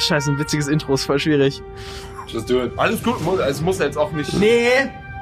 scheiße, 0.00 0.30
ein 0.32 0.38
witziges 0.38 0.68
Intro 0.68 0.94
ist 0.94 1.04
voll 1.04 1.18
schwierig. 1.18 1.62
Just 2.26 2.48
do 2.50 2.62
it. 2.64 2.72
Alles 2.76 3.02
gut, 3.02 3.20
muss- 3.22 3.40
es 3.40 3.60
muss 3.60 3.78
jetzt 3.78 3.96
auch 3.98 4.12
nicht 4.12 4.32
Nee, 4.34 4.68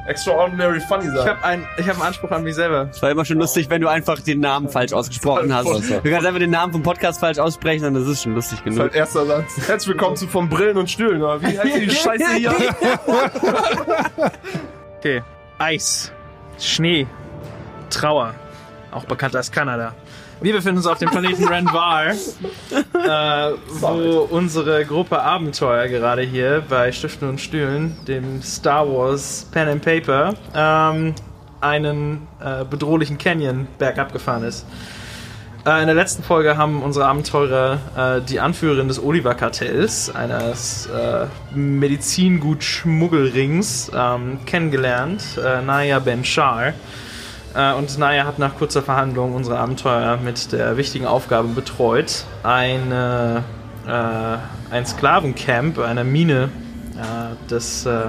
extraordinary 0.06 0.80
funny 0.80 1.04
ich 1.06 1.10
sein. 1.10 1.28
habe 1.28 1.44
ein, 1.44 1.66
ich 1.78 1.86
hab 1.88 1.94
einen 1.96 2.02
Anspruch 2.04 2.30
an 2.30 2.42
mich 2.44 2.54
selber. 2.54 2.88
Es 2.90 3.00
war 3.02 3.10
immer 3.10 3.24
schon 3.24 3.38
lustig, 3.38 3.68
wenn 3.70 3.80
du 3.80 3.88
einfach 3.88 4.20
den 4.20 4.40
Namen 4.40 4.68
falsch 4.68 4.92
ausgesprochen 4.92 5.54
hast. 5.54 5.66
Du 5.66 6.10
kannst 6.10 6.26
einfach 6.26 6.38
den 6.38 6.50
Namen 6.50 6.72
vom 6.72 6.82
Podcast 6.82 7.20
falsch 7.20 7.38
aussprechen 7.38 7.86
und 7.86 7.94
das 7.94 8.06
ist 8.06 8.22
schon 8.22 8.34
lustig 8.34 8.58
Das 8.58 8.66
ist 8.66 8.76
genug. 8.76 8.80
halt 8.80 8.94
erster 8.94 9.26
Satz. 9.26 9.68
Herzlich 9.68 9.88
willkommen 9.94 10.16
zu 10.16 10.26
von 10.26 10.48
Brillen 10.48 10.76
und 10.76 10.90
Stühlen, 10.90 11.22
oder 11.22 11.40
wie 11.42 11.58
heißt 11.58 11.76
die 11.76 11.90
Scheiße 11.94 12.34
hier? 12.36 12.52
Okay. 14.98 15.22
Eis, 15.58 16.12
Schnee, 16.58 17.06
Trauer, 17.90 18.34
auch 18.90 19.04
bekannt 19.04 19.34
als 19.36 19.50
Kanada. 19.50 19.94
Wir 20.40 20.52
befinden 20.52 20.76
uns 20.76 20.86
auf 20.86 20.98
dem 20.98 21.10
Planeten 21.10 21.42
Renvar, 21.48 22.10
äh, 22.10 22.14
wo 23.80 24.28
unsere 24.30 24.84
Gruppe 24.84 25.20
Abenteuer 25.20 25.88
gerade 25.88 26.22
hier 26.22 26.62
bei 26.68 26.92
Stiften 26.92 27.28
und 27.28 27.40
Stühlen, 27.40 27.96
dem 28.06 28.40
Star 28.40 28.88
Wars 28.88 29.48
Pen 29.50 29.66
and 29.68 29.82
Paper, 29.82 30.34
ähm, 30.54 31.16
einen 31.60 32.28
äh, 32.40 32.64
bedrohlichen 32.64 33.18
Canyon 33.18 33.66
bergab 33.78 34.12
gefahren 34.12 34.44
ist. 34.44 34.64
Äh, 35.66 35.80
in 35.80 35.86
der 35.86 35.96
letzten 35.96 36.22
Folge 36.22 36.56
haben 36.56 36.84
unsere 36.84 37.06
Abenteurer 37.06 37.80
äh, 37.96 38.20
die 38.20 38.38
Anführerin 38.38 38.86
des 38.86 39.02
Oliver-Kartells, 39.02 40.14
eines 40.14 40.86
äh, 40.86 41.26
Medizingut-Schmuggelrings, 41.52 43.90
ähm, 43.92 44.38
kennengelernt, 44.46 45.20
äh, 45.44 45.62
Naya 45.62 45.98
Ben-Shar. 45.98 46.74
Äh, 47.54 47.72
und 47.74 47.98
Naya 47.98 48.24
hat 48.24 48.38
nach 48.38 48.56
kurzer 48.56 48.82
Verhandlung 48.82 49.34
unsere 49.34 49.58
Abenteuer 49.58 50.18
mit 50.18 50.52
der 50.52 50.76
wichtigen 50.76 51.06
Aufgabe 51.06 51.48
betreut, 51.48 52.24
eine, 52.42 53.44
äh, 53.86 54.74
ein 54.74 54.86
Sklavencamp, 54.86 55.78
eine 55.78 56.04
Mine 56.04 56.50
äh, 56.96 57.48
des 57.50 57.86
äh, 57.86 58.08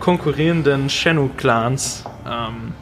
konkurrierenden 0.00 0.88
Shenu-Clans 0.88 2.04
ähm, 2.26 2.72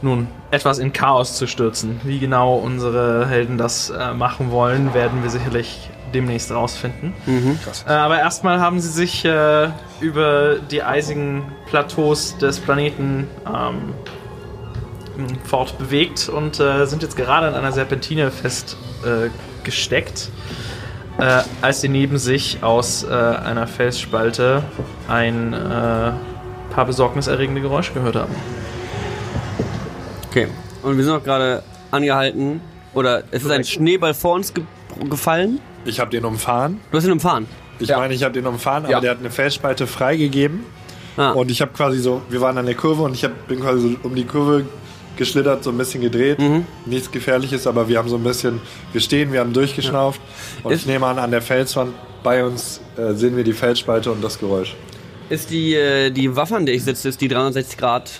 nun 0.00 0.26
etwas 0.50 0.78
in 0.78 0.92
Chaos 0.92 1.36
zu 1.36 1.46
stürzen. 1.46 2.00
Wie 2.02 2.18
genau 2.18 2.56
unsere 2.56 3.28
Helden 3.28 3.56
das 3.56 3.90
äh, 3.90 4.12
machen 4.12 4.50
wollen, 4.50 4.94
werden 4.94 5.22
wir 5.22 5.30
sicherlich 5.30 5.90
demnächst 6.12 6.50
rausfinden. 6.50 7.14
Äh, 7.86 7.92
aber 7.92 8.18
erstmal 8.18 8.60
haben 8.60 8.80
sie 8.80 8.90
sich 8.90 9.24
über 10.00 10.56
die 10.70 10.82
eisigen 10.82 11.44
Plateaus 11.66 12.36
des 12.36 12.58
Planeten 12.58 13.28
ähm, 13.46 13.94
fortbewegt 15.44 16.28
und 16.28 16.60
äh, 16.60 16.86
sind 16.86 17.02
jetzt 17.02 17.16
gerade 17.16 17.48
an 17.48 17.54
einer 17.54 17.72
Serpentine 17.72 18.30
festgesteckt, 18.30 20.30
äh, 21.18 21.40
äh, 21.40 21.42
als 21.60 21.80
sie 21.80 21.88
neben 21.88 22.18
sich 22.18 22.62
aus 22.62 23.04
äh, 23.04 23.08
einer 23.12 23.66
Felsspalte 23.66 24.62
ein 25.08 25.52
äh, 25.52 26.12
paar 26.72 26.86
besorgniserregende 26.86 27.60
Geräusche 27.60 27.92
gehört 27.92 28.16
haben. 28.16 28.34
Okay. 30.30 30.48
Und 30.82 30.96
wir 30.96 31.04
sind 31.04 31.14
auch 31.14 31.22
gerade 31.22 31.62
angehalten. 31.90 32.60
Oder 32.94 33.22
es 33.30 33.44
ist 33.44 33.50
ein 33.50 33.64
Schneeball 33.64 34.14
vor 34.14 34.34
uns 34.34 34.52
ge 34.52 34.64
gefallen. 35.08 35.60
Ich 35.84 36.00
habe 36.00 36.10
den 36.10 36.24
umfahren. 36.24 36.80
Du 36.90 36.98
hast 36.98 37.04
ihn 37.04 37.12
umfahren. 37.12 37.46
Ich 37.78 37.88
meine, 37.88 38.14
ich 38.14 38.22
habe 38.22 38.34
den 38.34 38.46
umfahren, 38.46 38.84
aber 38.84 38.92
Ja. 38.92 39.00
der 39.00 39.10
hat 39.12 39.18
eine 39.20 39.30
Felsspalte 39.30 39.86
freigegeben. 39.86 40.64
Ah. 41.16 41.32
Und 41.32 41.50
ich 41.50 41.60
habe 41.60 41.72
quasi 41.72 41.98
so, 41.98 42.22
wir 42.28 42.40
waren 42.40 42.56
an 42.58 42.66
der 42.66 42.74
Kurve 42.74 43.02
und 43.02 43.14
ich 43.14 43.24
hab, 43.24 43.48
bin 43.48 43.60
quasi 43.60 43.80
so 43.80 44.08
um 44.08 44.14
die 44.14 44.24
Kurve 44.24 44.64
geschlittert, 45.16 45.64
so 45.64 45.70
ein 45.70 45.78
bisschen 45.78 46.00
gedreht. 46.00 46.38
Mhm. 46.38 46.66
Nichts 46.86 47.10
Gefährliches, 47.10 47.66
aber 47.66 47.88
wir 47.88 47.98
haben 47.98 48.08
so 48.08 48.16
ein 48.16 48.22
bisschen, 48.22 48.60
wir 48.92 49.00
stehen, 49.00 49.32
wir 49.32 49.40
haben 49.40 49.52
durchgeschnauft. 49.52 50.20
Und 50.62 50.72
Ist- 50.72 50.80
ich 50.82 50.86
nehme 50.86 51.06
an, 51.06 51.18
an 51.18 51.30
der 51.30 51.42
Felswand 51.42 51.94
bei 52.22 52.44
uns 52.44 52.80
äh, 52.96 53.12
sehen 53.14 53.36
wir 53.36 53.44
die 53.44 53.52
Felsspalte 53.52 54.10
und 54.12 54.22
das 54.22 54.38
Geräusch. 54.38 54.74
Ist 55.28 55.50
die, 55.50 55.74
äh, 55.74 56.10
die 56.10 56.34
Waffe, 56.36 56.56
an 56.56 56.66
der 56.66 56.74
ich 56.74 56.84
sitze, 56.84 57.08
ist 57.08 57.20
die 57.20 57.28
360 57.28 57.78
Grad. 57.78 58.10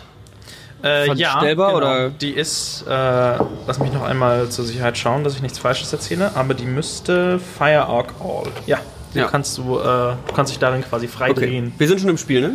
Äh, 0.83 1.05
Verstellbar, 1.05 1.75
genau. 1.75 1.77
oder? 1.77 2.11
Die 2.11 2.31
ist, 2.31 2.85
äh, 2.89 2.91
lass 2.91 3.79
mich 3.79 3.93
noch 3.93 4.03
einmal 4.03 4.49
zur 4.49 4.65
Sicherheit 4.65 4.99
schauen, 4.99 5.23
dass 5.23 5.37
ich 5.37 5.43
nichts 5.43 5.59
Falsches 5.59 5.93
erzähle, 5.93 6.33
aber 6.35 6.55
die 6.55 6.65
müsste 6.65 7.39
Fire 7.39 7.85
Arc 7.87 8.13
All. 8.21 8.51
Ja, 8.67 8.79
Ja. 9.21 9.29
kannst 9.29 9.59
du, 9.59 9.79
äh, 9.79 9.83
du 9.83 10.33
kannst 10.35 10.53
dich 10.53 10.59
darin 10.59 10.83
quasi 10.83 11.07
frei 11.09 11.31
Okay. 11.31 11.41
drehen. 11.47 11.73
Wir 11.79 11.89
sind 11.89 12.01
schon 12.01 12.09
im 12.09 12.19
Spiel, 12.19 12.41
ne? 12.41 12.53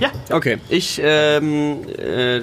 Ja, 0.00 0.10
Okay. 0.30 0.58
Ich, 0.68 1.00
ähm, 1.02 1.78
äh, 1.98 2.38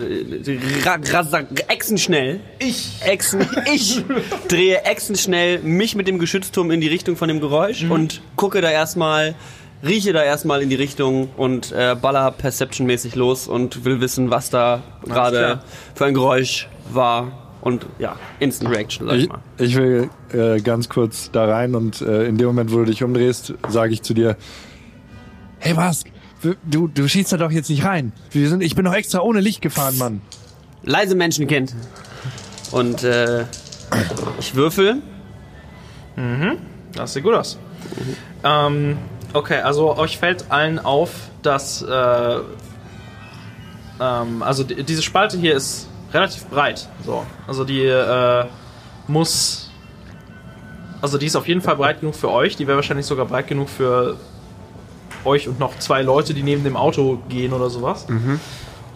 exenschnell. 1.67 2.39
Ich. 2.59 2.99
Exen, 3.05 3.45
ich 3.73 4.03
drehe 4.47 4.83
exenschnell 4.85 5.59
mich 5.59 5.95
mit 5.95 6.07
dem 6.07 6.19
Geschützturm 6.19 6.71
in 6.71 6.81
die 6.81 6.87
Richtung 6.87 7.15
von 7.15 7.27
dem 7.27 7.39
Geräusch 7.39 7.83
und 7.89 8.21
gucke 8.35 8.61
da 8.61 8.69
erstmal, 8.71 9.35
rieche 9.85 10.13
da 10.13 10.23
erstmal 10.23 10.61
in 10.61 10.69
die 10.69 10.75
Richtung 10.75 11.29
und 11.37 11.71
äh, 11.71 11.95
baller 11.99 12.31
Perception-mäßig 12.31 13.15
los 13.15 13.47
und 13.47 13.85
will 13.85 14.01
wissen, 14.01 14.29
was 14.29 14.49
da 14.49 14.81
gerade 15.05 15.61
für 15.95 16.05
ein 16.05 16.13
Geräusch 16.13 16.67
war. 16.91 17.46
Und 17.61 17.85
ja, 17.99 18.15
Instant 18.39 18.73
Reaction, 18.75 19.07
sag 19.07 19.15
ich 19.17 19.23
Ich, 19.23 19.29
mal. 19.29 19.39
ich 19.57 19.75
will 19.75 20.09
äh, 20.31 20.59
ganz 20.61 20.89
kurz 20.89 21.31
da 21.31 21.45
rein 21.45 21.75
und 21.75 22.01
äh, 22.01 22.25
in 22.27 22.37
dem 22.37 22.47
Moment, 22.47 22.71
wo 22.71 22.77
du 22.77 22.85
dich 22.85 23.03
umdrehst, 23.03 23.53
sage 23.67 23.93
ich 23.93 24.01
zu 24.03 24.13
dir, 24.13 24.37
Hey, 25.59 25.75
was? 25.75 26.03
Du, 26.69 26.87
du 26.87 27.07
schießt 27.07 27.33
da 27.33 27.37
doch 27.37 27.49
jetzt 27.51 27.69
nicht 27.69 27.83
rein. 27.83 28.11
Wir 28.29 28.47
sind, 28.47 28.61
ich 28.61 28.75
bin 28.75 28.85
doch 28.85 28.93
extra 28.93 29.21
ohne 29.21 29.39
Licht 29.39 29.61
gefahren, 29.61 29.97
Mann. 29.97 30.21
Leise 30.83 31.15
Menschenkind. 31.15 31.73
Und 32.71 33.03
äh, 33.03 33.45
ich 34.39 34.53
würfel. 34.53 35.01
das 36.93 37.13
sieht 37.13 37.23
gut 37.23 37.33
aus. 37.33 37.57
Ähm, 38.43 38.97
okay, 39.33 39.61
also 39.61 39.97
euch 39.97 40.19
fällt 40.19 40.51
allen 40.51 40.77
auf, 40.77 41.11
dass, 41.41 41.81
äh, 41.81 42.37
ähm, 43.99 44.43
also 44.43 44.63
die, 44.63 44.83
diese 44.83 45.01
Spalte 45.01 45.37
hier 45.37 45.55
ist 45.55 45.87
relativ 46.13 46.45
breit. 46.47 46.87
So, 47.05 47.25
also 47.47 47.63
die 47.63 47.85
äh, 47.85 48.45
muss, 49.07 49.71
also 51.01 51.17
die 51.17 51.25
ist 51.25 51.35
auf 51.35 51.47
jeden 51.47 51.61
Fall 51.61 51.75
breit 51.75 51.99
genug 52.01 52.15
für 52.15 52.31
euch. 52.31 52.55
Die 52.55 52.67
wäre 52.67 52.77
wahrscheinlich 52.77 53.05
sogar 53.05 53.25
breit 53.25 53.47
genug 53.47 53.69
für 53.69 54.17
euch 55.25 55.47
und 55.47 55.59
noch 55.59 55.77
zwei 55.79 56.01
Leute, 56.01 56.33
die 56.33 56.43
neben 56.43 56.63
dem 56.63 56.77
Auto 56.77 57.19
gehen 57.29 57.53
oder 57.53 57.69
sowas. 57.69 58.05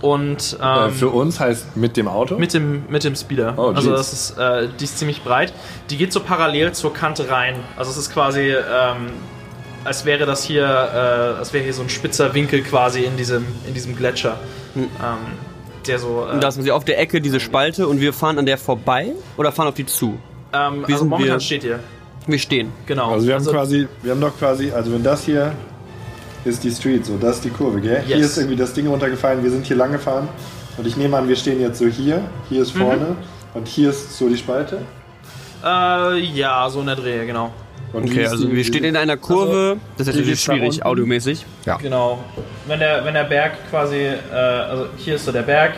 Und 0.01 0.57
äh, 0.59 0.85
ähm, 0.85 0.91
für 0.93 1.09
uns 1.09 1.39
heißt 1.39 1.77
mit 1.77 1.95
dem 1.95 2.07
Auto? 2.07 2.37
mit 2.37 2.53
dem, 2.53 2.83
mit 2.89 3.03
dem 3.03 3.15
Speeder. 3.15 3.53
Oh, 3.57 3.71
also 3.75 3.91
das 3.91 4.13
ist, 4.13 4.37
äh, 4.37 4.67
die 4.79 4.85
ist 4.85 4.97
ziemlich 4.97 5.23
breit. 5.23 5.53
Die 5.91 5.97
geht 5.97 6.11
so 6.11 6.21
parallel 6.21 6.71
zur 6.71 6.93
Kante 6.93 7.29
rein. 7.29 7.55
Also 7.77 7.91
es 7.91 7.97
ist 7.97 8.11
quasi, 8.11 8.49
ähm, 8.49 9.11
als 9.83 10.05
wäre 10.05 10.25
das 10.25 10.43
hier, 10.43 10.63
äh, 10.63 11.37
als 11.37 11.53
wäre 11.53 11.63
hier 11.63 11.73
so 11.73 11.83
ein 11.83 11.89
spitzer 11.89 12.33
Winkel 12.33 12.63
quasi 12.63 13.03
in 13.03 13.15
diesem, 13.15 13.45
in 13.67 13.75
diesem 13.75 13.95
Gletscher. 13.95 14.39
Ähm, 14.75 15.37
der 15.87 15.99
so. 15.99 16.25
Äh, 16.29 16.33
Und 16.33 16.43
da 16.43 16.47
ist 16.49 16.61
sie 16.61 16.71
auf 16.71 16.85
der 16.85 16.99
Ecke 16.99 17.21
diese 17.21 17.39
Spalte 17.39 17.87
und 17.87 17.99
wir 18.01 18.13
fahren 18.13 18.37
an 18.39 18.45
der 18.45 18.57
vorbei 18.57 19.13
oder 19.37 19.51
fahren 19.51 19.67
auf 19.67 19.75
die 19.75 19.85
zu? 19.85 20.17
ähm, 20.53 20.79
wie 20.81 20.83
also 20.93 20.97
sind 20.99 21.09
momentan 21.09 21.33
wir- 21.35 21.39
steht 21.39 21.63
ihr. 21.63 21.79
Wir 22.27 22.37
stehen. 22.39 22.71
Genau. 22.85 23.11
Also 23.13 23.27
wir 23.27 23.33
haben 23.35 23.45
quasi, 23.45 23.87
wir 24.03 24.11
haben 24.11 24.21
doch 24.21 24.37
quasi, 24.37 24.69
also 24.71 24.91
wenn 24.93 25.01
das 25.03 25.23
hier 25.23 25.53
ist 26.45 26.63
die 26.63 26.69
Street, 26.71 27.05
so 27.05 27.17
das 27.17 27.37
ist 27.37 27.45
die 27.45 27.49
Kurve, 27.49 27.81
gell? 27.81 28.03
Hier 28.05 28.17
Yes. 28.17 28.27
ist 28.31 28.37
irgendwie 28.37 28.57
das 28.57 28.73
Ding 28.73 28.87
runtergefallen, 28.87 29.43
wir 29.43 29.49
sind 29.49 29.65
hier 29.65 29.75
lang 29.77 29.91
gefahren 29.91 30.27
und 30.77 30.85
ich 30.85 30.97
nehme 30.97 31.17
an, 31.17 31.27
wir 31.27 31.35
stehen 31.35 31.59
jetzt 31.61 31.79
so 31.79 31.87
hier, 31.87 32.21
hier 32.49 32.61
ist 32.61 32.71
vorne 32.71 33.15
und 33.53 33.67
hier 33.67 33.89
ist 33.89 34.17
so 34.17 34.27
die 34.29 34.37
Spalte. 34.37 34.79
äh, 35.63 36.19
ja, 36.19 36.69
so 36.69 36.79
in 36.81 36.87
der 36.87 36.95
Drehe, 36.95 37.25
genau. 37.25 37.51
Und 37.93 38.05
Okay, 38.09 38.25
also 38.25 38.49
wir 38.51 38.63
stehen 38.63 38.83
in 38.85 38.95
einer 38.95 39.17
Kurve. 39.17 39.77
das 39.97 40.07
ist 40.07 40.15
natürlich 40.15 40.39
schwierig, 40.41 40.69
unten? 40.75 40.83
audiomäßig. 40.83 41.45
Genau. 41.81 42.23
Wenn 42.67 42.79
der, 42.79 43.03
wenn 43.03 43.13
der 43.13 43.25
Berg 43.25 43.53
quasi, 43.69 43.97
äh, 43.97 44.33
also 44.33 44.85
hier 44.97 45.15
ist 45.15 45.25
so 45.25 45.31
der 45.31 45.41
Berg, 45.41 45.73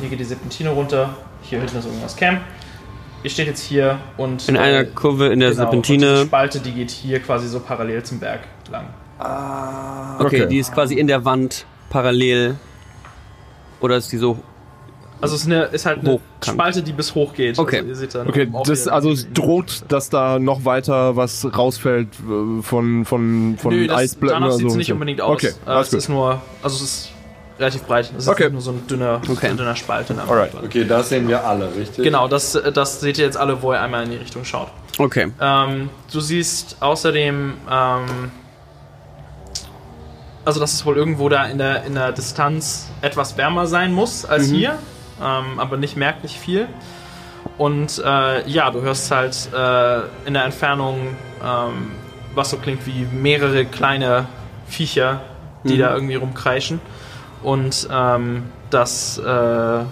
hier 0.00 0.08
geht 0.08 0.20
die 0.20 0.24
Serpentine 0.24 0.70
runter, 0.70 1.14
hier 1.42 1.58
hinten 1.60 1.76
ist 1.78 1.84
irgendwas 1.86 2.16
Camp. 2.16 2.40
Ihr 3.22 3.30
steht 3.30 3.48
jetzt 3.48 3.62
hier 3.62 3.98
und 4.16 4.48
In 4.48 4.54
äh, 4.56 4.60
einer 4.60 4.84
Kurve 4.84 5.26
in 5.26 5.40
der 5.40 5.50
genau, 5.50 5.70
Und 5.70 5.88
die 5.88 5.98
Serpentine. 5.98 6.26
Spalte, 6.26 6.60
die 6.60 6.72
geht 6.72 6.90
hier 6.90 7.20
quasi 7.20 7.48
so 7.48 7.60
parallel 7.60 8.02
zum 8.02 8.20
Berg 8.20 8.40
lang. 8.70 8.86
Okay, 10.20 10.24
Okay. 10.42 10.46
die 10.46 10.58
ist 10.58 10.72
quasi 10.72 10.94
in 10.94 11.06
der 11.08 11.24
Wand 11.24 11.66
parallel. 11.90 12.54
Oder 13.80 13.96
ist 13.96 14.10
die 14.12 14.16
so. 14.18 14.38
Also 15.20 15.34
es 15.34 15.40
ist, 15.42 15.46
eine, 15.48 15.64
ist 15.64 15.84
halt 15.84 16.00
eine 16.00 16.10
Hochkant. 16.12 16.44
Spalte, 16.56 16.82
die 16.82 16.92
bis 16.92 17.14
hoch 17.14 17.34
geht. 17.34 17.58
Okay. 17.58 17.78
Also 17.78 17.88
ihr 17.88 17.96
seht 17.96 18.14
dann 18.14 18.28
Okay, 18.28 18.48
das, 18.66 18.86
also 18.86 19.10
es 19.10 19.26
droht, 19.32 19.82
dass 19.88 20.10
da 20.10 20.38
noch 20.38 20.64
weiter 20.64 21.16
was 21.16 21.44
rausfällt 21.56 22.08
äh, 22.20 22.62
von, 22.62 23.04
von, 23.04 23.56
von 23.58 23.74
Nö, 23.74 23.86
das, 23.88 23.96
Eisblöcken 23.96 24.34
danach 24.34 24.46
oder 24.48 24.56
sieht 24.58 24.66
es 24.68 24.72
so. 24.74 24.78
nicht 24.78 24.92
unbedingt 24.92 25.20
aus. 25.20 25.34
Okay, 25.34 25.52
äh, 25.66 25.80
es 25.80 25.90
gut. 25.90 25.98
ist 25.98 26.08
nur, 26.08 26.40
also 26.62 26.76
es 26.76 26.82
ist 26.82 27.08
relativ 27.58 27.82
breit. 27.82 28.12
Es 28.16 28.24
ist 28.24 28.28
Okay. 28.28 28.44
nicht 28.44 28.52
nur 28.52 28.60
so 28.62 28.70
ein 28.70 28.86
dünner, 28.86 29.20
Okay. 29.28 29.48
ein 29.48 29.56
dünner 29.56 29.74
Spalt. 29.74 30.08
In 30.10 30.16
der 30.16 30.28
Alright. 30.28 30.52
Okay, 30.54 30.84
das 30.84 31.08
sehen 31.08 31.26
wir 31.26 31.44
alle, 31.44 31.74
richtig? 31.74 32.04
Genau, 32.04 32.28
das, 32.28 32.52
das 32.72 33.00
seht 33.00 33.18
ihr 33.18 33.24
jetzt 33.24 33.36
alle, 33.36 33.60
wo 33.60 33.72
ihr 33.72 33.80
einmal 33.80 34.04
in 34.04 34.10
die 34.12 34.16
Richtung 34.18 34.44
schaut. 34.44 34.68
Okay. 34.98 35.32
Ähm, 35.40 35.90
du 36.12 36.20
siehst 36.20 36.76
außerdem, 36.78 37.54
ähm, 37.68 38.04
also 40.44 40.60
dass 40.60 40.72
es 40.74 40.86
wohl 40.86 40.96
irgendwo 40.96 41.28
da 41.28 41.46
in 41.46 41.58
der, 41.58 41.84
in 41.84 41.94
der 41.94 42.12
Distanz 42.12 42.88
etwas 43.02 43.36
wärmer 43.36 43.66
sein 43.66 43.92
muss 43.92 44.24
als 44.24 44.46
hier, 44.46 44.78
ähm, 45.22 45.58
aber 45.58 45.76
nicht 45.76 45.96
merklich 45.96 46.38
viel. 46.38 46.68
Und 47.56 48.02
äh, 48.04 48.48
ja, 48.48 48.70
du 48.70 48.82
hörst 48.82 49.10
halt 49.10 49.48
äh, 49.52 50.00
in 50.26 50.34
der 50.34 50.44
Entfernung 50.44 51.16
ähm, 51.44 51.92
was 52.34 52.50
so 52.50 52.56
klingt 52.56 52.86
wie 52.86 53.04
mehrere 53.12 53.64
kleine 53.64 54.26
Viecher, 54.66 55.20
die 55.64 55.74
Mhm. 55.74 55.78
da 55.78 55.94
irgendwie 55.94 56.14
rumkreischen. 56.14 56.80
Und 57.42 57.88
ähm, 57.90 58.44
das 58.70 59.18
äh, 59.18 59.80
äh, 59.80 59.84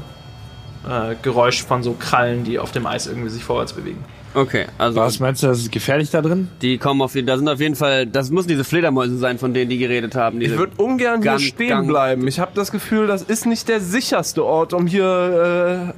Geräusch 1.22 1.62
von 1.64 1.82
so 1.82 1.94
Krallen, 1.98 2.44
die 2.44 2.58
auf 2.58 2.72
dem 2.72 2.86
Eis 2.86 3.06
irgendwie 3.06 3.30
sich 3.30 3.44
vorwärts 3.44 3.72
bewegen. 3.72 4.04
Okay, 4.36 4.66
also 4.76 5.00
Was 5.00 5.18
meinst 5.18 5.42
du, 5.42 5.46
das 5.46 5.60
ist 5.60 5.72
gefährlich 5.72 6.10
da 6.10 6.20
drin? 6.20 6.48
die 6.60 6.76
kommen 6.76 7.00
auf 7.00 7.14
jeden 7.14 7.26
da 7.26 7.38
sind 7.38 7.48
auf 7.48 7.58
jeden 7.58 7.74
Fall, 7.74 8.06
das 8.06 8.30
müssen 8.30 8.48
diese 8.48 8.64
Fledermäuse 8.64 9.16
sein, 9.16 9.38
von 9.38 9.54
denen 9.54 9.70
die 9.70 9.78
geredet 9.78 10.14
haben. 10.14 10.40
Diese, 10.40 10.52
Ich 10.52 10.58
würde 10.58 10.72
ungern 10.76 11.22
hier 11.22 11.30
Gang- 11.32 11.40
stehen 11.40 11.68
Gang- 11.70 11.86
bleiben. 11.88 12.28
Ich 12.28 12.38
habe 12.38 12.50
das 12.54 12.70
Gefühl, 12.70 13.06
das 13.06 13.22
ist 13.22 13.46
nicht 13.46 13.66
der 13.68 13.80
sicherste 13.80 14.44
Ort, 14.44 14.74
um 14.74 14.86
hier 14.86 15.92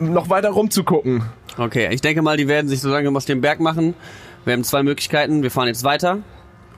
äh, 0.00 0.04
noch 0.04 0.30
weiter 0.30 0.48
rumzugucken. 0.50 1.22
okay, 1.58 1.88
ich 1.92 2.00
denke 2.00 2.22
mal, 2.22 2.36
die 2.36 2.48
werden 2.48 2.68
sich 2.68 2.80
so 2.80 2.88
langsam 2.90 3.16
aus 3.16 3.24
dem 3.26 3.40
Berg 3.40 3.60
machen. 3.60 3.94
Wir 4.44 4.52
haben 4.54 4.64
zwei 4.64 4.82
Möglichkeiten. 4.82 5.42
Wir 5.42 5.50
fahren 5.50 5.68
jetzt 5.68 5.84
weiter. 5.84 6.18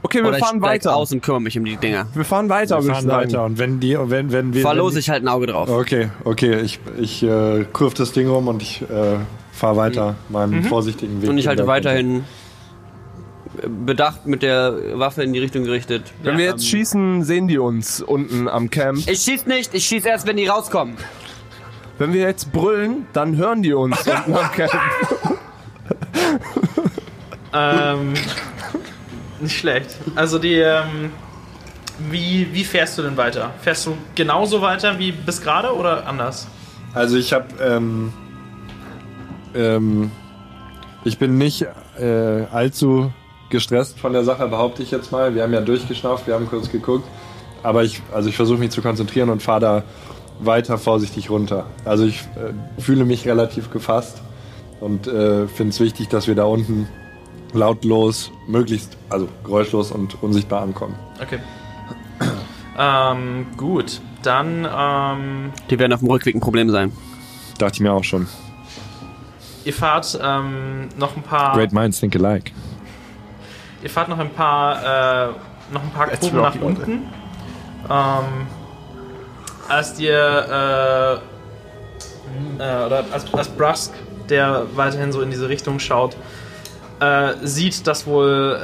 Okay, 0.02 0.19
wir 0.22 0.28
oder 0.28 0.38
ich 0.38 0.44
fahren 0.44 0.58
steig 0.60 0.70
weiter. 0.70 0.96
aus 0.96 1.12
und 1.12 1.22
kümmere 1.22 1.40
mich 1.42 1.58
um 1.58 1.64
die 1.64 1.76
Dinger. 1.76 2.06
Wir 2.14 2.24
fahren 2.24 2.48
weiter, 2.48 2.82
Wir 2.84 2.92
fahren 2.94 3.04
ich 3.06 3.10
weiter. 3.12 3.44
Und 3.44 3.58
wenn 3.58 3.81
die, 3.81 3.96
wenn, 3.98 4.31
wenn 4.32 4.54
wir. 4.54 4.62
Verlose 4.62 4.98
ich 5.00 5.10
halt 5.10 5.22
ein 5.24 5.28
Auge 5.28 5.48
drauf. 5.48 5.69
Okay, 5.69 6.08
okay, 6.24 6.60
ich, 6.60 6.78
ich 6.98 7.22
äh, 7.24 7.64
kurve 7.72 7.94
das 7.96 8.12
Ding 8.12 8.28
rum 8.28 8.46
und 8.48 8.62
ich 8.62 8.82
äh, 8.82 9.16
fahre 9.58 9.76
weiter 9.76 10.14
meinen 10.28 10.64
vorsichtigen 10.64 11.20
Weg. 11.20 11.31
Und 11.31 11.38
ich 11.38 11.49
halte 11.49 11.66
weiterhin 11.66 12.25
bedacht 13.66 14.26
mit 14.26 14.43
der 14.43 14.99
Waffe 14.99 15.22
in 15.22 15.32
die 15.32 15.40
Richtung 15.40 15.64
gerichtet. 15.64 16.12
Wenn 16.22 16.38
wir 16.38 16.44
jetzt 16.44 16.66
schießen, 16.66 17.25
sehen 17.25 17.49
die 17.49 17.58
uns 17.58 18.00
unten 18.00 18.49
am 18.49 18.70
Camp. 18.70 18.99
Ich 19.06 19.20
schieß 19.20 19.46
nicht, 19.46 19.75
ich 19.75 19.84
schieß 19.84 20.05
erst, 20.05 20.26
wenn 20.26 20.37
die 20.37 20.46
rauskommen. 20.46 20.96
Wenn 21.99 22.12
wir 22.12 22.20
jetzt 22.20 22.52
brüllen, 22.52 23.06
dann 23.12 23.37
hören 23.37 23.62
die 23.62 23.72
uns 23.72 23.99
unten 24.06 24.37
am 24.37 24.52
Camp. 24.52 24.72
Ähm, 27.52 28.14
nicht 29.40 29.58
schlecht. 29.58 29.96
Also 30.14 30.38
die, 30.38 30.55
ähm, 30.55 31.10
wie, 32.10 32.49
wie 32.52 32.64
fährst 32.64 32.99
du 32.99 33.02
denn 33.02 33.16
weiter? 33.16 33.50
Fährst 33.62 33.87
du 33.87 33.96
genauso 34.14 34.60
weiter 34.62 34.99
wie 34.99 35.12
bis 35.12 35.40
gerade 35.40 35.75
oder 35.75 36.06
anders? 36.06 36.46
Also 36.94 37.16
ich 37.16 37.32
habe, 37.32 37.46
ähm, 37.60 38.12
ähm, 39.54 40.10
ich 41.04 41.18
bin 41.18 41.38
nicht 41.38 41.66
äh, 41.98 42.44
allzu 42.52 43.12
gestresst 43.50 43.98
von 43.98 44.12
der 44.12 44.24
Sache, 44.24 44.46
behaupte 44.48 44.82
ich 44.82 44.90
jetzt 44.90 45.12
mal. 45.12 45.34
Wir 45.34 45.42
haben 45.42 45.52
ja 45.52 45.60
durchgeschnauft, 45.60 46.26
wir 46.26 46.34
haben 46.34 46.48
kurz 46.48 46.70
geguckt, 46.70 47.08
aber 47.62 47.84
ich, 47.84 48.02
also 48.12 48.28
ich 48.28 48.36
versuche 48.36 48.58
mich 48.58 48.70
zu 48.70 48.82
konzentrieren 48.82 49.30
und 49.30 49.42
fahre 49.42 49.60
da 49.60 49.82
weiter 50.40 50.78
vorsichtig 50.78 51.30
runter. 51.30 51.66
Also 51.84 52.04
ich 52.04 52.20
äh, 52.20 52.80
fühle 52.80 53.04
mich 53.04 53.26
relativ 53.26 53.70
gefasst 53.70 54.22
und 54.80 55.06
äh, 55.06 55.48
finde 55.48 55.70
es 55.70 55.80
wichtig, 55.80 56.08
dass 56.08 56.26
wir 56.26 56.34
da 56.34 56.44
unten 56.44 56.86
lautlos, 57.52 58.30
möglichst, 58.46 58.96
also 59.08 59.28
geräuschlos 59.44 59.90
und 59.90 60.22
unsichtbar 60.22 60.62
ankommen. 60.62 60.94
Okay. 61.20 61.38
ähm, 62.78 63.46
gut. 63.56 64.00
Dann, 64.22 64.66
ähm, 64.70 65.52
Die 65.70 65.78
werden 65.78 65.92
auf 65.92 66.00
dem 66.00 66.10
Rückweg 66.10 66.34
ein 66.34 66.40
Problem 66.40 66.70
sein. 66.70 66.92
Dachte 67.58 67.76
ich 67.76 67.80
mir 67.80 67.92
auch 67.92 68.04
schon. 68.04 68.26
Ihr 69.69 69.75
fahrt 69.75 70.19
ähm, 70.20 70.88
noch 70.97 71.15
ein 71.15 71.23
paar. 71.23 71.55
Great 71.55 71.73
minds 71.73 72.00
think 72.00 72.17
alike. 72.17 72.53
Ihr 73.82 73.91
fahrt 73.91 74.09
noch 74.09 74.19
ein 74.19 74.31
paar, 74.31 75.29
äh, 75.29 75.32
noch 75.73 75.82
ein 75.82 75.91
paar 75.91 76.09
Kurven 76.09 76.41
nach 76.41 76.61
unten. 76.61 76.91
Ähm, 77.88 78.47
als 79.69 80.00
ihr, 80.00 81.20
äh, 82.59 82.62
äh, 82.62 82.87
oder 82.87 83.05
als, 83.12 83.32
als 83.35 83.49
Brusk, 83.49 83.93
der 84.31 84.67
weiterhin 84.75 85.12
so 85.12 85.20
in 85.20 85.31
diese 85.31 85.50
Richtung 85.50 85.79
schaut, 85.79 86.17
äh, 87.00 87.35
sieht, 87.43 87.87
dass 87.87 88.06
wohl 88.06 88.59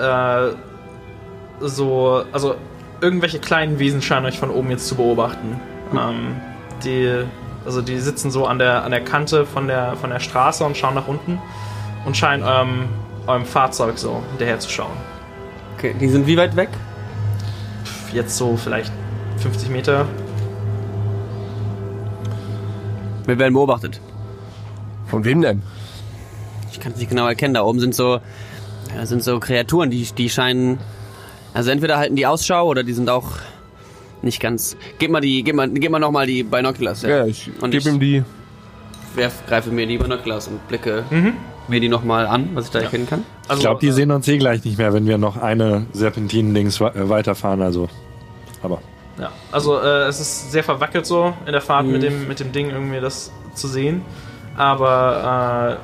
äh, 1.61 1.67
so, 1.67 2.25
also 2.33 2.57
irgendwelche 3.03 3.41
kleinen 3.41 3.79
Wesen 3.79 4.01
scheinen 4.01 4.25
euch 4.25 4.39
von 4.39 4.49
oben 4.51 4.71
jetzt 4.71 4.89
zu 4.89 4.95
beobachten. 4.95 5.61
Ähm, 5.93 6.41
die, 6.83 7.25
also 7.65 7.81
die 7.81 7.99
sitzen 7.99 8.31
so 8.31 8.47
an 8.47 8.59
der, 8.59 8.85
an 8.85 8.91
der 8.91 9.03
Kante 9.03 9.47
von 9.47 9.67
der, 9.67 9.97
von 9.97 10.11
der 10.11 10.21
Straße 10.21 10.65
und 10.65 10.77
schauen 10.77 10.95
nach 10.95 11.09
unten 11.09 11.41
und 12.05 12.17
scheinen 12.17 12.43
eurem, 12.43 12.89
eurem 13.27 13.45
Fahrzeug 13.45 13.99
so 13.99 14.23
hinterher 14.31 14.59
zu 14.59 14.71
schauen. 14.71 14.97
Okay, 15.77 15.95
die 15.99 16.09
sind 16.09 16.27
wie 16.27 16.37
weit 16.37 16.57
weg? 16.57 16.69
Jetzt 18.13 18.37
so 18.37 18.57
vielleicht 18.57 18.93
50 19.39 19.71
Meter. 19.71 20.07
Wir 23.27 23.39
werden 23.39 23.55
beobachtet. 23.55 24.01
Von 25.07 25.25
wem 25.25 25.41
denn? 25.41 25.63
Ich 26.71 26.81
kann 26.81 26.93
es 26.93 26.99
nicht 26.99 27.09
genau 27.09 27.27
erkennen. 27.27 27.55
Da 27.55 27.63
oben 27.63 27.81
sind 27.81 27.95
so, 27.95 28.21
sind 29.03 29.23
so 29.23 29.41
Kreaturen, 29.41 29.91
die, 29.91 30.03
die 30.17 30.29
scheinen. 30.29 30.79
Also 31.55 31.71
entweder 31.71 31.97
halten 31.97 32.17
die 32.17 32.27
Ausschau 32.27 32.67
oder 32.67 32.83
die 32.83 32.93
sind 32.93 33.09
auch 33.09 33.31
nicht 34.25 34.41
ganz. 34.41 34.77
Gib 34.99 35.11
mal 35.11 35.21
die, 35.21 35.43
gib 35.45 35.55
mal, 35.57 35.69
gib 35.69 35.91
mal 35.91 35.99
noch 35.99 36.11
mal 36.11 36.27
die 36.27 36.43
Binoculars. 36.43 37.03
Ja, 37.03 37.25
ich 37.27 37.51
Und 37.61 37.71
gebe 37.71 37.79
ich 37.79 37.87
ihm 37.87 38.01
die. 38.01 38.23
werf, 39.15 39.43
greife 39.47 39.71
mir 39.71 39.87
die 39.87 39.99
Binoculars 39.99 40.49
und 40.49 40.67
blicke 40.69 41.05
mir 41.69 41.81
die 41.81 41.89
noch 41.89 42.05
mal 42.05 42.27
an, 42.27 42.51
was 42.55 42.67
ich 42.67 42.71
da 42.73 42.81
erkennen 42.81 43.09
kann. 43.09 43.25
Also, 43.49 43.61
Ich 43.61 43.65
glaube, 43.67 43.81
die 43.81 43.91
sehen 43.93 44.11
uns 44.11 44.27
eh 44.29 44.37
gleich 44.39 44.65
nicht 44.65 44.77
mehr, 44.79 44.93
wenn 44.93 45.07
wir 45.07 45.17
noch 45.19 45.37
eine 45.37 45.87
Serpentinen-Dings 45.93 46.81
äh, 46.81 47.09
weiterfahren. 47.09 47.63
Also, 47.63 47.89
aber 48.63 48.81
Ja, 49.19 49.31
also 49.53 49.79
äh, 49.79 50.07
es 50.09 50.21
ist 50.21 50.51
sehr 50.53 50.65
verwackelt 50.65 51.07
so 51.07 51.33
in 51.47 51.53
der 51.53 51.61
Fahrt 51.61 51.87
Mhm. 51.87 51.93
mit, 51.93 52.03
dem, 52.03 52.29
mit 52.29 52.41
dem 52.41 52.53
Ding 52.53 52.71
irgendwie 52.71 53.01
das 53.01 53.31
zu 53.55 53.69
sehen. 53.69 54.03
Aber 54.57 55.79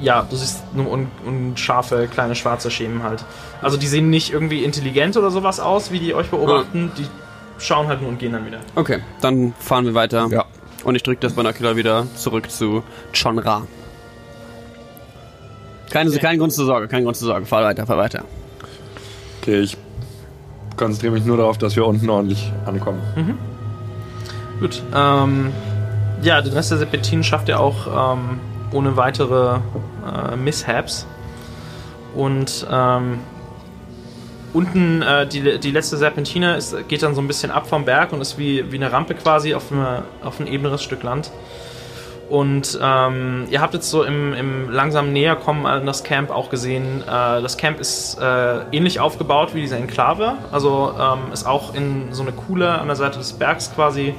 äh, 0.00 0.04
ja, 0.04 0.26
du 0.28 0.36
siehst 0.36 0.62
nur 0.74 0.90
un 0.90 1.08
unscharfe 1.26 2.08
kleine 2.10 2.34
schwarze 2.34 2.70
Schemen 2.70 3.02
halt. 3.02 3.24
Also 3.60 3.76
die 3.76 3.86
sehen 3.86 4.08
nicht 4.10 4.32
irgendwie 4.32 4.64
intelligent 4.64 5.16
oder 5.16 5.30
sowas 5.30 5.60
aus, 5.60 5.90
wie 5.92 5.98
die 6.00 6.14
euch 6.14 6.28
beobachten. 6.30 6.90
Die 6.96 7.06
schauen 7.60 7.86
halt 7.86 8.00
nur 8.00 8.10
und 8.10 8.18
gehen 8.18 8.32
dann 8.32 8.46
wieder. 8.46 8.58
Okay, 8.74 9.00
dann 9.20 9.54
fahren 9.58 9.84
wir 9.84 9.94
weiter. 9.94 10.28
Ja. 10.30 10.44
Und 10.84 10.94
ich 10.94 11.02
drücke 11.02 11.20
das 11.20 11.34
Binocular 11.34 11.76
wieder 11.76 12.06
zurück 12.16 12.50
zu 12.50 12.82
Chonra. 13.12 13.66
Keine, 15.90 16.10
kein 16.12 16.38
Grund 16.38 16.52
zur 16.52 16.66
Sorge, 16.66 16.88
kein 16.88 17.04
Grund 17.04 17.16
zur 17.16 17.28
Sorge. 17.28 17.46
Fahr 17.46 17.64
weiter, 17.64 17.86
fahr 17.86 17.98
weiter. 17.98 18.24
Okay, 19.40 19.60
ich 19.60 19.76
konzentriere 20.76 21.12
mich 21.12 21.24
nur 21.24 21.36
darauf, 21.36 21.58
dass 21.58 21.76
wir 21.76 21.86
unten 21.86 22.08
ordentlich 22.08 22.52
ankommen. 22.64 23.00
Gut. 24.60 24.82
Ähm, 24.94 25.52
ja, 26.22 26.40
den 26.40 26.52
Rest 26.52 26.70
der 26.70 26.78
Serpentinen 26.78 27.24
schafft 27.24 27.48
ihr 27.48 27.58
auch 27.58 28.14
ähm, 28.14 28.40
ohne 28.72 28.96
weitere 28.96 29.56
äh, 30.06 30.36
Mishaps. 30.36 31.06
Und 32.14 32.66
ähm, 32.70 33.18
unten 34.52 35.02
äh, 35.02 35.26
die, 35.26 35.58
die 35.58 35.70
letzte 35.70 35.96
Serpentine 35.96 36.56
ist, 36.56 36.88
geht 36.88 37.02
dann 37.02 37.14
so 37.14 37.20
ein 37.20 37.26
bisschen 37.26 37.50
ab 37.50 37.68
vom 37.68 37.84
Berg 37.84 38.12
und 38.12 38.20
ist 38.20 38.38
wie, 38.38 38.70
wie 38.72 38.76
eine 38.76 38.92
Rampe 38.92 39.14
quasi 39.14 39.54
auf, 39.54 39.70
eine, 39.72 40.04
auf 40.22 40.40
ein 40.40 40.46
ebeneres 40.46 40.82
Stück 40.82 41.02
Land. 41.02 41.30
Und 42.28 42.78
ähm, 42.80 43.46
ihr 43.50 43.60
habt 43.60 43.74
jetzt 43.74 43.90
so 43.90 44.04
im, 44.04 44.34
im 44.34 44.70
langsam 44.70 45.12
Näherkommen 45.12 45.66
an 45.66 45.84
das 45.84 46.04
Camp 46.04 46.30
auch 46.30 46.48
gesehen, 46.48 47.02
äh, 47.02 47.06
das 47.42 47.56
Camp 47.56 47.80
ist 47.80 48.18
äh, 48.20 48.60
ähnlich 48.70 49.00
aufgebaut 49.00 49.50
wie 49.52 49.60
diese 49.60 49.76
Enklave. 49.76 50.34
Also 50.52 50.94
ähm, 50.98 51.32
ist 51.32 51.44
auch 51.44 51.74
in 51.74 52.12
so 52.12 52.22
eine 52.22 52.30
Kuhle 52.30 52.78
an 52.78 52.86
der 52.86 52.94
Seite 52.94 53.18
des 53.18 53.32
Bergs 53.32 53.74
quasi 53.74 54.14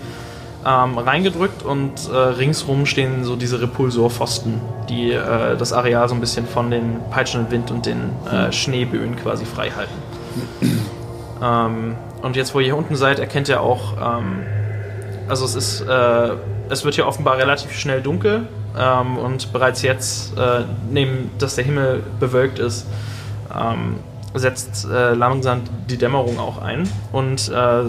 ähm, 0.66 0.98
reingedrückt 0.98 1.64
und 1.64 1.94
äh, 2.12 2.16
ringsrum 2.16 2.86
stehen 2.86 3.24
so 3.24 3.38
diese 3.38 3.62
Repulsorpfosten, 3.62 4.60
die 4.90 5.12
äh, 5.12 5.56
das 5.56 5.72
Areal 5.72 6.08
so 6.10 6.14
ein 6.14 6.20
bisschen 6.20 6.46
von 6.46 6.70
den 6.70 7.00
peitschenden 7.12 7.50
Wind 7.50 7.72
und 7.72 7.86
den 7.86 8.10
äh, 8.30 8.52
Schneeböen 8.52 9.16
quasi 9.16 9.46
frei 9.46 9.72
halten. 9.72 10.11
ähm, 11.44 11.96
und 12.22 12.36
jetzt, 12.36 12.54
wo 12.54 12.60
ihr 12.60 12.66
hier 12.66 12.78
unten 12.78 12.96
seid, 12.96 13.20
erkennt 13.20 13.50
ihr 13.50 13.62
auch, 13.62 13.94
ähm, 13.98 14.44
also 15.28 15.46
es 15.46 15.56
ist, 15.56 15.82
äh, 15.82 16.30
es 16.70 16.86
wird 16.86 16.96
hier 16.96 17.08
offenbar 17.08 17.38
relativ 17.38 17.72
schnell 17.74 18.02
dunkel 18.02 18.48
ähm, 18.78 19.18
und 19.18 19.52
bereits 19.52 19.82
jetzt, 19.82 20.38
äh, 20.38 20.64
neben 20.90 21.32
dass 21.40 21.56
der 21.56 21.66
Himmel 21.66 22.04
bewölkt 22.20 22.60
ist, 22.60 22.86
ähm, 23.54 23.98
setzt 24.34 24.86
äh, 24.86 25.14
langsam 25.14 25.62
die 25.90 25.98
Dämmerung 25.98 26.40
auch 26.40 26.62
ein 26.62 26.88
und 27.12 27.50
äh, 27.50 27.84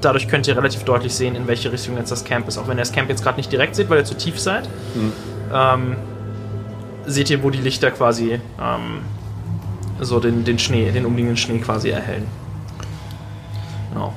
dadurch 0.00 0.28
könnt 0.28 0.46
ihr 0.46 0.56
relativ 0.56 0.84
deutlich 0.84 1.14
sehen, 1.14 1.34
in 1.34 1.46
welche 1.46 1.72
Richtung 1.72 1.96
jetzt 1.96 2.10
das 2.10 2.24
Camp 2.24 2.48
ist. 2.48 2.58
Auch 2.58 2.68
wenn 2.68 2.76
ihr 2.76 2.82
das 2.82 2.92
Camp 2.92 3.08
jetzt 3.08 3.22
gerade 3.22 3.36
nicht 3.36 3.50
direkt 3.50 3.74
seht, 3.74 3.90
weil 3.90 3.98
ihr 3.98 4.04
zu 4.04 4.16
tief 4.16 4.38
seid, 4.38 4.68
ähm, 5.52 5.96
seht 7.06 7.30
ihr, 7.30 7.42
wo 7.42 7.50
die 7.50 7.60
Lichter 7.60 7.90
quasi 7.90 8.40
ähm, 8.60 9.00
so 10.00 10.20
den, 10.20 10.44
den 10.44 10.58
Schnee, 10.58 10.90
den 10.90 11.06
umliegenden 11.06 11.36
Schnee 11.36 11.58
quasi 11.58 11.90
erhellen. 11.90 12.26
Genau. 13.92 14.12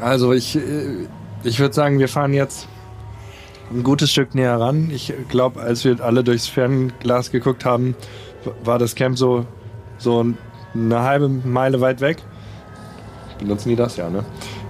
Also 0.00 0.32
ich, 0.32 0.56
äh, 0.56 1.06
ich 1.44 1.58
würde 1.60 1.74
sagen, 1.74 1.98
wir 1.98 2.08
fahren 2.08 2.34
jetzt 2.34 2.68
ein 3.70 3.82
gutes 3.82 4.10
Stück 4.10 4.34
näher 4.34 4.58
ran. 4.60 4.90
Ich 4.90 5.12
glaube, 5.28 5.60
als 5.60 5.84
wir 5.84 6.00
alle 6.00 6.24
durchs 6.24 6.46
Fernglas 6.46 7.30
geguckt 7.30 7.64
haben, 7.64 7.94
war 8.64 8.78
das 8.78 8.94
Camp 8.94 9.16
so, 9.16 9.46
so 9.98 10.26
eine 10.74 11.00
halbe 11.00 11.28
Meile 11.28 11.80
weit 11.80 12.00
weg. 12.00 12.18
Benutzen 13.38 13.70
die 13.70 13.76
das? 13.76 13.96
Ja, 13.96 14.10
ne? 14.10 14.24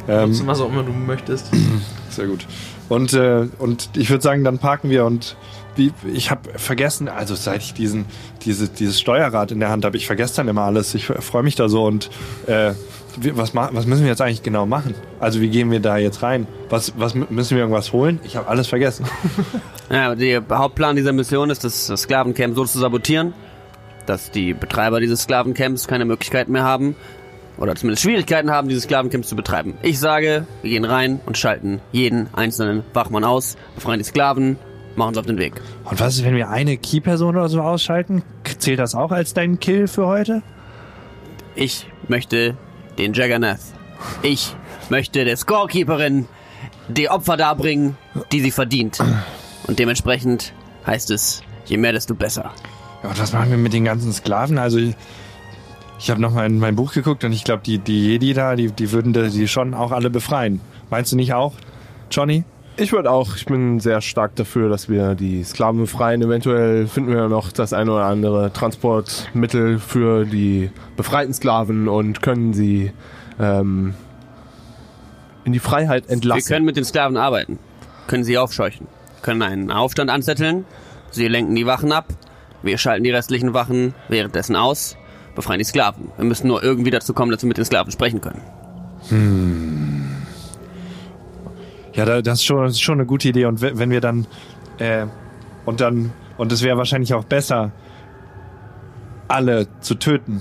Nutzt 0.06 0.40
Ähm, 0.40 0.46
was 0.46 0.60
auch 0.60 0.68
immer 0.68 0.82
du 0.82 0.92
möchtest. 0.92 1.50
sehr 2.10 2.26
gut. 2.26 2.46
Und, 2.88 3.12
äh, 3.14 3.48
und 3.58 3.90
ich 3.96 4.10
würde 4.10 4.22
sagen, 4.22 4.44
dann 4.44 4.58
parken 4.58 4.90
wir 4.90 5.04
und 5.04 5.36
wie, 5.76 5.92
ich 6.12 6.30
habe 6.30 6.50
vergessen, 6.58 7.08
also 7.08 7.34
seit 7.34 7.62
ich 7.62 7.74
diesen, 7.74 8.04
diese, 8.44 8.68
dieses 8.68 9.00
Steuerrad 9.00 9.50
in 9.52 9.60
der 9.60 9.70
Hand 9.70 9.84
habe, 9.84 9.96
ich 9.96 10.06
vergesse 10.06 10.36
dann 10.36 10.48
immer 10.48 10.62
alles. 10.62 10.94
Ich 10.94 11.06
freue 11.06 11.42
mich 11.42 11.54
da 11.54 11.68
so 11.68 11.84
und 11.84 12.10
äh, 12.46 12.72
was, 13.34 13.54
was 13.54 13.86
müssen 13.86 14.02
wir 14.02 14.08
jetzt 14.08 14.22
eigentlich 14.22 14.42
genau 14.42 14.64
machen? 14.66 14.94
Also 15.20 15.40
wie 15.40 15.48
gehen 15.50 15.70
wir 15.70 15.80
da 15.80 15.98
jetzt 15.98 16.22
rein? 16.22 16.46
Was, 16.70 16.94
was 16.96 17.14
mü- 17.14 17.26
müssen 17.30 17.56
wir 17.56 17.62
irgendwas 17.62 17.92
holen? 17.92 18.20
Ich 18.24 18.36
habe 18.36 18.48
alles 18.48 18.66
vergessen. 18.68 19.06
Ja, 19.90 20.14
der 20.14 20.42
Hauptplan 20.50 20.96
dieser 20.96 21.12
Mission 21.12 21.50
ist, 21.50 21.64
das, 21.64 21.86
Sklavencamp 21.88 22.54
so 22.56 22.64
zu 22.64 22.78
sabotieren, 22.78 23.34
dass 24.06 24.30
die 24.30 24.54
Betreiber 24.54 25.00
dieses 25.00 25.24
Sklavencamps 25.24 25.86
keine 25.86 26.06
Möglichkeit 26.06 26.48
mehr 26.48 26.62
haben 26.62 26.96
oder 27.58 27.74
zumindest 27.74 28.02
Schwierigkeiten 28.02 28.50
haben, 28.50 28.68
dieses 28.68 28.84
Sklavencamp 28.84 29.26
zu 29.26 29.36
betreiben. 29.36 29.74
Ich 29.82 29.98
sage, 29.98 30.46
wir 30.62 30.70
gehen 30.70 30.86
rein 30.86 31.20
und 31.26 31.36
schalten 31.36 31.82
jeden 31.92 32.32
einzelnen 32.32 32.84
Wachmann 32.94 33.22
aus, 33.24 33.58
befreien 33.74 33.98
die 33.98 34.04
Sklaven, 34.06 34.56
machen 34.96 35.14
sie 35.14 35.20
auf 35.20 35.26
den 35.26 35.38
Weg. 35.38 35.54
Und 35.84 36.00
was 36.00 36.16
ist, 36.16 36.24
wenn 36.24 36.36
wir 36.36 36.50
eine 36.50 36.76
Key-Person 36.76 37.36
oder 37.36 37.48
so 37.48 37.60
ausschalten? 37.60 38.22
Zählt 38.58 38.78
das 38.78 38.94
auch 38.94 39.10
als 39.12 39.34
dein 39.34 39.60
Kill 39.60 39.88
für 39.88 40.06
heute? 40.06 40.42
Ich 41.54 41.86
möchte 42.08 42.56
den 42.98 43.12
Jaggernath. 43.12 43.60
Ich 44.22 44.54
möchte 44.90 45.24
der 45.24 45.36
Scorekeeperin 45.36 46.26
die 46.88 47.08
Opfer 47.08 47.36
darbringen, 47.36 47.96
die 48.32 48.40
sie 48.40 48.50
verdient. 48.50 48.98
Und 49.66 49.78
dementsprechend 49.78 50.52
heißt 50.86 51.10
es, 51.10 51.42
je 51.66 51.76
mehr, 51.76 51.92
desto 51.92 52.14
besser. 52.14 52.50
Ja, 53.02 53.10
und 53.10 53.18
was 53.18 53.32
machen 53.32 53.50
wir 53.50 53.58
mit 53.58 53.72
den 53.72 53.84
ganzen 53.84 54.12
Sklaven? 54.12 54.58
Also 54.58 54.78
ich, 54.78 54.94
ich 55.98 56.10
habe 56.10 56.20
noch 56.20 56.32
mal 56.32 56.46
in 56.46 56.58
mein 56.58 56.76
Buch 56.76 56.92
geguckt 56.92 57.24
und 57.24 57.32
ich 57.32 57.44
glaube, 57.44 57.62
die, 57.64 57.78
die 57.78 58.08
Jedi 58.08 58.34
da, 58.34 58.56
die, 58.56 58.72
die 58.72 58.92
würden 58.92 59.12
die 59.12 59.48
schon 59.48 59.74
auch 59.74 59.92
alle 59.92 60.10
befreien. 60.10 60.60
Meinst 60.90 61.12
du 61.12 61.16
nicht 61.16 61.32
auch, 61.32 61.54
Johnny? 62.10 62.44
Ich 62.76 62.92
würde 62.92 63.10
auch, 63.10 63.36
ich 63.36 63.44
bin 63.44 63.80
sehr 63.80 64.00
stark 64.00 64.34
dafür, 64.36 64.68
dass 64.70 64.88
wir 64.88 65.14
die 65.14 65.44
Sklaven 65.44 65.80
befreien. 65.80 66.22
Eventuell 66.22 66.86
finden 66.86 67.10
wir 67.14 67.28
noch 67.28 67.52
das 67.52 67.72
eine 67.72 67.92
oder 67.92 68.04
andere 68.04 68.52
Transportmittel 68.52 69.78
für 69.78 70.24
die 70.24 70.70
befreiten 70.96 71.34
Sklaven 71.34 71.86
und 71.86 72.22
können 72.22 72.54
sie 72.54 72.92
ähm, 73.38 73.94
in 75.44 75.52
die 75.52 75.58
Freiheit 75.58 76.06
Wir 76.06 76.14
entlassen. 76.14 76.48
können 76.48 76.64
mit 76.64 76.76
den 76.76 76.84
Sklaven 76.84 77.16
arbeiten, 77.18 77.58
können 78.06 78.24
sie 78.24 78.38
aufscheuchen, 78.38 78.86
können 79.20 79.42
einen 79.42 79.70
Aufstand 79.70 80.10
anzetteln, 80.10 80.64
sie 81.10 81.28
lenken 81.28 81.54
die 81.54 81.66
Wachen 81.66 81.92
ab, 81.92 82.06
wir 82.62 82.78
schalten 82.78 83.04
die 83.04 83.10
restlichen 83.10 83.52
Wachen 83.52 83.92
währenddessen 84.08 84.56
aus, 84.56 84.96
befreien 85.34 85.58
die 85.58 85.64
Sklaven. 85.64 86.10
Wir 86.16 86.24
müssen 86.24 86.48
nur 86.48 86.62
irgendwie 86.62 86.90
dazu 86.90 87.12
kommen, 87.12 87.32
dass 87.32 87.42
wir 87.42 87.48
mit 87.48 87.58
den 87.58 87.64
Sklaven 87.66 87.92
sprechen 87.92 88.20
können. 88.22 88.40
Ja, 91.94 92.04
da- 92.04 92.22
das 92.22 92.38
ist 92.40 92.44
schon, 92.44 92.64
das 92.64 92.72
ist 92.72 92.80
schon 92.82 92.94
eine 92.98 93.06
gute 93.06 93.28
Idee. 93.28 93.44
Und 93.46 93.60
we- 93.60 93.78
wenn 93.78 93.90
wir 93.90 94.00
dann 94.00 94.26
äh, 94.78 95.06
und 95.64 95.80
dann 95.80 96.12
und 96.38 96.50
es 96.52 96.62
wäre 96.62 96.76
wahrscheinlich 96.78 97.12
auch 97.14 97.24
besser, 97.24 97.70
alle 99.28 99.66
zu 99.80 99.94
töten, 99.94 100.40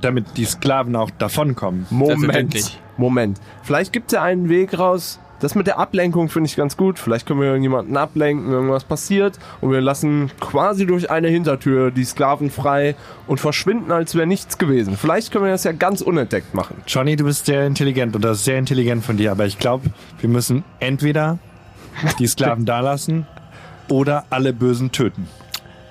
damit 0.00 0.36
die 0.36 0.44
Sklaven 0.44 0.96
auch 0.96 1.10
davonkommen. 1.10 1.86
Moment. 1.90 2.54
Moment. 2.96 3.40
Vielleicht 3.62 3.92
gibt 3.92 4.12
es 4.12 4.16
ja 4.16 4.22
einen 4.22 4.48
Weg 4.48 4.78
raus. 4.78 5.18
Das 5.44 5.54
mit 5.54 5.66
der 5.66 5.78
Ablenkung 5.78 6.30
finde 6.30 6.48
ich 6.48 6.56
ganz 6.56 6.74
gut. 6.74 6.98
Vielleicht 6.98 7.26
können 7.26 7.38
wir 7.38 7.48
irgendjemanden 7.48 7.98
ablenken, 7.98 8.50
irgendwas 8.50 8.82
passiert 8.82 9.38
und 9.60 9.72
wir 9.72 9.82
lassen 9.82 10.30
quasi 10.40 10.86
durch 10.86 11.10
eine 11.10 11.28
Hintertür 11.28 11.90
die 11.90 12.04
Sklaven 12.04 12.50
frei 12.50 12.94
und 13.26 13.40
verschwinden, 13.40 13.92
als 13.92 14.14
wäre 14.14 14.26
nichts 14.26 14.56
gewesen. 14.56 14.96
Vielleicht 14.96 15.30
können 15.30 15.44
wir 15.44 15.52
das 15.52 15.64
ja 15.64 15.72
ganz 15.72 16.00
unentdeckt 16.00 16.54
machen. 16.54 16.78
Johnny, 16.86 17.16
du 17.16 17.24
bist 17.24 17.44
sehr 17.44 17.66
intelligent 17.66 18.16
und 18.16 18.24
das 18.24 18.38
ist 18.38 18.46
sehr 18.46 18.56
intelligent 18.56 19.04
von 19.04 19.18
dir, 19.18 19.32
aber 19.32 19.44
ich 19.44 19.58
glaube, 19.58 19.90
wir 20.18 20.30
müssen 20.30 20.64
entweder 20.80 21.38
die 22.18 22.26
Sklaven 22.26 22.64
da 22.64 22.80
lassen 22.80 23.26
oder 23.90 24.24
alle 24.30 24.54
Bösen 24.54 24.92
töten. 24.92 25.28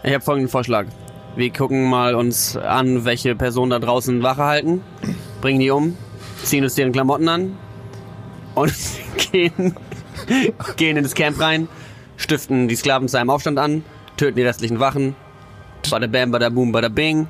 Ich 0.02 0.16
habe 0.16 0.24
folgenden 0.24 0.50
Vorschlag. 0.50 0.88
Wir 1.36 1.54
gucken 1.54 1.88
mal 1.92 2.16
uns 2.16 2.58
an, 2.58 3.06
welche 3.06 3.36
Personen 3.36 3.70
da 3.70 3.78
draußen 3.78 4.24
Wache 4.24 4.46
halten, 4.46 4.82
bringen 5.42 5.60
die 5.60 5.70
um, 5.70 5.96
ziehen 6.42 6.64
uns 6.64 6.74
deren 6.74 6.92
Klamotten 6.92 7.30
an 7.30 7.56
und 8.56 9.03
gehen, 9.34 9.76
gehen 10.78 10.98
ins 10.98 11.14
Camp 11.14 11.40
rein, 11.42 11.68
stiften 12.18 12.68
die 12.68 12.76
Sklaven 12.76 13.08
zu 13.08 13.18
einem 13.18 13.30
Aufstand 13.30 13.60
an, 13.60 13.84
töten 14.16 14.38
die 14.38 14.44
restlichen 14.44 14.80
Wachen. 14.80 15.16
Bada 15.90 16.08
bam, 16.08 16.32
bada 16.32 16.50
boom, 16.50 16.72
bada 16.72 16.88
bing. 16.88 17.28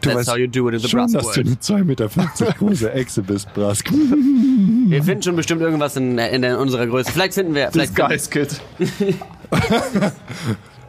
Du 0.00 0.10
That's 0.10 0.20
weißt 0.20 0.30
how 0.30 0.36
you 0.36 0.46
do 0.46 0.68
it 0.68 0.74
in 0.74 0.80
the 0.80 0.88
schon, 0.88 1.00
brass 1.00 1.12
dass 1.12 1.32
du 1.32 1.40
eine 1.40 1.50
2,50 1.50 1.84
Meter 1.84 2.08
große 2.58 2.92
Echse 2.92 3.22
bist, 3.22 3.52
Brask. 3.52 3.90
Wir 3.90 5.02
finden 5.02 5.22
schon 5.22 5.36
bestimmt 5.36 5.60
irgendwas 5.60 5.96
in, 5.96 6.18
in, 6.18 6.42
in 6.42 6.54
unserer 6.54 6.86
Größe. 6.86 7.10
Vielleicht 7.12 7.34
finden 7.34 7.54
wir. 7.54 7.70
Vielleicht 7.72 7.96
Guys 7.96 8.30
Kid. 8.30 8.60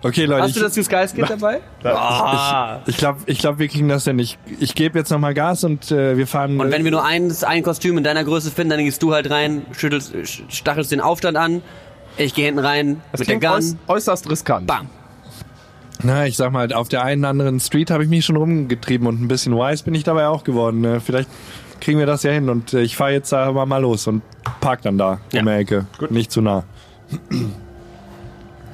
Okay, 0.02 0.26
Leute, 0.26 0.44
Hast 0.44 0.56
du 0.56 0.62
das 0.62 0.74
Disguise-Kit 0.74 1.30
dabei? 1.30 1.60
ich, 2.86 2.90
ich 2.90 2.98
glaube, 2.98 3.20
ich 3.26 3.38
glaub, 3.40 3.60
wir 3.60 3.68
kriegen 3.68 3.90
das 3.90 4.06
ja 4.06 4.14
nicht. 4.14 4.40
Ich 4.60 4.74
gebe 4.76 4.98
jetzt 4.98 5.10
nochmal 5.12 5.34
Gas 5.34 5.64
und 5.66 5.92
äh, 5.92 6.16
wir 6.18 6.26
fahren. 6.26 6.60
Und 6.60 6.72
wenn 6.72 6.84
wir 6.86 6.92
nur 6.92 7.04
ein, 7.04 7.34
ein 7.46 7.64
Kostüm 7.64 7.98
in 7.98 8.04
deiner 8.06 8.24
Größe 8.24 8.50
finden, 8.52 8.72
dann 8.72 8.80
gehst 8.86 9.04
du 9.04 9.14
halt 9.14 9.30
rein, 9.30 9.66
schüttelst, 9.74 10.14
sch- 10.16 10.44
stachelst 10.50 10.92
den 10.94 11.02
Aufstand 11.02 11.36
an. 11.38 11.62
Ich 12.18 12.34
gehe 12.34 12.46
hinten 12.46 12.60
rein 12.60 13.02
Das 13.12 13.20
mit 13.20 13.30
der 13.30 13.40
Gun. 13.40 13.50
äuß 13.58 13.76
äußerst 13.88 14.30
riskant. 14.30 14.68
Bam. 14.68 14.88
Na, 16.02 16.26
ich 16.26 16.38
sag 16.38 16.54
mal, 16.54 16.72
auf 16.72 16.88
der 16.88 17.04
einen 17.04 17.22
oder 17.22 17.30
anderen 17.30 17.60
Street 17.60 17.92
habe 17.92 18.04
ich 18.04 18.10
mich 18.10 18.24
schon 18.24 18.38
rumgetrieben 18.38 19.06
und 19.06 19.22
ein 19.22 19.28
bisschen 19.28 19.54
wise 19.54 19.84
bin 19.84 19.94
ich 19.96 20.04
dabei 20.06 20.28
auch 20.28 20.46
geworden. 20.46 20.80
Ne? 20.80 21.02
Vielleicht 21.02 21.30
kriegen 21.82 22.00
wir 22.00 22.06
das 22.06 22.24
ja 22.24 22.32
hin 22.32 22.48
und 22.50 22.74
äh, 22.74 22.82
ich 22.82 22.96
fahre 22.96 23.12
jetzt 23.12 23.34
aber 23.34 23.66
mal 23.66 23.82
los 23.82 24.08
und 24.08 24.22
park 24.62 24.82
dann 24.84 24.98
da 24.98 25.20
Ja. 25.34 25.42
um 25.42 25.48
die 25.48 25.52
Ecke. 25.54 25.88
Nicht 26.10 26.32
zu 26.32 26.42
nah. 26.42 26.64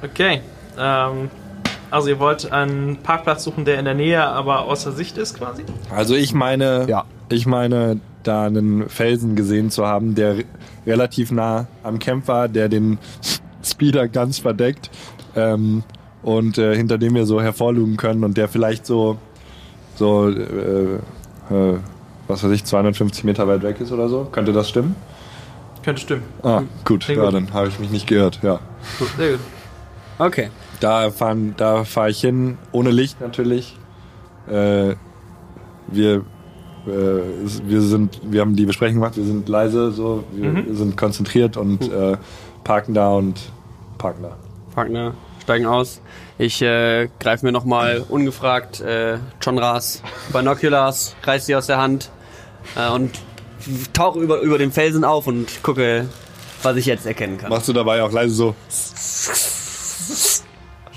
Okay. 0.02 0.40
Ähm, 0.78 1.30
also 1.90 2.08
ihr 2.08 2.18
wollt 2.18 2.50
einen 2.52 2.96
Parkplatz 2.98 3.44
suchen, 3.44 3.64
der 3.64 3.78
in 3.78 3.84
der 3.84 3.94
Nähe, 3.94 4.22
aber 4.24 4.64
außer 4.64 4.92
Sicht 4.92 5.16
ist 5.18 5.38
quasi? 5.38 5.64
Also 5.94 6.14
ich 6.14 6.34
meine, 6.34 6.86
Ja. 6.88 7.04
ich 7.28 7.46
meine, 7.46 8.00
da 8.22 8.44
einen 8.46 8.88
Felsen 8.88 9.36
gesehen 9.36 9.70
zu 9.70 9.86
haben, 9.86 10.14
der 10.14 10.38
re- 10.38 10.44
relativ 10.86 11.30
nah 11.30 11.66
am 11.84 11.98
Camp 11.98 12.26
war, 12.28 12.48
der 12.48 12.68
den 12.68 12.98
Speeder 13.62 14.08
ganz 14.08 14.38
verdeckt 14.38 14.90
ähm, 15.36 15.82
und 16.22 16.58
äh, 16.58 16.74
hinter 16.76 16.98
dem 16.98 17.14
wir 17.14 17.24
so 17.26 17.40
hervorlugen 17.40 17.96
können 17.96 18.24
und 18.24 18.36
der 18.36 18.48
vielleicht 18.48 18.84
so, 18.86 19.16
so, 19.96 20.28
äh, 20.28 20.94
äh, 21.54 21.78
was 22.28 22.42
weiß 22.44 22.50
ich, 22.50 22.64
250 22.64 23.22
Meter 23.24 23.46
weit 23.48 23.62
weg 23.62 23.80
ist 23.80 23.92
oder 23.92 24.08
so. 24.08 24.24
Könnte 24.30 24.52
das 24.52 24.68
stimmen? 24.68 24.96
Könnte 25.84 26.02
stimmen. 26.02 26.22
Ah, 26.42 26.62
gut, 26.84 27.06
ja, 27.08 27.24
gut. 27.24 27.34
dann 27.34 27.52
habe 27.54 27.68
ich 27.68 27.78
mich 27.78 27.90
nicht 27.90 28.08
gehört, 28.08 28.40
ja. 28.42 28.58
Gut, 28.98 29.08
sehr 29.16 29.30
gut. 29.32 29.40
Okay. 30.18 30.50
Da 30.80 31.10
fahren, 31.10 31.54
da 31.56 31.84
fahre 31.84 32.10
ich 32.10 32.20
hin, 32.20 32.58
ohne 32.72 32.90
Licht 32.90 33.20
natürlich. 33.20 33.76
Äh, 34.48 34.94
wir, 35.88 36.16
äh, 36.86 37.20
wir 37.64 37.80
sind, 37.80 38.20
wir 38.24 38.40
haben 38.40 38.56
die 38.56 38.66
Besprechung 38.66 38.96
gemacht, 38.96 39.16
wir 39.16 39.24
sind 39.24 39.48
leise, 39.48 39.90
so, 39.92 40.24
wir 40.32 40.50
Mhm. 40.50 40.76
sind 40.76 40.96
konzentriert 40.96 41.56
und 41.56 41.90
äh, 41.90 42.16
parken 42.64 42.94
da 42.94 43.10
und 43.10 43.40
parken 43.98 44.24
da. 44.24 44.36
Partner 44.74 45.14
steigen 45.42 45.66
aus. 45.66 46.00
Ich 46.38 46.60
äh, 46.60 47.08
greife 47.20 47.46
mir 47.46 47.52
nochmal 47.52 48.04
ungefragt 48.08 48.80
äh, 48.80 49.18
John 49.40 49.58
Ras 49.58 50.02
Binoculars, 50.32 51.16
reiß 51.22 51.46
sie 51.46 51.54
aus 51.56 51.66
der 51.66 51.78
Hand 51.78 52.10
äh, 52.76 52.90
und 52.90 53.12
tauche 53.94 54.18
über, 54.18 54.40
über 54.40 54.58
den 54.58 54.72
Felsen 54.72 55.04
auf 55.04 55.26
und 55.28 55.62
gucke, 55.62 56.06
was 56.62 56.76
ich 56.76 56.84
jetzt 56.86 57.06
erkennen 57.06 57.38
kann. 57.38 57.48
Machst 57.50 57.68
du 57.68 57.72
dabei 57.72 58.02
auch 58.02 58.12
leise 58.12 58.34
so? 58.34 58.54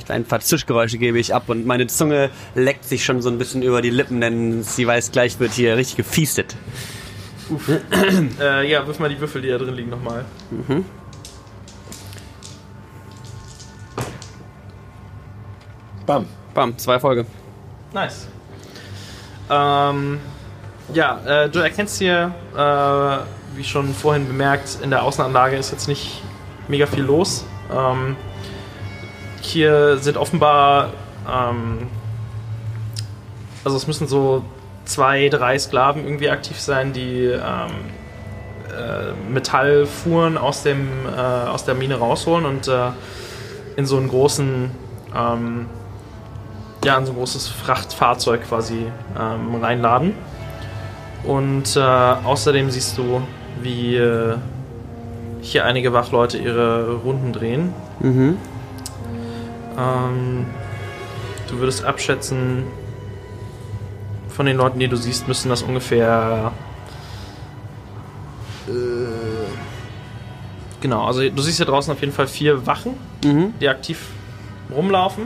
Ein 0.10 0.25
paar 0.25 0.39
Zischgeräusche 0.39 0.98
gebe 0.98 1.20
ich 1.20 1.34
ab 1.34 1.44
und 1.48 1.66
meine 1.66 1.88
Zunge 1.88 2.30
leckt 2.56 2.86
sich 2.86 3.06
schon 3.06 3.22
so 3.22 3.30
ein 3.30 3.38
bisschen 3.38 3.62
über 3.62 3.82
die 3.82 3.89
Lippen, 3.89 4.22
denn 4.22 4.63
sie 4.63 4.88
weiß, 4.88 5.12
gleich 5.12 5.39
wird 5.39 5.54
hier 5.54 5.78
richtig 5.78 5.98
gefiestet. 5.98 6.56
Äh, 8.39 8.70
ja, 8.70 8.86
wirf 8.86 9.00
mal 9.00 9.10
die 9.10 9.20
Würfel, 9.20 9.42
die 9.42 9.50
da 9.50 9.58
drin 9.58 9.74
liegen, 9.74 9.89
nochmal. 9.89 10.24
Bam. 16.06 16.25
Bam, 16.54 16.78
zwei 16.78 17.00
Folge. 17.00 17.25
Nice. 17.94 18.28
Ähm, 19.50 20.20
ja, 20.94 21.20
äh, 21.25 21.50
du 21.50 21.60
erkennst 21.60 21.98
hier, 21.98 22.34
äh, 22.56 23.58
wie 23.58 23.63
schon 23.63 23.94
vorhin 23.94 24.28
bemerkt, 24.28 24.80
in 24.84 24.89
der 24.89 25.04
Außenanlage 25.04 25.56
ist 25.56 25.72
jetzt 25.72 25.88
nicht 25.88 26.22
mega 26.68 26.86
viel 26.86 27.04
los. 27.04 27.46
Ähm, 27.72 28.16
hier 29.50 29.98
sind 29.98 30.18
offenbar, 30.18 30.89
ähm, 31.27 31.88
also 33.63 33.77
es 33.77 33.88
müssen 33.88 34.08
so 34.08 34.44
zwei, 34.86 35.29
drei 35.29 35.58
Sklaven 35.60 36.03
irgendwie 36.03 36.29
aktiv 36.29 36.60
sein, 36.60 36.94
die 36.94 37.25
ähm, 37.25 37.39
äh, 38.70 39.32
Metallfuhren 39.32 40.38
aus, 40.38 40.63
dem, 40.63 40.88
äh, 41.06 41.20
aus 41.20 41.65
der 41.65 41.75
Mine 41.75 41.96
rausholen 41.96 42.46
und 42.46 42.68
äh, 42.68 42.89
in 43.75 43.86
so 43.86 43.98
einen 43.98 44.10
großen 44.10 44.72
ähm, 45.15 45.65
ja, 46.84 46.98
in 46.98 47.06
so 47.06 47.12
ein 47.12 47.18
großes 47.18 47.48
Frachtfahrzeug 47.48 48.48
quasi 48.48 48.86
ähm, 49.20 49.56
reinladen. 49.62 50.13
Und 51.24 51.75
äh, 51.75 51.79
außerdem 51.79 52.72
siehst 52.72 52.98
du, 52.98 53.22
wie 53.62 53.98
äh, 53.98 54.36
hier 55.41 55.65
einige 55.65 55.94
Wachleute 55.94 56.38
ihre 56.38 56.96
Runden 56.96 57.34
drehen. 57.34 57.74
Mhm. 58.00 58.38
Ähm, 59.80 60.46
du 61.50 61.60
würdest 61.60 61.84
abschätzen, 61.86 62.64
von 64.30 64.46
den 64.46 64.58
Leuten, 64.58 64.80
die 64.80 64.88
du 64.88 64.96
siehst, 64.96 65.28
müssten 65.28 65.50
das 65.50 65.64
ungefähr. 65.64 66.52
Äh, 68.68 68.72
genau, 70.82 71.06
also 71.06 71.28
du 71.28 71.42
siehst 71.42 71.58
hier 71.58 71.66
draußen 71.66 71.92
auf 71.92 72.00
jeden 72.00 72.14
Fall 72.14 72.28
vier 72.28 72.66
Wachen, 72.66 72.94
Mhm. 73.24 73.54
die 73.60 73.68
aktiv 73.68 74.00
rumlaufen. 74.74 75.24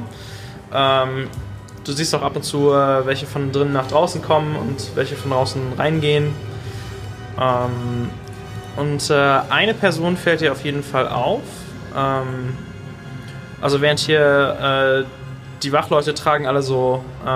Ähm, 0.74 1.28
du 1.84 1.92
siehst 1.92 2.16
auch 2.16 2.24
ab 2.24 2.36
und 2.36 2.44
zu, 2.44 2.72
äh, 2.72 3.06
welche 3.06 3.26
von 3.26 3.52
drinnen 3.52 3.74
nach 3.74 3.88
draußen 3.88 4.22
kommen 4.22 4.56
und 4.56 4.96
welche 4.96 5.16
von 5.16 5.32
draußen 5.32 5.62
reingehen. 5.78 6.34
Ähm, 7.40 8.10
und 8.78 9.10
äh, 9.12 9.14
eine 9.50 9.74
Person 9.76 10.18
fällt 10.18 10.42
dir 10.42 10.52
auf 10.52 10.64
jeden 10.64 10.82
Fall 10.82 11.08
auf. 11.08 11.42
Ähm, 11.96 12.58
also 13.64 13.82
während 13.82 14.00
hier 14.00 15.04
äh, 15.04 15.06
die 15.64 15.72
Wachleute 15.72 16.14
tragen 16.14 16.46
alle 16.46 16.62
so, 16.62 17.04
äh, 17.26 17.30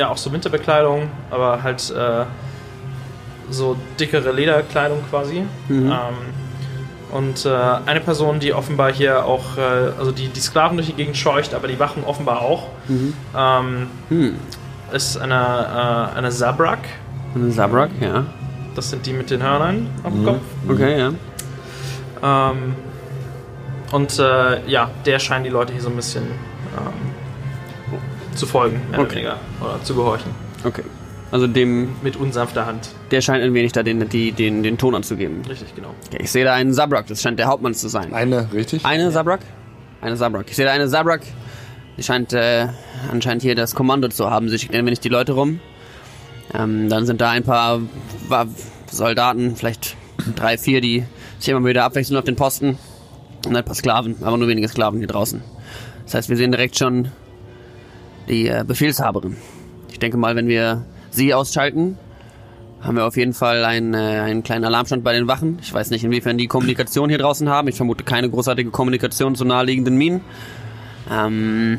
ja 0.00 0.08
auch 0.08 0.16
so 0.16 0.32
Winterbekleidung, 0.32 1.08
aber 1.30 1.62
halt 1.62 1.90
äh, 1.90 2.24
so 3.50 3.76
dickere 4.00 4.32
Lederkleidung 4.32 4.98
quasi. 5.10 5.44
Mhm. 5.68 5.86
Ähm, 5.86 5.92
und 7.12 7.44
äh, 7.44 7.50
eine 7.84 8.00
Person, 8.00 8.40
die 8.40 8.54
offenbar 8.54 8.90
hier 8.90 9.26
auch, 9.26 9.58
äh, 9.58 9.60
also 9.98 10.12
die, 10.12 10.28
die 10.28 10.40
Sklaven 10.40 10.78
durch 10.78 10.86
die 10.88 10.94
Gegend 10.94 11.14
scheucht, 11.16 11.52
aber 11.54 11.68
die 11.68 11.78
Wachen 11.78 12.04
offenbar 12.04 12.40
auch, 12.40 12.68
Mhm. 12.88 13.12
ähm, 13.36 13.86
Hm. 14.08 14.34
ist 14.92 15.18
eine, 15.18 16.10
äh, 16.14 16.16
eine 16.18 16.30
Zabrak. 16.30 16.78
Eine 17.34 17.50
Sabrak, 17.50 17.90
ja. 18.00 18.24
Das 18.74 18.88
sind 18.88 19.04
die 19.04 19.12
mit 19.12 19.28
den 19.30 19.42
Hörnern 19.42 19.88
auf 20.02 20.12
dem 20.14 20.24
Kopf. 20.24 20.40
Okay, 20.66 20.98
ja. 20.98 21.10
Ähm, 22.22 22.74
und 23.92 24.18
äh, 24.18 24.66
ja, 24.68 24.90
der 25.06 25.18
scheint 25.18 25.46
die 25.46 25.50
Leute 25.50 25.72
hier 25.72 25.82
so 25.82 25.88
ein 25.90 25.96
bisschen 25.96 26.24
ähm, 26.24 28.34
zu 28.34 28.46
folgen, 28.46 28.80
mehr 28.90 29.00
oder 29.00 29.08
Okay. 29.08 29.16
weniger. 29.16 29.36
Oder 29.60 29.82
zu 29.84 29.94
gehorchen. 29.94 30.30
Okay. 30.64 30.82
Also 31.30 31.46
dem, 31.46 31.94
Mit 32.02 32.16
unsanfter 32.16 32.66
Hand. 32.66 32.90
der 33.10 33.22
scheint 33.22 33.42
ein 33.42 33.54
wenig 33.54 33.72
da 33.72 33.82
den, 33.82 34.06
die, 34.08 34.32
den, 34.32 34.62
den 34.62 34.76
Ton 34.76 34.94
anzugeben. 34.94 35.40
Richtig, 35.48 35.74
genau. 35.74 35.94
Okay, 36.08 36.18
ich 36.22 36.30
sehe 36.30 36.44
da 36.44 36.52
einen 36.54 36.74
Sabrak, 36.74 37.06
das 37.06 37.22
scheint 37.22 37.38
der 37.38 37.46
Hauptmann 37.46 37.72
zu 37.74 37.88
sein. 37.88 38.12
Eine, 38.12 38.52
richtig? 38.52 38.84
Eine 38.84 39.10
Sabrak? 39.10 39.40
Eine 40.02 40.16
Sabrak. 40.18 40.46
Ich 40.50 40.56
sehe 40.56 40.66
da 40.66 40.72
eine 40.72 40.88
Sabrak. 40.88 41.22
Die 41.96 42.02
scheint 42.02 42.32
äh, 42.34 42.68
anscheinend 43.10 43.42
hier 43.42 43.54
das 43.54 43.74
Kommando 43.74 44.08
zu 44.08 44.30
haben. 44.30 44.48
Sie 44.50 44.58
schickt 44.58 44.74
ein 44.74 44.84
wenig 44.84 45.00
die 45.00 45.08
Leute 45.08 45.32
rum. 45.32 45.60
Ähm, 46.54 46.90
dann 46.90 47.06
sind 47.06 47.20
da 47.22 47.30
ein 47.30 47.44
paar 47.44 47.80
Soldaten, 48.90 49.56
vielleicht 49.56 49.96
drei, 50.36 50.58
vier, 50.58 50.80
die 50.80 51.04
sich 51.38 51.48
immer 51.48 51.66
wieder 51.66 51.84
abwechseln 51.84 52.16
auf 52.18 52.24
den 52.24 52.36
Posten. 52.36 52.78
Und 53.46 53.56
ein 53.56 53.64
paar 53.64 53.74
Sklaven, 53.74 54.16
aber 54.22 54.36
nur 54.36 54.48
wenige 54.48 54.68
Sklaven 54.68 54.98
hier 54.98 55.08
draußen. 55.08 55.42
Das 56.04 56.14
heißt, 56.14 56.28
wir 56.28 56.36
sehen 56.36 56.52
direkt 56.52 56.78
schon 56.78 57.08
die 58.28 58.48
äh, 58.48 58.64
Befehlshaberin. 58.66 59.36
Ich 59.90 59.98
denke 59.98 60.16
mal, 60.16 60.36
wenn 60.36 60.48
wir 60.48 60.84
sie 61.10 61.34
ausschalten, 61.34 61.98
haben 62.80 62.96
wir 62.96 63.06
auf 63.06 63.16
jeden 63.16 63.32
Fall 63.32 63.64
einen, 63.64 63.94
äh, 63.94 63.98
einen 63.98 64.42
kleinen 64.42 64.64
Alarmstand 64.64 65.04
bei 65.04 65.12
den 65.12 65.28
Wachen. 65.28 65.58
Ich 65.62 65.72
weiß 65.72 65.90
nicht, 65.90 66.04
inwiefern 66.04 66.38
die 66.38 66.48
Kommunikation 66.48 67.08
hier 67.08 67.18
draußen 67.18 67.48
haben. 67.48 67.68
Ich 67.68 67.76
vermute 67.76 68.04
keine 68.04 68.28
großartige 68.28 68.70
Kommunikation 68.70 69.34
zu 69.36 69.44
naheliegenden 69.44 69.96
Minen. 69.96 70.20
Ähm, 71.10 71.78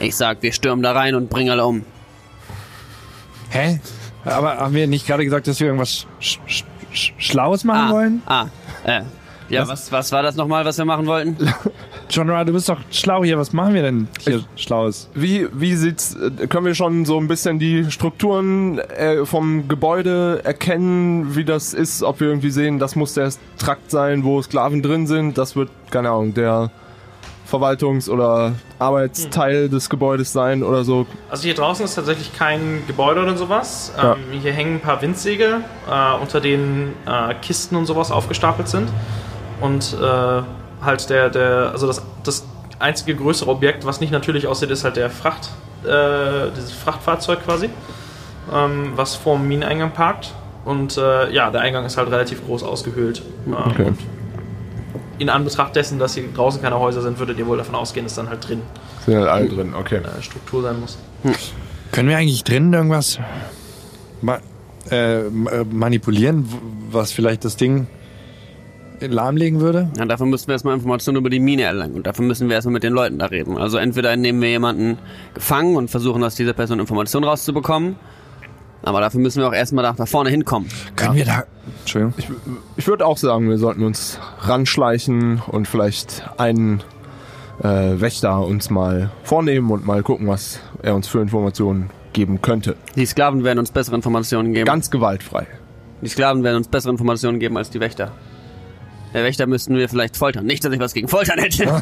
ich 0.00 0.16
sag, 0.16 0.42
wir 0.42 0.52
stürmen 0.52 0.82
da 0.82 0.92
rein 0.92 1.14
und 1.14 1.30
bringen 1.30 1.50
alle 1.50 1.64
um. 1.64 1.84
Hä? 3.50 3.80
Aber 4.24 4.58
haben 4.58 4.74
wir 4.74 4.86
nicht 4.86 5.06
gerade 5.06 5.24
gesagt, 5.24 5.46
dass 5.46 5.60
wir 5.60 5.68
irgendwas 5.68 6.06
sch 6.20 6.38
sch 6.46 6.64
sch 6.92 7.12
Schlaues 7.18 7.64
machen 7.64 7.88
ah, 7.88 7.92
wollen? 7.92 8.22
Ah, 8.26 8.46
äh, 8.84 9.02
ja, 9.48 9.68
was, 9.68 9.92
was 9.92 10.12
war 10.12 10.22
das 10.22 10.36
nochmal, 10.36 10.64
was 10.64 10.78
wir 10.78 10.84
machen 10.84 11.06
wollten? 11.06 11.36
John 12.10 12.30
Ra, 12.30 12.44
du 12.44 12.52
bist 12.52 12.68
doch 12.68 12.80
schlau 12.90 13.24
hier. 13.24 13.38
Was 13.38 13.52
machen 13.52 13.74
wir 13.74 13.82
denn 13.82 14.08
hier 14.20 14.44
Schlaues? 14.56 15.08
Wie, 15.14 15.48
wie 15.52 15.74
sieht's, 15.74 16.14
äh, 16.14 16.46
können 16.46 16.66
wir 16.66 16.74
schon 16.74 17.04
so 17.04 17.18
ein 17.18 17.28
bisschen 17.28 17.58
die 17.58 17.90
Strukturen 17.90 18.78
äh, 18.78 19.24
vom 19.24 19.68
Gebäude 19.68 20.40
erkennen, 20.44 21.36
wie 21.36 21.44
das 21.44 21.74
ist, 21.74 22.02
ob 22.02 22.20
wir 22.20 22.28
irgendwie 22.28 22.50
sehen, 22.50 22.78
das 22.78 22.96
muss 22.96 23.14
der 23.14 23.30
Trakt 23.58 23.90
sein, 23.90 24.24
wo 24.24 24.40
Sklaven 24.42 24.82
drin 24.82 25.06
sind, 25.06 25.38
das 25.38 25.56
wird, 25.56 25.70
keine 25.90 26.10
Ahnung, 26.10 26.34
der 26.34 26.70
Verwaltungs- 27.50 28.10
oder 28.10 28.54
Arbeitsteil 28.78 29.68
des 29.68 29.88
Gebäudes 29.88 30.32
sein 30.32 30.62
oder 30.62 30.84
so. 30.84 31.06
Also 31.30 31.44
hier 31.44 31.54
draußen 31.54 31.84
ist 31.84 31.94
tatsächlich 31.94 32.36
kein 32.36 32.82
Gebäude 32.86 33.22
oder 33.22 33.36
sowas. 33.36 33.92
Ja. 33.96 34.14
Ähm, 34.14 34.40
hier 34.40 34.52
hängen 34.52 34.76
ein 34.76 34.80
paar 34.80 35.00
Windsäge, 35.00 35.60
äh, 35.90 36.20
unter 36.20 36.40
denen 36.40 36.94
äh, 37.06 37.34
Kisten 37.40 37.76
und 37.76 37.86
sowas 37.86 38.10
aufgestapelt 38.10 38.68
sind. 38.68 38.88
Und 39.60 39.96
äh, 40.00 40.42
halt 40.84 41.08
der, 41.10 41.30
der, 41.30 41.70
also 41.72 41.86
das, 41.86 42.02
das 42.24 42.44
einzige 42.78 43.14
größere 43.14 43.50
Objekt, 43.50 43.86
was 43.86 44.00
nicht 44.00 44.10
natürlich 44.12 44.46
aussieht, 44.46 44.70
ist 44.70 44.84
halt 44.84 44.96
der 44.96 45.10
Fracht, 45.10 45.50
äh, 45.84 46.50
dieses 46.56 46.72
Frachtfahrzeug 46.72 47.44
quasi, 47.44 47.70
ähm, 48.52 48.92
was 48.96 49.14
vor 49.14 49.36
dem 49.36 49.48
Mineneingang 49.48 49.92
parkt. 49.92 50.34
Und 50.64 50.98
äh, 50.98 51.32
ja, 51.32 51.50
der 51.50 51.60
Eingang 51.62 51.84
ist 51.84 51.96
halt 51.96 52.10
relativ 52.10 52.44
groß 52.44 52.62
ausgehöhlt. 52.64 53.22
Ähm, 53.46 53.54
Okay. 53.54 53.84
und 53.84 53.98
in 55.18 55.30
Anbetracht 55.30 55.74
dessen, 55.74 55.98
dass 55.98 56.14
hier 56.14 56.24
draußen 56.34 56.60
keine 56.60 56.78
Häuser 56.78 57.00
sind, 57.00 57.18
würdet 57.18 57.38
ihr 57.38 57.46
wohl 57.46 57.56
davon 57.56 57.74
ausgehen, 57.74 58.04
dass 58.04 58.14
dann 58.16 58.28
halt 58.28 58.46
drin 58.46 58.60
Sind 59.06 59.16
halt 59.16 59.28
alle 59.28 59.48
drin, 59.48 59.74
okay. 59.74 59.96
äh, 59.96 60.22
Struktur 60.22 60.60
sein 60.62 60.78
muss. 60.78 60.98
Können 61.92 62.10
wir 62.10 62.18
eigentlich 62.18 62.44
drinnen 62.44 62.72
irgendwas 62.74 63.18
ma 64.20 64.38
äh, 64.90 65.20
äh, 65.22 65.64
manipulieren, 65.70 66.46
was 66.90 67.12
vielleicht 67.12 67.44
das 67.46 67.56
Ding 67.56 67.86
lahmlegen 69.00 69.60
würde? 69.60 69.90
Ja, 69.96 70.04
dafür 70.04 70.26
müssen 70.26 70.48
wir 70.48 70.54
erstmal 70.54 70.74
Informationen 70.74 71.18
über 71.18 71.30
die 71.30 71.40
Mine 71.40 71.62
erlangen. 71.62 71.94
Und 71.94 72.06
dafür 72.06 72.24
müssen 72.24 72.48
wir 72.48 72.56
erstmal 72.56 72.74
mit 72.74 72.82
den 72.82 72.92
Leuten 72.92 73.18
da 73.18 73.26
reden. 73.26 73.56
Also 73.56 73.78
entweder 73.78 74.16
nehmen 74.16 74.40
wir 74.40 74.50
jemanden 74.50 74.98
gefangen 75.34 75.76
und 75.76 75.90
versuchen 75.90 76.22
aus 76.22 76.34
dieser 76.34 76.52
Person 76.52 76.80
Informationen 76.80 77.24
rauszubekommen. 77.24 77.96
Aber 78.82 79.00
dafür 79.00 79.20
müssen 79.20 79.40
wir 79.40 79.48
auch 79.48 79.54
erstmal 79.54 79.84
nach, 79.84 79.98
nach 79.98 80.08
vorne 80.08 80.30
hinkommen. 80.30 80.68
Können 80.94 81.14
wir 81.14 81.24
da... 81.24 81.44
Entschuldigung. 81.80 82.14
Ich 82.76 82.86
würde 82.86 83.04
auch 83.04 83.18
sagen, 83.18 83.48
wir 83.48 83.58
sollten 83.58 83.82
uns 83.82 84.20
ranschleichen 84.40 85.42
und 85.48 85.66
vielleicht 85.66 86.22
einen 86.38 86.82
äh, 87.62 88.00
Wächter 88.00 88.40
uns 88.46 88.70
mal 88.70 89.10
vornehmen 89.24 89.70
und 89.70 89.86
mal 89.86 90.02
gucken, 90.02 90.28
was 90.28 90.60
er 90.82 90.94
uns 90.94 91.08
für 91.08 91.20
Informationen 91.20 91.90
geben 92.12 92.40
könnte. 92.42 92.76
Die 92.94 93.06
Sklaven 93.06 93.44
werden 93.44 93.58
uns 93.58 93.70
bessere 93.70 93.96
Informationen 93.96 94.52
geben. 94.52 94.66
Ganz 94.66 94.90
gewaltfrei. 94.90 95.46
Die 96.02 96.08
Sklaven 96.08 96.44
werden 96.44 96.58
uns 96.58 96.68
bessere 96.68 96.92
Informationen 96.92 97.40
geben 97.40 97.56
als 97.56 97.70
die 97.70 97.80
Wächter. 97.80 98.12
Der 99.16 99.24
Wächter 99.24 99.46
müssten 99.46 99.74
wir 99.74 99.88
vielleicht 99.88 100.14
foltern. 100.14 100.44
Nicht, 100.44 100.62
dass 100.62 100.74
ich 100.74 100.78
was 100.78 100.92
gegen 100.92 101.08
Foltern 101.08 101.38
hätte. 101.38 101.66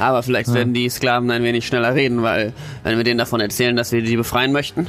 Aber 0.00 0.24
vielleicht 0.24 0.52
werden 0.52 0.74
die 0.74 0.88
Sklaven 0.90 1.30
ein 1.30 1.44
wenig 1.44 1.64
schneller 1.64 1.94
reden, 1.94 2.24
weil 2.24 2.52
wenn 2.82 2.96
wir 2.96 3.04
denen 3.04 3.18
davon 3.18 3.38
erzählen, 3.38 3.76
dass 3.76 3.92
wir 3.92 4.02
die 4.02 4.16
befreien 4.16 4.50
möchten, 4.50 4.88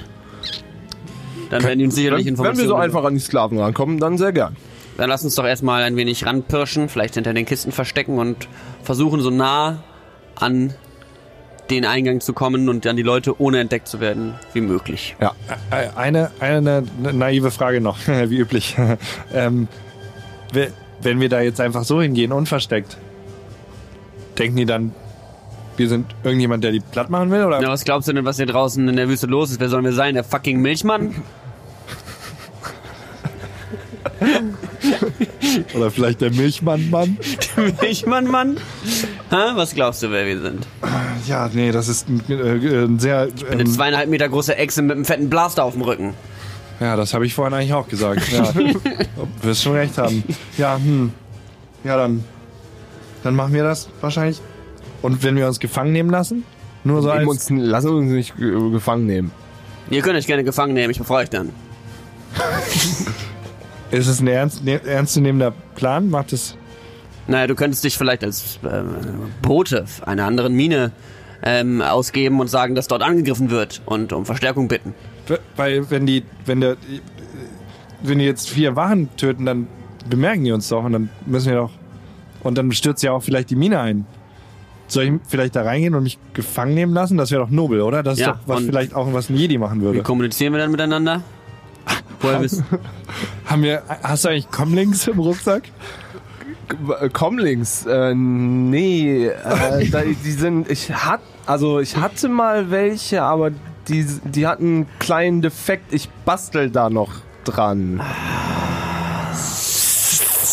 dann 1.52 1.62
werden 1.62 1.78
die 1.78 1.86
uns 1.86 1.94
sicherlich 1.94 2.26
Wenn, 2.26 2.26
wenn 2.26 2.34
Informationen 2.34 2.68
wir 2.68 2.68
so 2.68 2.76
einfach 2.82 3.04
an 3.04 3.14
die 3.14 3.20
Sklaven 3.20 3.60
rankommen, 3.60 4.00
dann 4.00 4.18
sehr 4.18 4.34
gern. 4.34 4.56
Dann 4.98 5.08
lass 5.08 5.24
uns 5.24 5.36
doch 5.36 5.46
erstmal 5.46 5.84
ein 5.84 5.98
wenig 5.98 6.26
ranpirschen, 6.26 6.90
vielleicht 6.90 7.14
hinter 7.14 7.36
den 7.36 7.46
Kisten 7.46 7.72
verstecken 7.72 8.18
und 8.18 8.48
versuchen 8.82 9.22
so 9.22 9.30
nah 9.30 9.84
an 10.34 10.74
den 11.70 11.86
Eingang 11.86 12.22
zu 12.22 12.34
kommen 12.34 12.70
und 12.70 12.88
an 12.88 12.96
die 12.96 13.04
Leute 13.04 13.40
ohne 13.40 13.60
entdeckt 13.60 13.88
zu 13.88 14.00
werden 14.00 14.34
wie 14.54 14.62
möglich. 14.62 15.16
Ja. 15.22 15.34
Äh, 15.70 15.90
Eine, 15.96 16.32
eine 16.40 16.84
naive 17.00 17.52
Frage 17.52 17.82
noch, 17.82 18.00
wie 18.08 18.38
üblich. 18.40 18.76
ähm, 19.32 19.68
wenn 21.02 21.20
wir 21.20 21.30
da 21.30 21.42
jetzt 21.42 21.62
einfach 21.62 21.84
so 21.84 22.02
hingehen, 22.02 22.32
unversteckt, 22.32 22.98
denken 24.38 24.58
die 24.58 24.66
dann, 24.66 24.94
wir 25.78 25.90
sind 25.90 26.08
irgendjemand, 26.24 26.64
der 26.64 26.72
die 26.72 26.80
platt 26.80 27.10
machen 27.10 27.32
will? 27.32 27.44
Oder? 27.44 27.62
Ja, 27.62 27.70
was 27.70 27.84
glaubst 27.84 28.08
du 28.08 28.14
denn, 28.14 28.26
was 28.26 28.38
hier 28.38 28.46
draußen 28.48 28.88
in 28.88 28.96
der 28.96 29.10
Wüste 29.10 29.28
los 29.28 29.52
ist? 29.52 29.60
Wer 29.60 29.70
sollen 29.70 29.86
wir 29.86 29.94
sein? 29.94 30.16
Der 30.16 30.24
fucking 30.24 30.60
Milchmann? 30.62 31.16
Oder 35.76 35.92
vielleicht 35.92 36.22
der 36.22 36.32
Milchmann-Mann? 36.32 37.18
Milchmann, 37.82 38.26
Mann? 38.26 38.58
Ha? 39.32 39.52
Was 39.56 39.76
glaubst 39.76 40.02
du, 40.04 40.12
wer 40.12 40.26
wir 40.26 40.40
sind? 40.42 40.66
Ja, 41.28 41.50
nee, 41.54 41.72
das 41.72 41.88
ist 41.88 42.08
ein, 42.10 42.24
äh, 42.30 42.86
ein 42.86 43.00
sehr... 43.00 43.28
Eine 43.50 43.62
Ähm, 43.62 43.68
zweieinhalb 43.68 44.10
Meter 44.10 44.30
große 44.30 44.56
Echse 44.56 44.82
mit 44.82 44.96
einem 44.96 45.06
fetten 45.06 45.30
Blaster 45.30 45.64
auf 45.64 45.74
dem 45.74 45.84
Rücken. 45.84 46.14
Ja, 46.80 46.96
das 46.96 47.14
habe 47.14 47.26
ich 47.26 47.34
vorhin 47.34 47.54
eigentlich 47.54 47.74
auch 47.74 47.88
gesagt. 47.88 48.32
Ja. 48.32 48.52
du 48.52 48.74
wirst 49.42 49.64
schon 49.64 49.74
recht 49.74 49.98
haben. 49.98 50.24
Ja, 50.58 50.78
hm. 50.78 51.12
Ja, 51.84 51.98
dann, 51.98 52.24
dann 53.24 53.36
machen 53.36 53.54
wir 53.54 53.64
das 53.64 53.90
wahrscheinlich. 54.02 54.42
Und 55.02 55.24
wenn 55.24 55.36
wir 55.36 55.48
uns 55.48 55.60
gefangen 55.60 55.92
nehmen 55.92 56.10
lassen? 56.10 56.44
Nur 56.84 57.02
so 57.02 57.12
als... 57.12 57.28
uns, 57.28 57.50
lassen 57.50 57.90
uns 57.90 58.12
nicht 58.12 58.36
gefangen 58.38 59.06
nehmen. 59.06 59.32
Ihr 59.90 60.02
könnt 60.02 60.18
euch 60.18 60.28
gerne 60.28 60.44
gefangen 60.44 60.74
nehmen, 60.74 60.92
ich 60.92 60.98
befreue 60.98 61.24
euch 61.24 61.30
dann. 61.30 61.50
Ist 63.92 64.08
es 64.08 64.20
ein 64.20 64.28
ernst, 64.28 64.64
ne, 64.64 64.82
ernstzunehmender 64.84 65.54
Plan? 65.76 66.10
Macht 66.10 66.34
es... 66.34 66.58
Naja, 67.28 67.48
du 67.48 67.56
könntest 67.56 67.84
dich 67.84 67.98
vielleicht 67.98 68.24
als 68.24 68.60
äh, 68.64 68.84
Bote 69.42 69.86
einer 70.06 70.26
anderen 70.26 70.54
Mine 70.54 70.92
ähm, 71.44 71.82
ausgeben 71.82 72.40
und 72.40 72.48
sagen, 72.48 72.76
dass 72.76 72.88
dort 72.88 73.02
angegriffen 73.02 73.50
wird 73.50 73.82
und 73.86 74.14
um 74.14 74.26
Verstärkung 74.26 74.68
bitten. 74.68 74.94
Weil 75.56 75.90
wenn 75.90 76.06
die, 76.06 76.24
wenn 76.46 76.62
der, 76.62 76.78
wenn 78.02 78.20
die 78.20 78.26
jetzt 78.26 78.50
vier 78.50 78.76
Wachen 78.76 79.10
töten, 79.18 79.46
dann 79.46 79.68
bemerken 80.10 80.44
die 80.44 80.52
uns 80.52 80.70
doch 80.70 80.84
und 80.84 80.94
dann 80.94 81.10
müssen 81.26 81.50
wir 81.50 81.58
doch. 81.58 81.72
Und 82.44 82.58
dann 82.58 82.72
stürzt 82.72 83.04
ja 83.04 83.12
auch 83.12 83.24
vielleicht 83.24 83.50
die 83.50 83.56
Mine 83.56 83.80
ein. 83.80 84.06
Soll 84.88 85.04
ich 85.04 85.12
vielleicht 85.28 85.56
da 85.56 85.64
reingehen 85.64 85.96
und 85.96 86.04
mich 86.04 86.18
gefangen 86.34 86.74
nehmen 86.74 86.94
lassen? 86.94 87.18
Das 87.18 87.30
wäre 87.32 87.42
doch 87.42 87.50
nobel, 87.50 87.82
oder? 87.82 88.04
Das 88.04 88.14
ist 88.14 88.20
Ja, 88.22 88.34
doch 88.34 88.40
was 88.46 88.64
vielleicht 88.64 88.94
auch 88.94 89.12
was 89.12 89.30
ein 89.30 89.36
Jedi 89.36 89.58
machen 89.58 89.82
Wie 89.82 89.86
würde. 89.86 90.02
kommunizieren 90.02 90.54
wir 90.54 90.60
dann 90.60 90.72
miteinander? 90.72 91.24
Woher 92.22 92.42
wissen? 92.42 92.64
Haben 93.46 93.64
wir, 93.64 93.84
hast 94.02 94.24
du 94.24 94.30
eigentlich 94.30 94.50
Comlinks 94.50 95.08
im 95.08 95.20
Rucksack? 95.20 95.64
Comlinks, 97.14 97.86
äh, 97.86 98.14
nee, 98.14 99.28
äh, 99.28 99.90
da, 99.92 100.02
die 100.04 100.32
sind, 100.32 100.70
ich 100.70 100.92
hat, 100.92 101.22
also 101.46 101.80
ich 101.80 101.96
hatte 101.96 102.28
mal 102.28 102.70
welche, 102.72 103.24
aber 103.24 103.52
die, 103.88 104.06
die 104.24 104.48
hatten 104.48 104.66
einen 104.66 105.00
kleinen 105.00 105.42
Defekt. 105.42 105.94
Ich 105.94 106.10
bastel 106.26 106.70
da 106.70 106.90
noch 106.90 107.12
dran. 107.44 108.02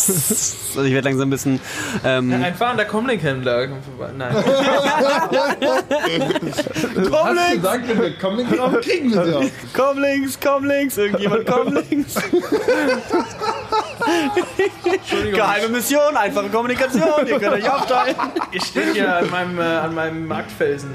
Also 0.75 0.83
ich 0.87 0.93
werde 0.93 1.07
langsam 1.07 1.27
ein 1.27 1.31
bisschen. 1.31 1.59
Ähm, 2.03 2.33
Ein 2.33 2.53
fahrender 2.53 2.83
Comlink-Händler 2.85 3.67
kommt 3.67 3.85
vorbei. 3.85 4.09
Nein. 4.17 4.35
Du 6.95 7.01
gesagt, 7.01 7.87
wenn 7.87 8.01
wir 8.01 8.17
kommen, 8.17 8.45
dann 8.49 8.81
kriegen 8.81 9.13
wir 9.13 9.25
sie 9.25 9.33
auch. 9.35 9.43
komm 9.73 9.99
links, 9.99 10.37
komm 10.41 10.65
links, 10.65 10.97
irgendjemand 10.97 11.45
komm 11.45 11.73
links. 11.73 12.15
Entschuldigung, 14.85 15.39
Geheime 15.39 15.69
Mission, 15.69 16.17
einfache 16.17 16.49
Kommunikation, 16.49 17.25
ihr 17.25 17.39
könnt 17.39 17.53
euch 17.53 17.71
aufteilen. 17.71 18.15
ich 18.51 18.63
stehe 18.63 18.93
hier 18.93 19.15
an 19.17 19.29
meinem, 19.29 19.59
äh, 19.59 19.63
an 19.63 19.95
meinem 19.95 20.27
Marktfelsen. 20.27 20.89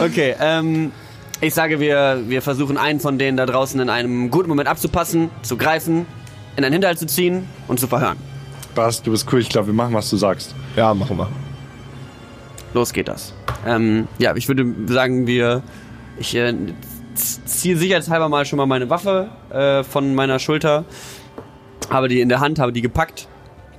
Okay, 0.00 0.34
ähm, 0.40 0.92
ich 1.40 1.54
sage, 1.54 1.80
wir, 1.80 2.22
wir 2.26 2.42
versuchen 2.42 2.76
einen 2.76 3.00
von 3.00 3.18
denen 3.18 3.36
da 3.36 3.46
draußen 3.46 3.78
in 3.80 3.90
einem 3.90 4.30
guten 4.30 4.48
Moment 4.48 4.68
abzupassen, 4.68 5.30
zu 5.42 5.56
greifen, 5.56 6.06
in 6.56 6.64
einen 6.64 6.72
Hinterhalt 6.72 6.98
zu 6.98 7.06
ziehen 7.06 7.46
und 7.68 7.78
zu 7.78 7.86
verhören. 7.86 8.16
Bas, 8.74 9.02
du 9.02 9.10
bist 9.10 9.26
cool. 9.32 9.40
Ich 9.40 9.48
glaube, 9.48 9.68
wir 9.68 9.74
machen, 9.74 9.94
was 9.94 10.10
du 10.10 10.16
sagst. 10.16 10.54
Ja, 10.76 10.94
machen 10.94 11.16
wir. 11.16 11.28
Los 12.74 12.92
geht 12.92 13.08
das. 13.08 13.34
Ähm, 13.66 14.08
ja, 14.18 14.36
ich 14.36 14.48
würde 14.48 14.66
sagen, 14.86 15.26
wir. 15.26 15.62
Ich 16.18 16.34
äh, 16.34 16.52
ziehe 17.14 17.76
sicherheitshalber 17.76 18.28
mal 18.28 18.44
schon 18.44 18.56
mal 18.56 18.66
meine 18.66 18.90
Waffe 18.90 19.30
äh, 19.50 19.84
von 19.84 20.14
meiner 20.14 20.38
Schulter, 20.38 20.84
habe 21.90 22.08
die 22.08 22.20
in 22.20 22.28
der 22.28 22.40
Hand, 22.40 22.58
habe 22.58 22.72
die 22.72 22.82
gepackt, 22.82 23.28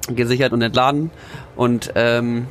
gesichert 0.08 0.54
und 0.54 0.62
entladen 0.62 1.12
und 1.56 1.92
ähm, 1.96 2.48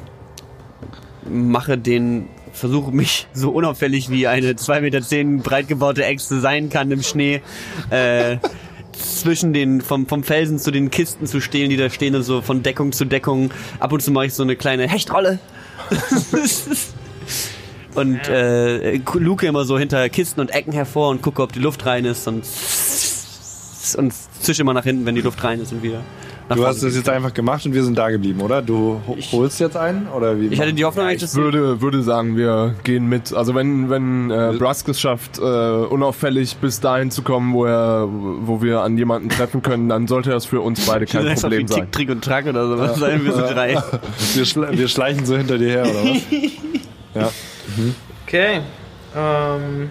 mache 1.28 1.78
den. 1.78 2.28
Versuche 2.58 2.90
mich 2.92 3.26
so 3.32 3.50
unauffällig 3.50 4.10
wie 4.10 4.26
eine 4.26 4.52
2,10 4.52 4.80
Meter 4.80 5.42
breit 5.42 5.68
gebaute 5.68 6.04
Echse 6.04 6.40
sein 6.40 6.68
kann 6.70 6.90
im 6.90 7.02
Schnee, 7.02 7.40
äh, 7.90 8.38
zwischen 8.92 9.52
den, 9.52 9.80
vom, 9.80 10.06
vom 10.06 10.24
Felsen 10.24 10.58
zu 10.58 10.70
den 10.70 10.90
Kisten 10.90 11.26
zu 11.26 11.40
stehen, 11.40 11.70
die 11.70 11.76
da 11.76 11.88
stehen 11.90 12.14
und 12.14 12.22
so 12.22 12.42
von 12.42 12.62
Deckung 12.62 12.92
zu 12.92 13.04
Deckung. 13.04 13.50
Ab 13.78 13.92
und 13.92 14.02
zu 14.02 14.10
mache 14.10 14.26
ich 14.26 14.34
so 14.34 14.42
eine 14.42 14.56
kleine 14.56 14.88
Hechtrolle. 14.88 15.38
und 17.94 18.28
äh, 18.28 18.96
luke 19.14 19.46
immer 19.46 19.64
so 19.64 19.78
hinter 19.78 20.08
Kisten 20.08 20.40
und 20.40 20.50
Ecken 20.50 20.72
hervor 20.72 21.10
und 21.10 21.22
gucke, 21.22 21.42
ob 21.42 21.52
die 21.52 21.60
Luft 21.60 21.86
rein 21.86 22.04
ist 22.04 22.26
und, 22.26 22.44
und 23.96 24.14
zische 24.40 24.62
immer 24.62 24.74
nach 24.74 24.84
hinten, 24.84 25.06
wenn 25.06 25.14
die 25.14 25.20
Luft 25.20 25.42
rein 25.44 25.60
ist 25.60 25.72
und 25.72 25.82
wieder. 25.82 26.02
Nach 26.48 26.56
Du 26.56 26.64
hast 26.66 26.76
das 26.76 26.84
geht. 26.94 26.94
jetzt 27.00 27.08
einfach 27.10 27.34
gemacht 27.34 27.66
und 27.66 27.74
wir 27.74 27.84
sind 27.84 27.98
da 27.98 28.08
geblieben, 28.08 28.40
oder? 28.40 28.62
Du 28.62 29.00
ho- 29.06 29.16
holst 29.32 29.60
jetzt 29.60 29.76
einen? 29.76 30.08
Oder 30.08 30.40
wie? 30.40 30.46
Ich 30.46 30.58
hatte 30.58 30.72
die 30.72 30.84
Hoffnung, 30.84 31.04
eigentlich, 31.04 31.16
Ich 31.16 31.22
dass 31.30 31.36
würde, 31.36 31.82
würde 31.82 32.02
sagen, 32.02 32.36
wir 32.38 32.74
gehen 32.84 33.06
mit. 33.06 33.34
Also 33.34 33.54
wenn, 33.54 33.90
wenn 33.90 34.30
äh, 34.30 34.54
Brusk 34.58 34.88
es 34.88 34.98
schafft, 34.98 35.38
äh, 35.38 35.42
unauffällig 35.42 36.56
bis 36.56 36.80
dahin 36.80 37.10
zu 37.10 37.20
kommen, 37.22 37.52
wo 37.52 37.66
er, 37.66 38.08
wo 38.08 38.62
wir 38.62 38.80
an 38.80 38.96
jemanden 38.96 39.28
treffen 39.28 39.60
können, 39.60 39.90
dann 39.90 40.06
sollte 40.06 40.30
das 40.30 40.46
für 40.46 40.60
uns 40.62 40.86
beide 40.86 41.04
kein 41.04 41.26
das 41.26 41.42
Problem 41.42 41.68
sein. 41.68 41.82
Tick, 41.82 41.92
Trick 41.92 42.10
und 42.10 42.24
Track 42.24 42.46
oder 42.46 42.66
sowas 42.66 42.98
sein. 42.98 43.22
Wir 43.24 43.32
sind 43.34 43.50
drei. 43.50 43.74
wir, 44.34 44.44
schle 44.46 44.68
wir 44.72 44.88
schleichen 44.88 45.26
so 45.26 45.36
hinter 45.36 45.58
dir 45.58 45.68
her, 45.68 45.82
oder 45.82 46.02
was? 46.04 46.22
ja. 47.14 47.30
Okay. 48.26 48.60
Ähm, 49.14 49.90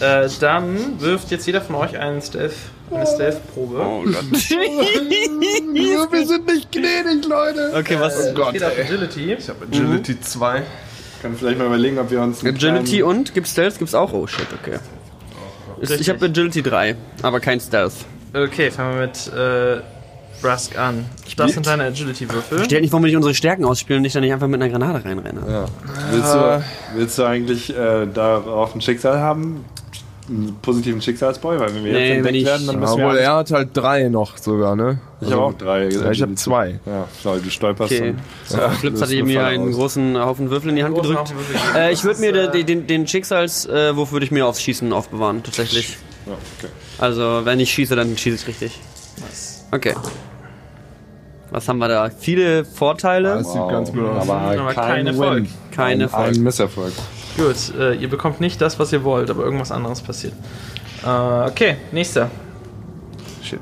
äh, 0.00 0.28
dann 0.40 1.00
wirft 1.00 1.30
jetzt 1.30 1.46
jeder 1.46 1.60
von 1.60 1.76
euch 1.76 1.98
einen 1.98 2.20
Stealth, 2.22 2.54
eine 2.94 3.06
Stealth-Probe. 3.06 3.76
Oh 3.80 4.02
Gott. 4.04 4.14
wir 6.12 6.26
sind 6.26 6.46
nicht 6.46 6.72
gnädig, 6.72 7.26
Leute. 7.26 7.72
Okay, 7.74 7.96
was? 7.98 8.34
Gott, 8.34 8.52
Geht 8.52 8.64
auf 8.64 8.78
Agility. 8.78 9.36
Agility 9.62 10.20
2. 10.20 10.62
Können 11.20 11.36
vielleicht 11.36 11.58
mal 11.58 11.66
überlegen, 11.66 11.98
ob 11.98 12.10
wir 12.10 12.20
uns. 12.20 12.44
Agility 12.44 13.02
und? 13.02 13.34
Gibt's 13.34 13.52
Stealth? 13.52 13.78
Gibt's 13.78 13.94
auch? 13.94 14.12
Oh 14.12 14.26
shit, 14.26 14.46
okay. 14.60 14.78
Ist, 15.80 16.00
ich 16.00 16.08
habe 16.08 16.24
Agility 16.26 16.62
3, 16.62 16.96
aber 17.22 17.40
kein 17.40 17.60
Stealth. 17.60 17.94
Okay, 18.34 18.70
fangen 18.70 18.98
wir 18.98 19.06
mit 19.06 19.32
äh, 19.32 19.82
Brusk 20.40 20.78
an. 20.78 21.06
Das 21.36 21.52
sind 21.52 21.66
deine 21.66 21.84
Agility-Würfel. 21.84 22.64
Stell 22.64 22.80
nicht, 22.80 22.92
warum 22.92 23.04
wir 23.04 23.08
nicht 23.08 23.16
unsere 23.16 23.34
Stärken 23.34 23.64
ausspielen 23.64 24.00
und 24.00 24.04
ich 24.04 24.12
dann 24.12 24.22
nicht 24.22 24.32
einfach 24.32 24.48
mit 24.48 24.60
einer 24.60 24.70
Granate 24.70 25.04
reinrenne. 25.04 25.40
Ja. 25.48 25.64
Willst, 26.10 26.34
du, 26.34 26.64
willst 26.94 27.18
du 27.18 27.24
eigentlich 27.24 27.76
äh, 27.76 28.06
darauf 28.06 28.74
ein 28.74 28.80
Schicksal 28.80 29.18
haben? 29.18 29.64
Einen 30.34 30.56
positiven 30.62 31.02
Schicksalsboy? 31.02 31.58
Weil 31.60 31.74
wenn 31.74 31.84
wir 31.84 31.92
Nee, 31.92 32.08
jetzt 32.08 32.16
entdeckt 32.26 32.44
werden, 32.46 32.66
dann 32.66 32.80
müssen 32.80 32.96
wir. 32.98 33.04
Obwohl 33.04 33.10
alles- 33.18 33.22
er 33.22 33.34
hat 33.36 33.50
halt 33.50 33.68
drei 33.74 34.08
noch 34.08 34.38
sogar, 34.38 34.74
ne? 34.76 34.98
ich 35.20 35.30
habe 35.30 35.42
auch 35.42 35.52
drei. 35.54 35.88
Ja, 35.88 36.10
ich 36.10 36.22
habe 36.22 36.34
zwei. 36.36 36.80
Ja, 36.86 37.06
schau, 37.22 37.36
du 37.36 37.50
stolperst 37.50 37.92
Okay. 37.92 38.14
So, 38.46 38.58
Flips 38.80 39.02
hatte 39.02 39.12
eine 39.12 39.22
mir 39.24 39.44
einen 39.44 39.68
aus. 39.68 39.74
großen 39.76 40.18
Haufen 40.18 40.50
Würfel 40.50 40.70
in 40.70 40.76
die 40.76 40.84
Hand 40.84 40.94
gedrückt. 40.96 41.34
Äh, 41.76 41.92
ich 41.92 42.02
würde 42.04 42.20
mir 42.20 42.34
ist, 42.34 42.54
den, 42.54 42.66
den, 42.66 42.86
den 42.86 43.06
Schicksalswurf 43.06 44.12
würde 44.12 44.24
ich 44.24 44.32
mir 44.32 44.46
aufs 44.46 44.62
Schießen 44.62 44.92
aufbewahren, 44.92 45.42
tatsächlich. 45.42 45.96
Ja, 46.26 46.32
okay. 46.58 46.72
Also, 46.98 47.40
wenn 47.44 47.60
ich 47.60 47.70
schieße, 47.70 47.94
dann 47.94 48.16
schieße 48.16 48.36
ich 48.36 48.46
richtig. 48.48 48.80
Okay. 49.70 49.94
Was 51.50 51.68
haben 51.68 51.78
wir 51.78 51.88
da? 51.88 52.08
Viele 52.10 52.64
Vorteile, 52.64 53.34
Das 53.34 53.52
sieht 53.52 53.68
ganz 53.68 53.92
gut 53.92 54.04
aus. 54.06 54.28
Aber, 54.28 54.40
Aber 54.40 54.72
kein 54.72 54.74
kein 54.74 55.06
Erfolg. 55.08 55.34
Win. 55.44 55.48
keine 55.70 55.92
Ein, 55.94 56.00
Erfolg. 56.00 56.34
ein 56.34 56.42
Misserfolg. 56.42 56.92
Gut, 57.36 57.74
äh, 57.78 57.94
ihr 57.94 58.08
bekommt 58.10 58.40
nicht 58.40 58.60
das, 58.60 58.78
was 58.78 58.92
ihr 58.92 59.02
wollt, 59.04 59.30
aber 59.30 59.42
irgendwas 59.44 59.72
anderes 59.72 60.00
passiert. 60.02 60.34
Äh, 61.04 61.08
okay, 61.08 61.76
nächster. 61.90 62.30
Shit. 63.42 63.60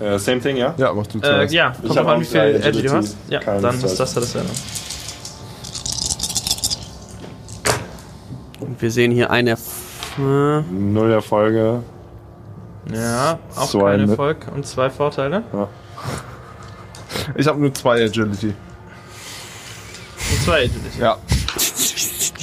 Äh, 0.00 0.18
same 0.18 0.40
thing, 0.40 0.56
ja? 0.56 0.74
Ja, 0.76 0.92
machst 0.92 1.14
du 1.14 1.18
Äh, 1.18 1.22
zuerst. 1.22 1.54
ja, 1.54 1.70
kommt 1.70 1.96
drauf 1.96 2.06
an, 2.08 2.20
wie 2.20 2.24
viel 2.24 2.40
Agility 2.40 2.82
du 2.82 2.92
hast. 2.92 3.16
Ja, 3.28 3.40
dann 3.40 3.74
ist 3.80 3.98
das 4.00 4.14
ja 4.14 4.20
das 4.20 4.34
Rennen. 4.34 4.50
Und 8.60 8.80
wir 8.80 8.90
sehen 8.90 9.12
hier 9.12 9.30
eine. 9.30 9.52
F 9.52 9.60
äh, 10.18 10.60
Null 10.62 11.12
Erfolge. 11.12 11.82
Ja, 12.92 13.38
auch 13.54 13.68
Zwei 13.70 13.92
kein 13.92 14.00
mit- 14.02 14.10
Erfolg 14.10 14.46
und 14.54 14.66
zwei 14.66 14.90
Vorteile. 14.90 15.42
Ich 17.36 17.46
habe 17.46 17.60
nur 17.60 17.72
zwei 17.72 18.04
Agility. 18.04 18.48
Und 18.48 20.42
zwei 20.44 20.56
Agility. 20.64 21.00
Ja. 21.00 21.16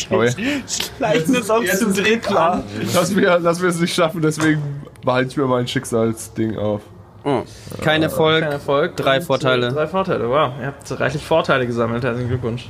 Okay. 0.09 0.63
Leichen 0.99 1.35
ist 1.35 1.51
auch 1.51 1.63
zu 1.63 1.91
dritt 1.91 2.23
klar. 2.23 2.63
Dass 2.93 3.15
wir, 3.15 3.39
dass 3.39 3.61
wir 3.61 3.69
es 3.69 3.79
nicht 3.79 3.93
schaffen, 3.93 4.21
deswegen 4.21 4.61
behalte 5.03 5.29
ich 5.31 5.37
mir 5.37 5.45
mein 5.47 5.67
Schicksalsding 5.67 6.57
auf. 6.57 6.81
Oh, 7.23 7.43
kein 7.81 8.01
Erfolg. 8.01 8.43
Kein 8.43 8.51
Erfolg. 8.53 8.95
Drei 8.95 9.17
und, 9.17 9.21
äh, 9.23 9.25
Vorteile. 9.25 9.71
Drei 9.71 9.87
Vorteile, 9.87 10.29
wow. 10.29 10.53
Ihr 10.59 10.67
habt 10.67 10.99
reichlich 10.99 11.23
Vorteile 11.23 11.67
gesammelt. 11.67 12.03
Herzlichen 12.03 12.29
Glückwunsch. 12.29 12.67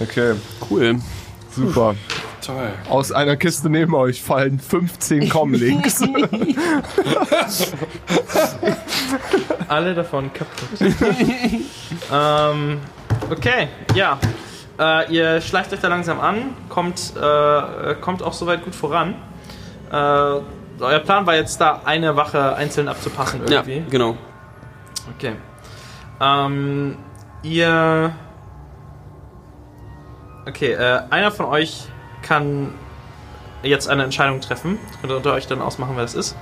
Okay, 0.00 0.34
Cool. 0.70 0.96
super. 1.54 1.94
Toll. 2.44 2.70
Aus 2.88 3.12
einer 3.12 3.36
Kiste 3.36 3.68
neben 3.68 3.94
euch 3.94 4.22
fallen 4.22 4.58
15 4.58 5.28
Comlinks. 5.28 6.00
Alle 9.68 9.94
davon 9.94 10.30
kaputt. 10.32 10.80
ähm, 12.12 12.78
okay, 13.30 13.68
ja. 13.94 14.18
Äh, 14.78 15.12
ihr 15.12 15.40
schleicht 15.40 15.72
euch 15.72 15.80
da 15.80 15.88
langsam 15.88 16.20
an, 16.20 16.54
kommt, 16.68 17.14
äh, 17.16 17.94
kommt 18.00 18.22
auch 18.22 18.32
soweit 18.32 18.64
gut 18.64 18.74
voran. 18.74 19.14
Äh, 19.90 19.94
euer 19.94 21.00
Plan 21.00 21.26
war 21.26 21.34
jetzt 21.34 21.60
da 21.60 21.80
eine 21.84 22.14
Wache 22.16 22.54
einzeln 22.54 22.88
abzupassen 22.88 23.40
Ja, 23.48 23.56
irgendwie. 23.64 23.84
genau. 23.90 24.16
Okay. 25.16 25.32
Ähm, 26.20 26.96
ihr. 27.42 28.12
Okay, 30.46 30.72
äh, 30.72 31.00
einer 31.10 31.30
von 31.32 31.46
euch 31.46 31.86
kann 32.22 32.72
jetzt 33.62 33.88
eine 33.88 34.04
Entscheidung 34.04 34.40
treffen. 34.40 34.78
Könnt 35.00 35.12
ihr 35.12 35.16
unter 35.16 35.32
euch 35.32 35.46
dann 35.46 35.60
ausmachen, 35.60 35.92
wer 35.96 36.02
das 36.02 36.14
ist. 36.14 36.36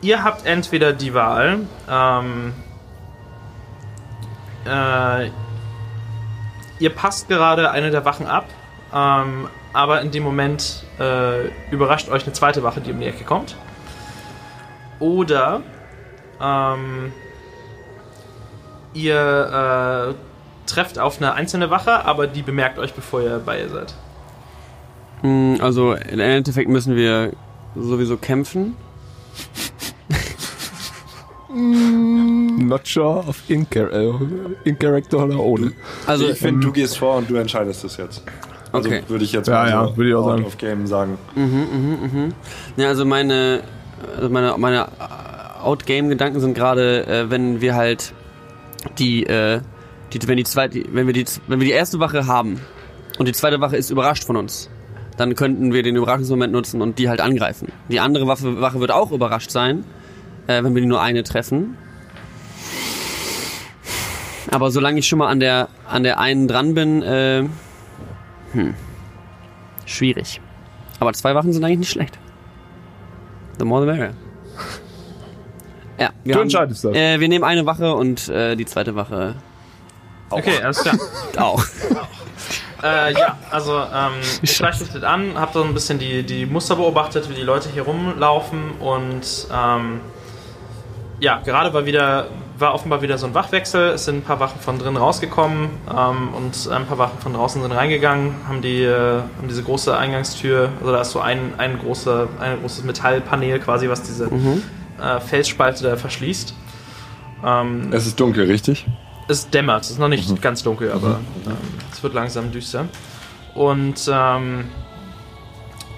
Ihr 0.00 0.22
habt 0.22 0.46
entweder 0.46 0.92
die 0.92 1.12
Wahl, 1.14 1.60
ähm, 1.90 2.54
äh, 4.64 5.30
ihr 6.78 6.90
passt 6.90 7.28
gerade 7.28 7.70
eine 7.70 7.90
der 7.90 8.04
Wachen 8.04 8.26
ab, 8.26 8.46
ähm, 8.94 9.48
aber 9.72 10.00
in 10.00 10.10
dem 10.10 10.22
Moment 10.22 10.84
äh, 10.98 11.48
überrascht 11.70 12.08
euch 12.08 12.24
eine 12.24 12.32
zweite 12.32 12.62
Wache, 12.62 12.80
die 12.80 12.92
um 12.92 13.00
die 13.00 13.06
Ecke 13.06 13.24
kommt. 13.24 13.56
Oder 14.98 15.62
ähm, 16.40 17.12
ihr 18.94 20.14
äh, 20.14 20.68
trefft 20.68 20.98
auf 20.98 21.18
eine 21.18 21.34
einzelne 21.34 21.70
Wache, 21.70 22.04
aber 22.04 22.26
die 22.26 22.42
bemerkt 22.42 22.78
euch, 22.78 22.94
bevor 22.94 23.20
ihr 23.20 23.38
bei 23.44 23.60
ihr 23.60 23.68
seid. 23.68 23.94
Hm, 25.22 25.58
Also 25.60 25.92
im 25.94 26.20
Endeffekt 26.20 26.68
müssen 26.70 26.96
wir 26.96 27.32
sowieso 27.74 28.16
kämpfen. 28.16 28.76
Not 31.48 31.56
sure 32.84 33.24
of 33.28 33.42
in, 33.48 33.66
char 33.72 33.92
äh, 33.92 34.12
in 34.64 34.78
Character 34.78 35.24
oder 35.24 35.38
ohne. 35.38 35.72
Also 36.06 36.28
ich 36.28 36.38
finde, 36.38 36.60
du 36.66 36.72
gehst 36.72 36.98
vor 36.98 37.16
und 37.16 37.28
du 37.30 37.36
entscheidest 37.36 37.84
es 37.84 37.96
jetzt. 37.96 38.22
Also 38.72 38.88
Okay. 38.88 39.02
würde 39.08 39.24
ich 39.24 39.32
jetzt 39.32 39.48
Ja, 39.48 39.54
mal 39.62 39.70
ja, 39.70 39.86
so 39.88 39.96
würde 39.96 40.10
ich 40.10 40.14
auch 40.16 40.28
sagen. 40.28 40.44
of 40.44 40.58
game 40.58 40.86
sagen. 40.86 41.18
Ja, 42.76 42.88
also 42.88 43.04
meine, 43.04 43.62
also 44.16 44.28
meine, 44.28 44.54
meine 44.58 44.88
Outgame-Gedanken 45.62 46.40
sind 46.40 46.54
gerade, 46.54 47.06
äh, 47.06 47.30
wenn 47.30 47.60
wir 47.60 47.74
halt 47.74 48.12
die, 48.98 49.24
äh, 49.24 49.60
die, 50.12 50.28
wenn 50.28 50.36
die 50.36 50.44
zweite, 50.44 50.82
wenn 50.92 51.06
wir 51.06 51.14
die, 51.14 51.24
wenn 51.48 51.60
wir 51.60 51.66
die 51.66 51.72
erste 51.72 51.98
Wache 52.00 52.26
haben 52.26 52.60
und 53.18 53.26
die 53.26 53.32
zweite 53.32 53.60
Wache 53.60 53.76
ist 53.76 53.90
überrascht 53.90 54.24
von 54.24 54.36
uns, 54.36 54.70
dann 55.16 55.34
könnten 55.34 55.72
wir 55.72 55.82
den 55.82 55.96
Überraschungsmoment 55.96 56.52
nutzen 56.52 56.82
und 56.82 56.98
die 56.98 57.08
halt 57.08 57.20
angreifen. 57.20 57.68
Die 57.88 58.00
andere 58.00 58.26
Waffe, 58.26 58.60
Wache 58.60 58.80
wird 58.80 58.90
auch 58.90 59.12
überrascht 59.12 59.50
sein, 59.50 59.84
äh, 60.46 60.62
wenn 60.62 60.74
wir 60.74 60.82
die 60.82 60.88
nur 60.88 61.00
eine 61.00 61.22
treffen. 61.22 61.76
Aber 64.56 64.70
solange 64.70 64.98
ich 65.00 65.06
schon 65.06 65.18
mal 65.18 65.28
an 65.28 65.38
der, 65.38 65.68
an 65.86 66.02
der 66.02 66.18
einen 66.18 66.48
dran 66.48 66.72
bin, 66.72 67.02
äh, 67.02 67.44
hm, 68.52 68.74
schwierig. 69.84 70.40
Aber 70.98 71.12
zwei 71.12 71.34
Wachen 71.34 71.52
sind 71.52 71.62
eigentlich 71.62 71.80
nicht 71.80 71.90
schlecht. 71.90 72.18
The 73.58 73.66
more 73.66 73.82
the 73.82 73.86
merrier. 73.86 74.14
Ja, 75.98 76.10
wir 76.24 76.32
Du 76.32 76.38
haben- 76.38 76.42
entscheidest 76.44 76.84
das. 76.84 76.94
Äh, 76.94 77.20
wir 77.20 77.28
nehmen 77.28 77.44
eine 77.44 77.64
Wache 77.66 77.94
und 77.94 78.28
äh, 78.30 78.54
die 78.56 78.64
zweite 78.66 78.94
Wache 78.96 79.34
Okay, 80.30 80.62
alles 80.62 80.82
klar. 80.82 80.96
auch. 81.38 81.62
Äh, 82.82 83.12
ja, 83.12 83.38
also 83.50 83.76
ähm, 83.78 84.12
ihr 84.42 84.48
schleicht 84.48 84.82
euch 84.82 84.88
das 84.92 85.02
an, 85.02 85.32
habt 85.38 85.52
so 85.54 85.62
ein 85.62 85.72
bisschen 85.74 85.98
die, 85.98 86.22
die 86.22 86.44
Muster 86.46 86.76
beobachtet, 86.76 87.28
wie 87.30 87.34
die 87.34 87.42
Leute 87.42 87.68
hier 87.70 87.82
rumlaufen 87.82 88.72
und 88.80 89.46
ähm, 89.54 90.00
ja, 91.20 91.40
gerade 91.44 91.72
war 91.74 91.84
wieder 91.86 92.26
war 92.58 92.74
offenbar 92.74 93.02
wieder 93.02 93.18
so 93.18 93.26
ein 93.26 93.34
Wachwechsel. 93.34 93.90
Es 93.90 94.04
sind 94.04 94.18
ein 94.18 94.22
paar 94.22 94.40
Wachen 94.40 94.60
von 94.60 94.78
drin 94.78 94.96
rausgekommen 94.96 95.70
ähm, 95.90 96.34
und 96.34 96.68
ein 96.70 96.86
paar 96.86 96.98
Wachen 96.98 97.18
von 97.18 97.34
draußen 97.34 97.60
sind 97.62 97.72
reingegangen, 97.72 98.34
haben 98.48 98.62
die 98.62 98.82
äh, 98.82 99.20
haben 99.20 99.48
diese 99.48 99.62
große 99.62 99.96
Eingangstür, 99.96 100.70
also 100.80 100.92
da 100.92 101.00
ist 101.00 101.10
so 101.10 101.20
ein, 101.20 101.54
ein, 101.58 101.78
große, 101.78 102.28
ein 102.40 102.60
großes 102.60 102.84
Metallpanel 102.84 103.58
quasi, 103.60 103.88
was 103.88 104.02
diese 104.02 104.26
äh, 104.26 105.20
Felsspalte 105.20 105.84
da 105.84 105.96
verschließt. 105.96 106.54
Ähm, 107.44 107.88
Es 107.92 108.06
ist 108.06 108.18
dunkel, 108.18 108.46
richtig? 108.46 108.86
es 109.28 109.50
dämmert, 109.50 109.84
es 109.84 109.90
ist 109.90 109.98
noch 109.98 110.08
nicht 110.08 110.40
ganz 110.40 110.62
dunkel, 110.62 110.92
aber 110.92 111.20
ähm, 111.46 111.56
es 111.92 112.02
wird 112.02 112.14
langsam 112.14 112.52
düster. 112.52 112.86
Und 113.54 114.08
ähm, 114.12 114.66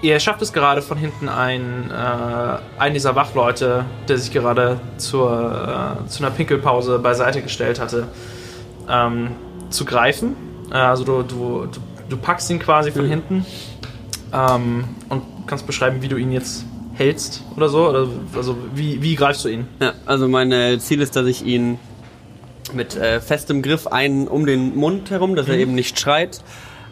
ihr 0.01 0.19
schafft 0.19 0.41
es 0.41 0.53
gerade 0.53 0.81
von 0.81 0.97
hinten 0.97 1.29
einen, 1.29 1.91
äh, 1.91 2.81
einen 2.81 2.93
dieser 2.93 3.15
Wachleute, 3.15 3.85
der 4.07 4.17
sich 4.17 4.31
gerade 4.31 4.79
zur, 4.97 5.97
äh, 6.05 6.07
zu 6.07 6.23
einer 6.23 6.31
Pinkelpause 6.31 6.99
beiseite 6.99 7.41
gestellt 7.41 7.79
hatte, 7.79 8.07
ähm, 8.89 9.31
zu 9.69 9.85
greifen. 9.85 10.35
Äh, 10.71 10.75
also 10.75 11.03
du, 11.03 11.23
du, 11.23 11.65
du, 11.65 11.79
du 12.09 12.17
packst 12.17 12.49
ihn 12.49 12.59
quasi 12.59 12.91
von 12.91 13.05
hinten 13.05 13.45
ähm, 14.33 14.85
und 15.09 15.23
kannst 15.47 15.67
beschreiben, 15.67 16.01
wie 16.01 16.07
du 16.07 16.17
ihn 16.17 16.31
jetzt 16.31 16.65
hältst 16.93 17.43
oder 17.55 17.69
so. 17.69 17.89
Oder, 17.89 18.07
also 18.35 18.55
wie, 18.73 19.01
wie 19.01 19.15
greifst 19.15 19.45
du 19.45 19.49
ihn? 19.49 19.67
Ja, 19.79 19.93
also 20.05 20.27
mein 20.27 20.79
Ziel 20.79 21.01
ist, 21.01 21.15
dass 21.15 21.25
ich 21.25 21.45
ihn 21.45 21.79
mit 22.73 22.95
äh, 22.95 23.19
festem 23.19 23.61
Griff 23.61 23.87
einen 23.87 24.27
um 24.27 24.45
den 24.45 24.75
Mund 24.75 25.09
herum, 25.09 25.35
dass 25.35 25.47
er 25.47 25.55
eben 25.55 25.73
nicht 25.73 25.99
schreit. 25.99 26.41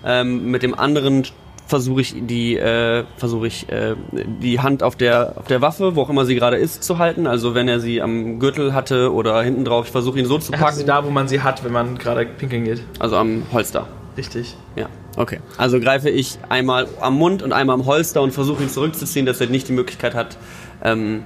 Ähm, 0.06 0.52
mit 0.52 0.64
dem 0.64 0.78
anderen 0.78 1.24
versuche 1.68 2.02
ich 2.02 2.16
die 2.18 2.58
äh, 2.58 3.04
versuche 3.18 3.48
ich 3.48 3.70
äh, 3.70 3.96
die 4.42 4.60
Hand 4.60 4.82
auf 4.84 4.96
der 4.96 5.34
auf 5.36 5.46
der 5.48 5.62
Waffe, 5.62 5.96
wo 5.96 6.02
auch 6.02 6.10
immer 6.10 6.26
sie 6.26 6.36
gerade 6.36 6.58
ist, 6.58 6.84
zu 6.84 6.98
halten. 6.98 7.28
Also 7.28 7.54
wenn 7.54 7.68
er 7.68 7.80
sie 7.80 8.02
am 8.02 8.40
Gürtel 8.40 8.74
hatte 8.74 9.14
oder 9.14 9.42
hinten 9.44 9.66
drauf, 9.66 9.86
ich 9.86 9.92
versuche 9.92 10.18
ihn 10.20 10.26
so 10.26 10.38
zu 10.40 10.52
Er 10.54 10.60
hat 10.60 10.74
sie 10.74 10.84
packen. 10.84 10.88
da, 10.88 11.06
wo 11.06 11.10
man 11.12 11.28
sie 11.28 11.42
hat, 11.42 11.64
wenn 11.64 11.74
man 11.74 11.98
gerade 11.98 12.26
pinkeln 12.26 12.64
geht. 12.64 12.82
Also 13.00 13.18
am 13.18 13.44
Holster. 13.54 13.88
Richtig. 14.18 14.56
Ja, 14.76 14.88
okay. 15.16 15.40
Also 15.58 15.80
greife 15.80 16.10
ich 16.10 16.40
einmal 16.50 16.88
am 17.02 17.16
Mund 17.16 17.44
und 17.44 17.54
einmal 17.54 17.76
am 17.76 17.86
Holster 17.86 18.22
und 18.24 18.32
versuche 18.32 18.64
ihn 18.64 18.70
zurückzuziehen, 18.70 19.26
dass 19.28 19.40
er 19.40 19.48
nicht 19.48 19.68
die 19.68 19.74
Möglichkeit 19.74 20.16
hat, 20.16 20.38
ähm, 20.84 21.24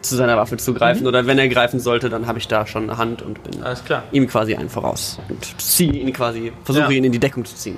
zu 0.00 0.16
seiner 0.16 0.36
Waffe 0.36 0.56
zu 0.56 0.74
greifen. 0.74 1.06
Oder 1.06 1.26
wenn 1.28 1.38
er 1.38 1.46
greifen 1.48 1.78
sollte, 1.78 2.08
dann 2.08 2.26
habe 2.26 2.40
ich 2.40 2.48
da 2.48 2.66
schon 2.66 2.82
eine 2.90 2.98
Hand 2.98 3.22
und 3.22 3.40
bin 3.44 3.52
ihm 4.10 4.26
quasi 4.26 4.56
einen 4.56 4.68
voraus. 4.68 5.20
Und 5.28 5.60
ziehe 5.60 5.92
ihn 5.92 6.12
quasi, 6.12 6.52
versuche 6.64 6.86
Ja. 6.86 6.90
ihn 6.90 7.04
in 7.04 7.12
die 7.12 7.20
Deckung 7.20 7.44
zu 7.44 7.54
ziehen. 7.54 7.76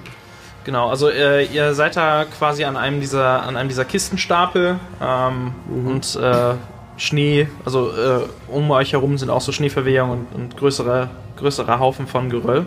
Genau, 0.64 0.88
also 0.88 1.10
äh, 1.10 1.44
ihr 1.44 1.74
seid 1.74 1.96
da 1.96 2.24
quasi 2.24 2.64
an 2.64 2.76
einem 2.76 3.00
dieser, 3.00 3.42
an 3.42 3.56
einem 3.56 3.68
dieser 3.68 3.84
Kistenstapel 3.84 4.78
ähm, 5.00 5.52
und 5.68 6.16
äh, 6.16 6.54
Schnee, 6.96 7.48
also 7.64 7.90
äh, 7.90 8.20
um 8.48 8.70
euch 8.70 8.92
herum 8.92 9.18
sind 9.18 9.28
auch 9.28 9.42
so 9.42 9.52
Schneeverwehungen 9.52 10.26
und, 10.32 10.34
und 10.34 10.56
größere, 10.56 11.10
größere 11.36 11.78
Haufen 11.78 12.06
von 12.06 12.30
Geröll. 12.30 12.66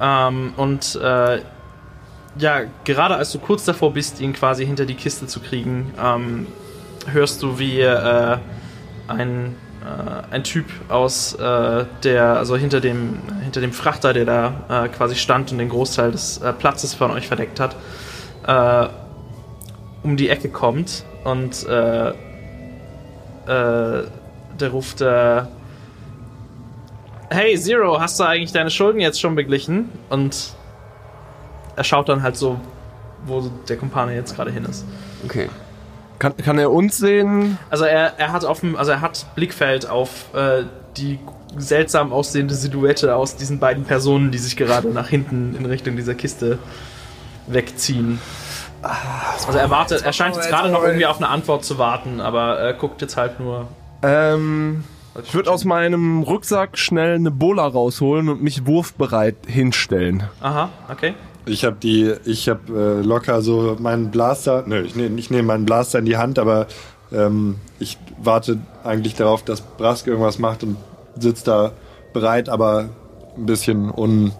Ähm, 0.00 0.52
und 0.56 0.94
äh, 1.02 1.40
ja, 2.36 2.60
gerade 2.84 3.16
als 3.16 3.32
du 3.32 3.38
kurz 3.38 3.64
davor 3.64 3.92
bist, 3.92 4.20
ihn 4.20 4.32
quasi 4.32 4.66
hinter 4.66 4.86
die 4.86 4.94
Kiste 4.94 5.26
zu 5.26 5.40
kriegen, 5.40 5.94
ähm, 6.00 6.46
hörst 7.06 7.42
du, 7.42 7.58
wie 7.58 7.80
äh, 7.80 8.38
ein, 9.08 9.56
ein 10.30 10.44
Typ 10.44 10.66
aus 10.88 11.34
äh, 11.34 11.84
der, 12.02 12.36
also 12.36 12.56
hinter 12.56 12.80
dem, 12.80 13.18
hinter 13.42 13.60
dem 13.60 13.72
Frachter, 13.72 14.12
der 14.12 14.24
da 14.24 14.84
äh, 14.84 14.88
quasi 14.88 15.16
stand 15.16 15.52
und 15.52 15.58
den 15.58 15.68
Großteil 15.68 16.12
des 16.12 16.38
äh, 16.38 16.52
Platzes 16.52 16.94
von 16.94 17.10
euch 17.10 17.28
verdeckt 17.28 17.60
hat, 17.60 17.76
äh, 18.46 18.88
um 20.02 20.16
die 20.16 20.28
Ecke 20.28 20.48
kommt 20.48 21.04
und 21.24 21.66
äh, 21.66 22.08
äh, 22.08 22.12
der 23.46 24.70
ruft, 24.70 25.00
äh, 25.00 25.42
hey 27.30 27.58
Zero, 27.58 28.00
hast 28.00 28.18
du 28.20 28.24
eigentlich 28.24 28.52
deine 28.52 28.70
Schulden 28.70 29.00
jetzt 29.00 29.20
schon 29.20 29.34
beglichen? 29.34 29.90
Und 30.08 30.54
er 31.76 31.84
schaut 31.84 32.08
dann 32.08 32.22
halt 32.22 32.36
so, 32.36 32.60
wo 33.26 33.50
der 33.68 33.76
Kumpane 33.76 34.14
jetzt 34.14 34.36
gerade 34.36 34.50
hin 34.50 34.64
ist. 34.64 34.84
Okay. 35.24 35.48
Kann, 36.18 36.36
kann 36.36 36.58
er 36.58 36.70
uns 36.70 36.96
sehen? 36.98 37.58
Also 37.70 37.84
er, 37.84 38.18
er 38.18 38.32
hat 38.32 38.44
auf 38.44 38.60
dem, 38.60 38.76
also 38.76 38.92
er 38.92 39.00
hat 39.00 39.26
Blickfeld 39.34 39.88
auf 39.88 40.32
äh, 40.34 40.64
die 40.96 41.18
seltsam 41.56 42.12
aussehende 42.12 42.54
Silhouette 42.54 43.14
aus 43.14 43.36
diesen 43.36 43.58
beiden 43.58 43.84
Personen, 43.84 44.30
die 44.30 44.38
sich 44.38 44.56
gerade 44.56 44.88
nach 44.88 45.08
hinten 45.08 45.54
in 45.56 45.66
Richtung 45.66 45.96
dieser 45.96 46.14
Kiste 46.14 46.58
wegziehen. 47.46 48.20
Also 48.82 49.58
er 49.58 49.70
wartet, 49.70 50.02
er 50.02 50.12
scheint 50.12 50.36
jetzt 50.36 50.48
gerade 50.48 50.68
noch 50.68 50.82
irgendwie 50.82 51.06
auf 51.06 51.16
eine 51.16 51.28
Antwort 51.28 51.64
zu 51.64 51.78
warten, 51.78 52.20
aber 52.20 52.58
er 52.58 52.74
guckt 52.74 53.00
jetzt 53.00 53.16
halt 53.16 53.40
nur. 53.40 53.68
Ähm, 54.02 54.84
ich 55.22 55.34
würde 55.34 55.50
aus 55.50 55.64
meinem 55.64 56.22
Rucksack 56.22 56.76
schnell 56.76 57.14
eine 57.14 57.30
Bola 57.30 57.66
rausholen 57.66 58.28
und 58.28 58.42
mich 58.42 58.66
wurfbereit 58.66 59.36
hinstellen. 59.46 60.24
Aha, 60.40 60.68
okay. 60.90 61.14
Ich 61.46 61.64
habe 61.64 61.76
die, 61.82 62.14
ich 62.24 62.48
habe 62.48 63.00
äh, 63.00 63.06
locker 63.06 63.42
so 63.42 63.76
meinen 63.78 64.10
Blaster, 64.10 64.64
nö, 64.66 64.82
ich, 64.82 64.96
nehm, 64.96 65.18
ich 65.18 65.30
nehme 65.30 65.44
meinen 65.44 65.66
Blaster 65.66 65.98
in 65.98 66.06
die 66.06 66.16
Hand, 66.16 66.38
aber 66.38 66.66
ähm, 67.12 67.56
ich 67.78 67.98
warte 68.18 68.58
eigentlich 68.82 69.14
darauf, 69.14 69.42
dass 69.42 69.60
Brask 69.60 70.06
irgendwas 70.06 70.38
macht 70.38 70.62
und 70.62 70.76
sitzt 71.18 71.46
da 71.46 71.72
bereit, 72.12 72.48
aber 72.48 72.88
ein 73.36 73.46
bisschen 73.46 73.90
un, 73.90 74.32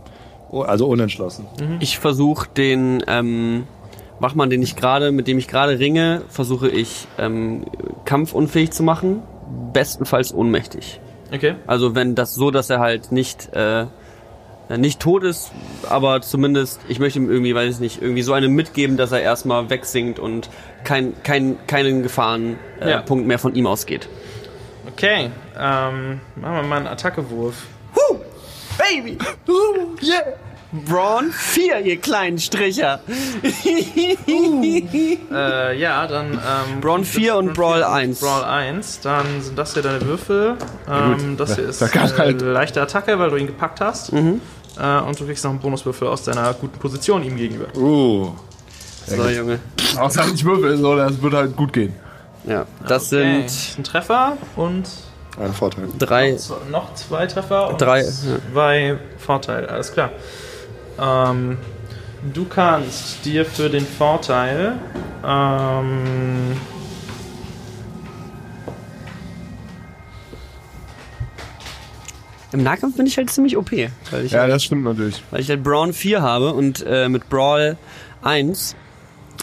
also 0.51 0.87
unentschlossen. 0.87 1.47
Ich 1.81 1.99
versuche 1.99 2.49
den 2.49 3.03
ähm, 3.07 3.65
Wachmann, 4.21 4.51
den 4.51 4.63
ich 4.63 4.77
gerade, 4.77 5.13
mit 5.13 5.27
dem 5.27 5.39
ich 5.39 5.49
gerade 5.49 5.79
ringe, 5.79 6.23
versuche 6.29 6.69
ich 6.69 7.07
ähm, 7.19 7.65
kampfunfähig 8.05 8.71
zu 8.71 8.83
machen, 8.83 9.23
bestenfalls 9.73 10.33
ohnmächtig. 10.33 11.01
Okay. 11.33 11.57
Also 11.67 11.95
wenn 11.95 12.15
das 12.15 12.35
so, 12.35 12.51
dass 12.51 12.71
er 12.71 12.79
halt 12.79 13.13
nicht 13.13 13.53
äh, 13.53 13.87
nicht 14.69 15.01
tot 15.01 15.25
ist, 15.25 15.53
aber 15.89 16.21
zumindest, 16.23 16.81
ich 16.89 16.99
möchte 16.99 17.19
ihm 17.19 17.31
irgendwie, 17.31 17.55
weiß 17.55 17.75
ich 17.75 17.81
nicht, 17.81 18.03
irgendwie 18.03 18.23
so 18.23 18.33
eine 18.33 18.49
mitgeben, 18.49 18.97
dass 18.97 19.13
er 19.13 19.21
erstmal 19.21 19.71
wegsinkt 19.71 20.19
und 20.19 20.49
kein, 20.85 21.15
kein, 21.23 21.59
keinen 21.67 22.03
Gefahrenpunkt 22.03 22.59
äh, 22.81 22.91
Ja. 22.91 23.03
Punkt 23.03 23.27
mehr 23.27 23.39
von 23.39 23.55
ihm 23.55 23.67
ausgeht. 23.67 24.09
Okay. 24.91 25.31
Ähm, 25.59 26.21
machen 26.37 26.55
wir 26.57 26.63
mal 26.63 26.77
einen 26.77 26.87
Attackewurf. 26.87 27.67
Baby! 28.79 29.19
Yeah! 30.03 30.35
Braun 30.87 31.31
4, 31.31 31.81
ihr 31.81 31.97
kleinen 32.01 32.39
Stricher! 32.39 33.01
Äh, 35.33 35.79
ja, 35.79 36.07
dann. 36.07 36.33
Ähm, 36.33 36.81
Braun 36.81 37.05
4 37.05 37.37
und 37.37 37.55
Brawl 37.55 37.83
1. 37.83 38.21
Brawl 38.21 38.45
1, 38.45 39.01
dann 39.01 39.43
sind 39.43 39.59
das 39.59 39.75
hier 39.75 39.83
deine 39.83 40.01
Würfel. 40.03 40.57
Ähm, 40.91 41.37
das 41.37 41.55
hier 41.57 41.69
ist 41.69 41.83
äh, 41.83 41.89
halt- 41.89 42.41
leichte 42.43 42.81
Attacke, 42.83 43.19
weil 43.19 43.31
du 43.31 43.37
ihn 43.37 43.47
gepackt 43.47 43.81
hast. 43.81 44.13
Äh, 44.13 44.17
und 44.17 45.19
du 45.21 45.25
kriegst 45.27 45.45
noch 45.45 45.51
einen 45.51 45.61
Bonuswürfel 45.61 46.09
aus 46.09 46.23
deiner 46.25 46.53
guten 46.55 46.79
Position 46.79 47.23
ihm 47.23 47.37
gegenüber. 47.37 47.67
Uh, 47.77 48.33
So, 49.07 49.29
Junge. 49.29 49.61
Außer 49.99 50.25
ich 50.35 50.45
würfel, 50.45 50.77
so, 50.79 50.97
das 50.97 51.21
wird 51.21 51.35
halt 51.35 51.57
gut 51.57 51.73
gehen. 51.73 51.95
Ja, 52.47 52.67
das 52.87 53.13
Okay. 53.13 53.45
sind 53.49 53.79
ein 53.79 53.85
Treffer 53.85 54.37
und 54.57 54.89
ein 55.41 55.53
Vorteil. 55.53 55.89
drei. 55.99 56.37
noch 56.71 56.95
zwei 56.95 57.27
Treffer 57.27 57.69
und 57.71 57.81
Drei, 57.81 58.05
zwei 58.53 58.99
Vorteile. 59.19 59.69
Alles 59.69 59.93
klar. 59.93 60.11
Ähm, 60.99 61.59
du 62.33 62.45
kannst 62.45 63.25
dir 63.25 63.45
für 63.45 63.69
den 63.69 63.87
Vorteil 63.87 64.79
ähm, 65.25 66.57
Im 72.53 72.63
Nahkampf 72.63 72.97
bin 72.97 73.07
ich 73.07 73.17
halt 73.17 73.31
ziemlich 73.31 73.57
OP. 73.57 73.73
Weil 73.73 74.25
ich 74.25 74.31
ja, 74.31 74.43
halt, 74.43 74.53
das 74.53 74.63
stimmt 74.63 74.85
natürlich. 74.85 75.21
Weil 75.33 75.41
ich 75.41 75.49
halt 75.49 75.65
Brawn 75.65 75.93
4 75.93 76.23
habe 76.23 76.53
und 76.53 76.85
äh, 76.87 77.09
mit 77.09 77.29
Brawl 77.29 77.77
1 78.23 78.77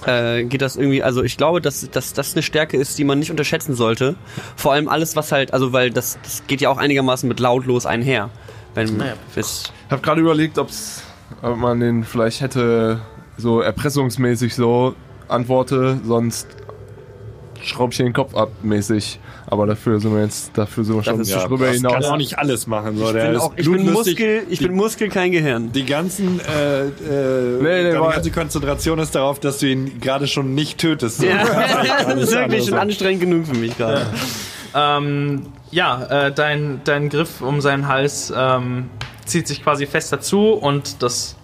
äh, 0.06 0.46
geht 0.46 0.62
das 0.62 0.78
irgendwie, 0.78 1.04
also 1.04 1.22
ich 1.22 1.36
glaube, 1.36 1.60
dass, 1.60 1.90
dass 1.92 2.14
das 2.14 2.34
eine 2.34 2.42
Stärke 2.42 2.78
ist, 2.78 2.98
die 2.98 3.04
man 3.04 3.20
nicht 3.20 3.30
unterschätzen 3.30 3.76
sollte. 3.76 4.16
Vor 4.56 4.72
allem 4.72 4.88
alles, 4.88 5.18
was 5.18 5.34
halt, 5.34 5.54
also 5.54 5.74
weil 5.74 5.92
das, 5.92 6.20
das 6.24 6.44
geht 6.48 6.62
ja 6.62 6.70
auch 6.70 6.78
einigermaßen 6.78 7.28
mit 7.28 7.42
lautlos 7.42 7.86
einher. 7.86 8.30
Wenn 8.76 8.96
naja. 8.96 9.16
Ich 9.36 9.64
habe 9.90 10.02
gerade 10.02 10.22
überlegt, 10.22 10.58
ob 10.58 10.70
es 10.70 11.04
ob 11.42 11.58
man 11.58 11.80
den 11.80 12.04
vielleicht 12.04 12.42
hätte 12.42 13.00
so 13.38 13.62
erpressungsmäßig 13.62 14.56
so 14.56 14.94
antworte, 15.28 16.00
sonst 16.06 16.48
schraub 17.64 17.92
ich 17.92 17.98
den 17.98 18.14
Kopf 18.14 18.36
ab 18.36 18.50
mäßig. 18.64 19.20
Aber 19.48 19.66
dafür 19.68 20.00
sind 20.00 20.14
wir 20.16 20.22
jetzt, 20.24 20.58
dafür 20.58 20.84
sind 20.86 20.96
wir 20.96 21.04
schon 21.04 21.20
ist- 21.20 21.32
drüber 21.34 21.66
das 21.68 21.82
kann 21.82 21.92
hinaus. 21.92 22.06
auch 22.06 22.18
nicht 22.18 22.40
alles 22.40 22.68
machen. 22.68 22.98
So. 22.98 23.08
ich 23.08 23.12
Der 23.14 23.26
bin, 23.26 23.36
ist 23.36 23.42
auch, 23.42 23.54
ich 23.58 23.70
bin. 23.70 23.92
Muskel, 23.92 24.44
ich 24.50 24.60
die, 24.60 24.68
bin 24.68 24.76
Muskel, 24.76 25.10
kein 25.10 25.32
Gehirn. 25.32 25.72
Die 25.74 25.86
ganzen, 25.86 26.40
äh, 26.40 26.84
äh, 26.86 26.92
nee, 27.62 27.84
deine 27.84 28.00
war- 28.00 28.14
ganze 28.14 28.32
Konzentration 28.32 28.98
ist 29.00 29.14
darauf, 29.14 29.40
dass 29.42 29.58
du 29.60 29.68
ihn 29.68 30.00
gerade 30.00 30.28
schon 30.28 30.56
nicht 30.56 30.78
tötest. 30.80 31.18
So. 31.18 31.26
Ja, 31.26 31.44
Das 32.08 32.16
ist 32.24 32.32
wirklich 32.34 32.66
schon 32.66 32.78
anstrengend 32.78 33.22
genug 33.22 33.46
für 33.48 33.58
mich 33.58 33.78
gerade. 33.78 34.06
Ähm, 34.74 35.44
ja, 35.72 36.28
äh, 36.28 36.32
dein, 36.32 36.80
dein 36.86 37.10
Griff 37.10 37.42
um 37.42 37.60
seinen 37.62 37.88
Hals 37.90 38.32
ähm, 38.36 38.90
zieht 39.26 39.48
sich 39.48 39.64
quasi 39.64 39.86
fest 39.86 40.12
dazu 40.12 40.54
und 40.54 41.02
das 41.04 41.36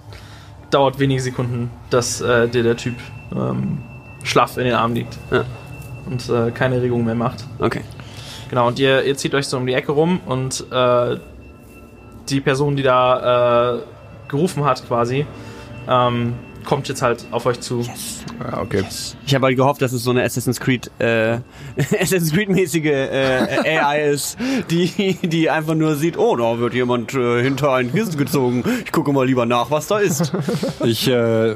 dauert 0.70 1.00
wenige 1.00 1.22
Sekunden, 1.22 1.70
dass 1.90 2.22
äh, 2.22 2.48
dir 2.48 2.64
der 2.64 2.78
Typ 2.78 2.96
ähm, 3.32 3.80
schlaff 4.24 4.58
in 4.58 4.66
den 4.66 4.74
Arm 4.74 4.94
liegt. 4.94 5.18
Ja. 5.32 5.46
Und 6.06 6.30
äh, 6.30 6.52
keine 6.52 6.82
Regung 6.82 7.06
mehr 7.06 7.16
macht. 7.16 7.46
Okay. 7.60 7.82
Genau, 8.50 8.68
und 8.68 8.80
ihr, 8.80 9.04
ihr 9.04 9.18
zieht 9.18 9.34
euch 9.36 9.48
so 9.48 9.58
um 9.58 9.66
die 9.66 9.74
Ecke 9.74 9.92
rum 9.92 10.22
und 10.26 10.66
äh, 10.72 11.18
die 12.30 12.42
Person, 12.42 12.76
die 12.76 12.84
da 12.84 13.76
äh, 13.76 13.80
gerufen 14.28 14.64
hat 14.66 14.86
quasi, 14.88 15.26
ähm, 15.88 16.36
kommt 16.68 16.90
jetzt 16.90 17.02
halt 17.02 17.26
auf 17.32 17.46
euch 17.46 17.62
zu. 17.62 17.82
Ja, 17.82 18.62
okay. 18.62 18.84
Ich 19.26 19.34
habe 19.34 19.46
halt 19.46 19.56
gehofft, 19.56 19.82
dass 19.82 19.94
es 19.94 20.04
so 20.04 20.12
eine 20.12 20.24
Assassin's 20.24 20.60
Creed, 20.60 20.92
äh, 21.00 21.40
Assassin's 21.78 22.34
Creed 22.34 22.50
mäßige 22.50 22.86
äh, 22.86 23.80
AI 23.80 24.10
ist, 24.10 24.38
die, 24.70 25.18
die 25.24 25.50
einfach 25.50 25.76
nur 25.76 25.96
sieht, 25.96 26.18
oh, 26.18 26.36
da 26.36 26.60
wird 26.60 26.74
jemand 26.74 27.14
äh, 27.14 27.42
hinter 27.42 27.74
einen 27.74 27.94
Kissen 27.94 28.18
gezogen. 28.18 28.64
Ich 28.84 28.92
gucke 28.92 29.14
mal 29.14 29.26
lieber 29.26 29.46
nach, 29.46 29.72
was 29.72 29.88
da 29.88 30.00
ist. 30.00 30.32
Ich, 30.84 31.08
äh, 31.08 31.56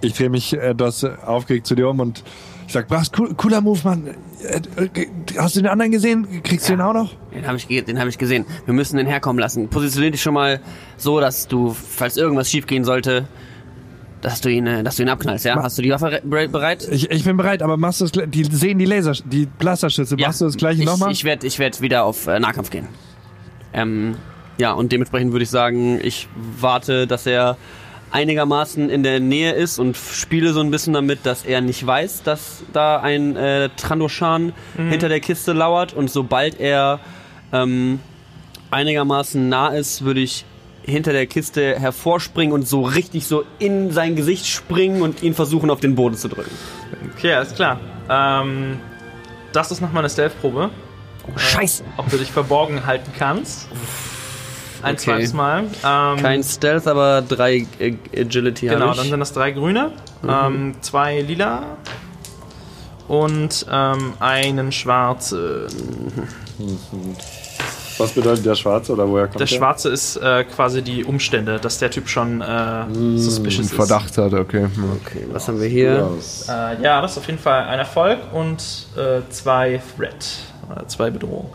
ich 0.00 0.14
drehe 0.14 0.30
mich 0.30 0.52
etwas 0.54 1.04
aufgeregt 1.04 1.66
zu 1.66 1.74
dir 1.74 1.88
um 1.88 2.00
und 2.00 2.24
ich 2.66 2.72
sag, 2.72 2.90
was, 2.90 3.10
cool, 3.18 3.34
cooler 3.34 3.60
Move, 3.60 3.80
Mann. 3.84 4.14
Äh, 4.42 4.84
äh, 4.84 5.06
Hast 5.38 5.56
du 5.56 5.60
den 5.60 5.68
anderen 5.68 5.90
gesehen? 5.90 6.42
Kriegst 6.42 6.68
du 6.68 6.72
den 6.72 6.80
auch 6.80 6.92
noch? 6.92 7.14
Den 7.34 7.46
habe 7.46 7.56
ich, 7.56 7.66
den 7.66 7.98
hab 7.98 8.08
ich 8.08 8.18
gesehen. 8.18 8.46
Wir 8.64 8.74
müssen 8.74 8.96
den 8.96 9.06
herkommen 9.06 9.38
lassen. 9.40 9.68
Positionier 9.68 10.10
dich 10.10 10.22
schon 10.22 10.34
mal 10.34 10.60
so, 10.96 11.20
dass 11.20 11.48
du, 11.48 11.74
falls 11.74 12.16
irgendwas 12.16 12.50
schiefgehen 12.50 12.84
sollte, 12.84 13.26
dass 14.20 14.40
du 14.40 14.50
ihn, 14.50 14.66
äh, 14.66 14.82
dass 14.82 14.96
du 14.96 15.02
ihn 15.02 15.08
abknallst, 15.08 15.44
ja? 15.44 15.60
Hast 15.62 15.78
du 15.78 15.82
die 15.82 15.90
Waffe 15.90 16.06
re- 16.12 16.22
bere- 16.24 16.48
bereit? 16.48 16.86
Ich, 16.90 17.10
ich 17.10 17.24
bin 17.24 17.36
bereit, 17.36 17.62
aber 17.62 17.76
machst 17.76 18.00
du 18.00 18.04
das, 18.06 18.14
gl- 18.14 18.26
die 18.26 18.44
sehen 18.44 18.78
die 18.78 18.84
Laser, 18.84 19.12
die 19.24 19.46
Blasterschüsse, 19.46 20.16
machst 20.16 20.40
du 20.40 20.44
das 20.46 20.56
gleiche 20.56 20.80
ich, 20.80 20.86
nochmal? 20.86 21.12
Ich 21.12 21.24
werde 21.24 21.46
ich 21.46 21.58
werd 21.58 21.80
wieder 21.80 22.04
auf 22.04 22.26
äh, 22.26 22.38
Nahkampf 22.40 22.70
gehen. 22.70 22.88
Ähm, 23.72 24.16
ja, 24.58 24.72
und 24.72 24.90
dementsprechend 24.92 25.32
würde 25.32 25.42
ich 25.44 25.50
sagen, 25.50 26.00
ich 26.02 26.26
warte, 26.60 27.06
dass 27.06 27.26
er 27.26 27.56
einigermaßen 28.10 28.88
in 28.88 29.02
der 29.02 29.20
Nähe 29.20 29.52
ist 29.52 29.78
und 29.78 29.96
spiele 29.96 30.52
so 30.54 30.60
ein 30.60 30.70
bisschen 30.70 30.94
damit, 30.94 31.20
dass 31.24 31.44
er 31.44 31.60
nicht 31.60 31.86
weiß, 31.86 32.22
dass 32.22 32.62
da 32.72 33.00
ein 33.00 33.36
äh, 33.36 33.68
Trandoshan 33.76 34.54
hinter 34.76 35.10
der 35.10 35.20
Kiste 35.20 35.52
lauert 35.52 35.92
und 35.92 36.10
sobald 36.10 36.58
er 36.58 37.00
ähm, 37.52 38.00
einigermaßen 38.70 39.48
nah 39.48 39.68
ist, 39.68 40.04
würde 40.04 40.20
ich 40.20 40.46
hinter 40.88 41.12
der 41.12 41.26
Kiste 41.26 41.78
hervorspringen 41.78 42.52
und 42.52 42.66
so 42.66 42.82
richtig 42.82 43.26
so 43.26 43.44
in 43.58 43.90
sein 43.92 44.16
Gesicht 44.16 44.46
springen 44.46 45.02
und 45.02 45.22
ihn 45.22 45.34
versuchen 45.34 45.70
auf 45.70 45.80
den 45.80 45.94
Boden 45.94 46.16
zu 46.16 46.28
drücken. 46.28 46.50
Okay, 47.16 47.34
alles 47.34 47.54
klar. 47.54 47.78
Ähm, 48.10 48.78
das 49.52 49.70
ist 49.70 49.80
nochmal 49.80 50.02
eine 50.02 50.10
Stealth-Probe. 50.10 50.70
Scheiße! 51.36 51.84
Ob 51.98 52.08
du 52.10 52.16
dich 52.16 52.32
verborgen 52.32 52.86
halten 52.86 53.10
kannst. 53.18 53.68
Ein 54.82 54.94
Okay. 54.94 55.04
zweites 55.04 55.32
Mal. 55.34 55.64
Ähm, 55.84 56.16
Kein 56.22 56.42
Stealth, 56.42 56.86
aber 56.86 57.20
drei 57.22 57.66
äh, 57.80 57.94
Agility 58.16 58.68
Genau, 58.68 58.94
dann 58.94 59.08
sind 59.08 59.20
das 59.20 59.32
drei 59.32 59.50
grüne, 59.50 59.90
ähm, 60.26 60.74
zwei 60.80 61.20
lila 61.20 61.64
und 63.08 63.66
ähm, 63.70 64.12
einen 64.20 64.70
schwarzen. 64.70 65.66
Was 67.98 68.12
bedeutet 68.12 68.46
der 68.46 68.54
Schwarze 68.54 68.92
oder 68.92 69.08
woher 69.08 69.26
kommt 69.26 69.40
Der 69.40 69.46
schwarze 69.46 69.88
ist 69.90 70.16
äh, 70.16 70.44
quasi 70.44 70.82
die 70.82 71.04
Umstände, 71.04 71.58
dass 71.58 71.78
der 71.78 71.90
Typ 71.90 72.08
schon 72.08 72.40
äh, 72.40 72.84
suspicious 73.16 73.72
Verdacht 73.72 74.16
hat, 74.18 74.32
okay. 74.34 74.66
Okay, 75.04 75.26
was 75.32 75.48
haben 75.48 75.60
wir 75.60 75.68
hier? 75.68 76.10
ist. 76.18 76.48
Äh, 76.48 76.82
ja, 76.82 77.00
das 77.00 77.12
ist 77.12 77.18
auf 77.18 77.26
jeden 77.26 77.38
Fall 77.38 77.64
ein 77.64 77.78
Erfolg 77.78 78.18
und 78.32 78.86
äh, 78.96 79.20
zwei 79.30 79.80
Threat, 79.96 80.38
äh, 80.70 80.86
zwei 80.86 81.10
Bedrohung. 81.10 81.50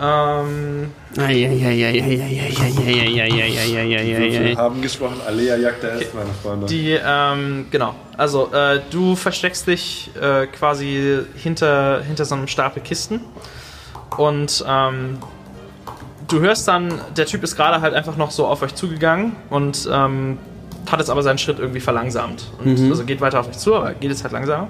Ähm, 0.00 0.92
Eieieiei. 1.16 2.00
haben 4.56 4.82
gesprochen, 4.82 5.20
Alea 5.24 5.56
jagt 5.56 5.84
der 5.84 5.92
ist, 6.00 6.14
meine 6.14 6.30
Freunde. 6.42 6.66
Die, 6.66 6.98
ähm, 7.04 7.66
genau. 7.70 7.94
Also, 8.16 8.52
äh, 8.52 8.80
du 8.90 9.14
versteckst 9.14 9.68
dich 9.68 10.10
äh, 10.20 10.46
quasi 10.48 11.20
hinter, 11.36 12.02
hinter 12.02 12.24
so 12.24 12.34
einem 12.34 12.48
Stapel 12.48 12.82
Kisten. 12.82 13.20
Und 14.16 14.64
ähm, 14.68 15.18
du 16.28 16.40
hörst 16.40 16.66
dann, 16.68 17.00
der 17.16 17.26
Typ 17.26 17.42
ist 17.42 17.56
gerade 17.56 17.80
halt 17.80 17.94
einfach 17.94 18.16
noch 18.16 18.30
so 18.30 18.46
auf 18.46 18.62
euch 18.62 18.74
zugegangen 18.74 19.36
und 19.50 19.88
ähm, 19.92 20.38
hat 20.90 20.98
jetzt 21.00 21.10
aber 21.10 21.22
seinen 21.22 21.38
Schritt 21.38 21.58
irgendwie 21.58 21.80
verlangsamt. 21.80 22.50
Und 22.58 22.68
also 22.90 23.04
geht 23.04 23.20
weiter 23.20 23.40
auf 23.40 23.48
euch 23.48 23.58
zu, 23.58 23.74
aber 23.74 23.92
geht 23.94 24.10
jetzt 24.10 24.22
halt 24.22 24.32
langsamer. 24.32 24.68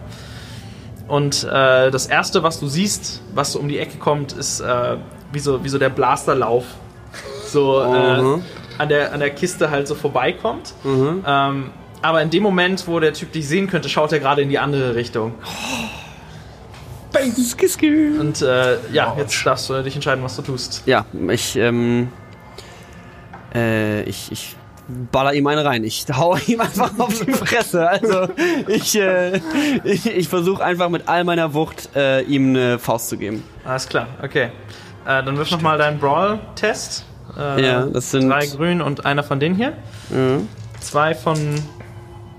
Und 1.06 1.44
äh, 1.44 1.90
das 1.90 2.06
erste, 2.06 2.42
was 2.42 2.60
du 2.60 2.66
siehst, 2.66 3.20
was 3.34 3.52
so 3.52 3.58
um 3.58 3.68
die 3.68 3.78
Ecke 3.78 3.98
kommt, 3.98 4.32
ist 4.32 4.60
äh, 4.60 4.96
wie, 5.32 5.38
so, 5.38 5.62
wie 5.62 5.68
so 5.68 5.78
der 5.78 5.90
Blasterlauf. 5.90 6.64
So 7.46 7.80
äh, 7.82 8.22
Mhm. 8.22 8.42
an, 8.78 8.88
der, 8.88 9.12
an 9.12 9.20
der 9.20 9.30
Kiste 9.30 9.70
halt 9.70 9.86
so 9.86 9.94
vorbeikommt. 9.94 10.72
Ähm, 11.26 11.70
aber 12.02 12.22
in 12.22 12.30
dem 12.30 12.42
Moment, 12.42 12.86
wo 12.88 13.00
der 13.00 13.12
Typ 13.12 13.32
dich 13.32 13.46
sehen 13.48 13.66
könnte, 13.66 13.88
schaut 13.88 14.12
er 14.12 14.18
gerade 14.20 14.42
in 14.42 14.48
die 14.48 14.58
andere 14.58 14.94
Richtung. 14.94 15.34
Und 18.20 18.42
äh, 18.42 18.76
ja, 18.92 19.14
jetzt 19.16 19.44
darfst 19.46 19.70
du 19.70 19.82
dich 19.82 19.94
entscheiden, 19.94 20.22
was 20.24 20.36
du 20.36 20.42
tust. 20.42 20.82
Ja, 20.86 21.04
ich, 21.28 21.56
ähm, 21.56 22.08
äh, 23.54 24.02
ich, 24.02 24.30
ich 24.32 24.56
baller 25.12 25.32
ihm 25.34 25.46
eine 25.46 25.64
rein. 25.64 25.84
Ich 25.84 26.04
hau 26.14 26.36
ihm 26.46 26.60
einfach 26.60 26.90
auf 26.98 27.18
die 27.24 27.32
Fresse. 27.32 27.88
Also, 27.88 28.28
ich, 28.68 28.98
äh, 28.98 29.40
ich, 29.84 30.06
ich 30.06 30.28
versuche 30.28 30.62
einfach 30.64 30.88
mit 30.88 31.08
all 31.08 31.24
meiner 31.24 31.54
Wucht, 31.54 31.90
äh, 31.96 32.22
ihm 32.22 32.50
eine 32.50 32.78
Faust 32.78 33.08
zu 33.08 33.16
geben. 33.16 33.42
Alles 33.64 33.88
klar, 33.88 34.08
okay. 34.22 34.50
Äh, 35.06 35.22
dann 35.22 35.36
wirf 35.36 35.50
nochmal 35.50 35.78
deinen 35.78 35.98
Brawl-Test. 35.98 37.04
Äh, 37.38 37.64
Ja, 37.64 37.86
das 37.86 38.10
sind- 38.10 38.28
drei 38.28 38.46
grün 38.46 38.80
und 38.80 39.04
einer 39.06 39.22
von 39.22 39.40
denen 39.40 39.54
hier. 39.54 39.72
Zwei 40.80 41.14
von 41.14 41.38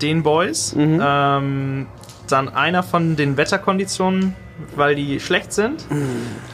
den 0.02 0.22
Boys. 0.22 0.74
Mhm. 0.74 1.00
Ähm, 1.02 1.86
dann 2.28 2.48
einer 2.48 2.82
von 2.82 3.14
den 3.16 3.36
Wetterkonditionen, 3.36 4.34
weil 4.74 4.94
die 4.94 5.20
schlecht 5.20 5.52
sind. 5.52 5.84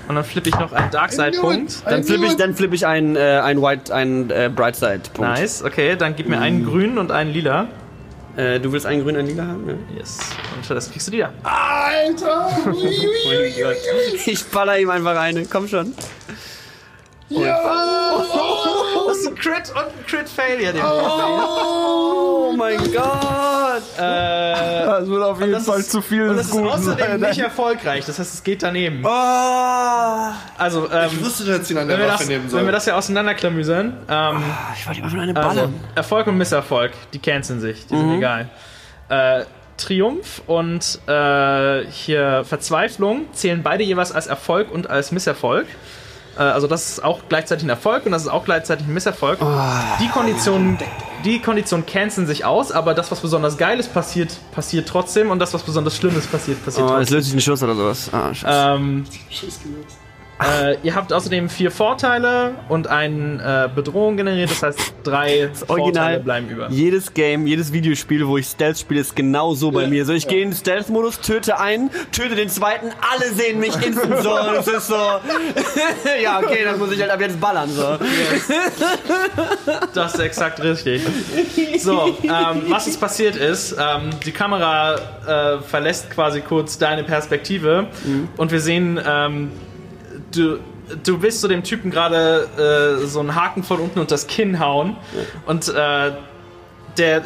Und 0.08 0.14
dann 0.14 0.24
flippe 0.24 0.48
ich 0.48 0.58
noch 0.58 0.72
einen 0.72 0.90
Darkside-Punkt. 0.90 1.82
Dann 1.86 2.04
flippe 2.04 2.26
ich, 2.26 2.36
dann 2.36 2.54
flippe 2.54 2.74
ich 2.74 2.86
einen, 2.86 3.16
äh, 3.16 3.40
einen 3.42 3.62
White, 3.62 3.94
einen 3.94 4.30
äh, 4.30 4.50
Brightside-Punkt. 4.54 5.38
Nice, 5.38 5.62
okay, 5.62 5.96
dann 5.96 6.16
gib 6.16 6.28
mir 6.28 6.38
einen 6.40 6.64
grünen 6.64 6.98
und 6.98 7.10
einen 7.10 7.32
lila. 7.32 7.68
Äh, 8.36 8.60
du 8.60 8.72
willst 8.72 8.86
einen 8.86 9.02
grünen, 9.02 9.18
einen 9.18 9.28
lila 9.28 9.46
haben? 9.46 9.68
Ja. 9.68 9.74
Yes. 9.98 10.18
Und 10.56 10.70
das 10.70 10.90
kriegst 10.90 11.06
du 11.08 11.12
die 11.12 11.18
da. 11.18 11.30
Ich 14.26 14.44
baller 14.46 14.78
ihm 14.78 14.90
einfach 14.90 15.18
eine. 15.18 15.44
Komm 15.46 15.68
schon. 15.68 15.94
Das 17.28 17.38
ist 17.38 17.46
ein 17.46 18.71
Crit 19.42 19.70
und 19.70 19.76
ein 19.78 20.06
Crit-Failure. 20.06 20.72
den 20.72 20.82
Oh 20.84 22.52
mein 22.56 22.78
Gott. 22.92 23.82
Äh, 23.98 24.84
Das 24.86 25.08
wird 25.08 25.22
auf 25.22 25.40
jeden 25.40 25.52
das 25.52 25.66
Fall 25.66 25.80
ist- 25.80 25.90
zu 25.90 26.00
viel 26.00 26.28
und 26.28 26.36
das 26.36 26.46
ist 26.46 26.56
außerdem 26.56 27.20
nicht 27.20 27.38
erfolgreich. 27.40 28.04
Das 28.06 28.18
heißt, 28.18 28.34
es 28.34 28.44
geht 28.44 28.62
daneben. 28.62 29.02
Oh. 29.04 29.08
Also, 30.58 30.88
ähm, 30.92 31.08
Ich 31.12 31.24
wusste, 31.24 31.44
dass 31.44 31.70
ihn 31.70 31.78
an 31.78 31.88
wenn, 31.88 31.96
der 31.96 31.98
wir 31.98 32.06
Waffe 32.12 32.18
das, 32.20 32.28
nehmen 32.28 32.44
wenn 32.44 32.50
soll. 32.50 32.64
wir 32.64 32.72
das 32.72 32.86
ja 32.86 32.94
auseinanderklamüsern, 32.96 33.96
ähm, 34.08 34.42
Ich 34.76 34.86
wollte 34.86 35.02
einfach 35.02 35.12
nur 35.14 35.22
eine 35.22 35.36
also, 35.36 35.48
ballern. 35.56 35.80
Erfolg 35.94 36.26
und 36.28 36.38
Misserfolg, 36.38 36.92
die 37.12 37.18
canceln 37.18 37.60
sich, 37.60 37.86
die 37.86 37.94
Mhm. 37.94 37.98
sind 38.00 38.18
egal. 38.18 38.48
Äh, 39.08 39.44
Triumph 39.78 40.42
und 40.46 41.00
äh, 41.08 41.84
hier 41.90 42.44
Verzweiflung 42.44 43.24
zählen 43.32 43.62
beide 43.62 43.82
jeweils 43.82 44.12
als 44.12 44.26
Erfolg 44.28 44.70
und 44.70 44.88
als 44.88 45.10
Misserfolg. 45.10 45.66
Äh, 46.36 46.42
also 46.42 46.66
das 46.66 46.90
ist 46.90 47.04
auch 47.04 47.20
gleichzeitig 47.28 47.64
ein 47.64 47.70
Erfolg 47.70 48.06
und 48.06 48.12
das 48.12 48.22
ist 48.22 48.28
auch 48.28 48.44
gleichzeitig 48.44 48.86
ein 48.86 48.94
Misserfolg. 48.94 49.38
Oh. 49.40 49.46
Die 50.00 50.08
Konditionen, 50.08 50.78
die 51.24 51.40
Konditionen 51.40 51.86
canceln 51.86 52.26
sich 52.26 52.44
aus, 52.44 52.72
aber 52.72 52.94
das, 52.94 53.10
was 53.10 53.20
besonders 53.20 53.58
Geiles 53.58 53.88
passiert, 53.88 54.36
passiert 54.52 54.88
trotzdem 54.88 55.30
und 55.30 55.38
das, 55.38 55.52
was 55.54 55.62
besonders 55.62 55.96
Schlimmes 55.96 56.26
passiert, 56.26 56.64
passiert 56.64 56.84
Oh, 56.84 56.88
trotzdem. 56.88 57.00
jetzt 57.02 57.10
löst 57.10 57.26
sich 57.26 57.34
ein 57.36 57.40
Schuss 57.40 57.62
oder 57.62 57.74
sowas. 57.74 58.10
Ah, 58.12 58.32
scheiße. 58.34 58.74
Ähm, 58.76 59.04
Äh, 60.40 60.76
ihr 60.82 60.94
habt 60.94 61.12
außerdem 61.12 61.48
vier 61.48 61.70
Vorteile 61.70 62.54
und 62.68 62.88
eine 62.88 63.68
äh, 63.70 63.74
Bedrohung 63.74 64.16
generiert, 64.16 64.50
das 64.50 64.62
heißt 64.62 64.94
drei 65.04 65.50
Vorteile 65.52 65.82
Original. 65.82 66.20
bleiben 66.20 66.48
über. 66.48 66.68
Jedes 66.70 67.14
Game, 67.14 67.46
jedes 67.46 67.72
Videospiel, 67.72 68.26
wo 68.26 68.38
ich 68.38 68.46
Stealth 68.46 68.78
spiele, 68.78 69.00
ist 69.00 69.14
genau 69.14 69.54
so 69.54 69.70
bei 69.70 69.86
mir. 69.86 70.04
So, 70.04 70.12
ich 70.12 70.26
gehe 70.26 70.42
in 70.42 70.50
den 70.50 70.56
Stealth-Modus, 70.56 71.20
töte 71.20 71.60
einen, 71.60 71.90
töte 72.10 72.34
den 72.34 72.48
zweiten, 72.48 72.88
alle 73.12 73.32
sehen 73.32 73.60
mich 73.60 73.74
instant 73.84 74.22
so. 74.22 74.32
Es 74.58 74.66
ist 74.68 74.88
so. 74.88 74.94
ja, 76.22 76.38
okay, 76.38 76.64
dann 76.64 76.78
muss 76.78 76.92
ich 76.92 77.00
halt 77.00 77.10
ab 77.10 77.20
jetzt 77.20 77.40
ballern. 77.40 77.70
So. 77.70 77.98
Das 79.94 80.14
ist 80.14 80.20
exakt 80.20 80.62
richtig. 80.62 81.02
So, 81.78 82.16
ähm, 82.22 82.62
was 82.68 82.86
jetzt 82.86 83.00
passiert 83.00 83.36
ist, 83.36 83.72
ähm, 83.78 84.10
die 84.24 84.32
Kamera 84.32 84.94
äh, 85.26 85.62
verlässt 85.62 86.10
quasi 86.10 86.40
kurz 86.40 86.78
deine 86.78 87.04
Perspektive 87.04 87.86
und 88.36 88.50
wir 88.52 88.60
sehen, 88.60 89.00
ähm, 89.06 89.50
du, 90.34 90.58
du 91.02 91.22
willst 91.22 91.40
so 91.40 91.48
dem 91.48 91.62
Typen 91.62 91.90
gerade 91.90 92.98
äh, 93.02 93.06
so 93.06 93.20
einen 93.20 93.34
Haken 93.34 93.62
von 93.62 93.80
unten 93.80 93.98
unter 93.98 94.14
das 94.14 94.26
Kinn 94.26 94.58
hauen. 94.58 94.96
Und 95.46 95.68
äh, 95.68 96.12
der, 96.96 97.16
äh, 97.18 97.22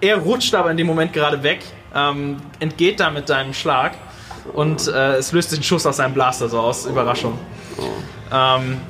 er 0.00 0.18
rutscht 0.18 0.54
aber 0.54 0.70
in 0.70 0.76
dem 0.76 0.86
Moment 0.86 1.12
gerade 1.12 1.42
weg, 1.42 1.60
ähm, 1.94 2.36
entgeht 2.58 3.00
da 3.00 3.10
mit 3.10 3.28
deinem 3.28 3.52
Schlag 3.52 3.92
und 4.52 4.88
äh, 4.88 5.16
es 5.16 5.32
löst 5.32 5.50
sich 5.50 5.60
ein 5.60 5.62
Schuss 5.62 5.86
aus 5.86 5.96
seinem 5.96 6.14
Blaster, 6.14 6.48
so 6.48 6.60
aus. 6.60 6.86
Überraschung. 6.86 7.38
Ähm, 8.32 8.80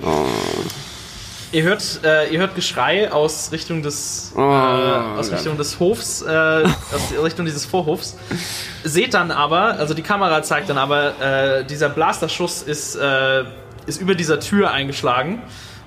Ihr 1.52 1.64
hört, 1.64 2.00
äh, 2.04 2.32
ihr 2.32 2.38
hört 2.38 2.54
Geschrei 2.54 3.10
aus 3.10 3.50
Richtung 3.50 3.82
des, 3.82 4.32
äh, 4.36 4.40
aus 4.40 5.32
Richtung 5.32 5.56
des 5.56 5.80
Hofs, 5.80 6.22
äh, 6.22 6.28
aus 6.28 7.12
Richtung 7.22 7.44
dieses 7.44 7.66
Vorhofs. 7.66 8.16
Seht 8.84 9.14
dann 9.14 9.32
aber, 9.32 9.74
also 9.78 9.92
die 9.92 10.02
Kamera 10.02 10.42
zeigt 10.44 10.68
dann 10.68 10.78
aber, 10.78 11.20
äh, 11.20 11.64
dieser 11.64 11.88
Blasterschuss 11.88 12.62
ist, 12.62 12.94
äh, 12.94 13.44
ist 13.86 14.00
über 14.00 14.14
dieser 14.14 14.38
Tür 14.38 14.70
eingeschlagen 14.70 15.42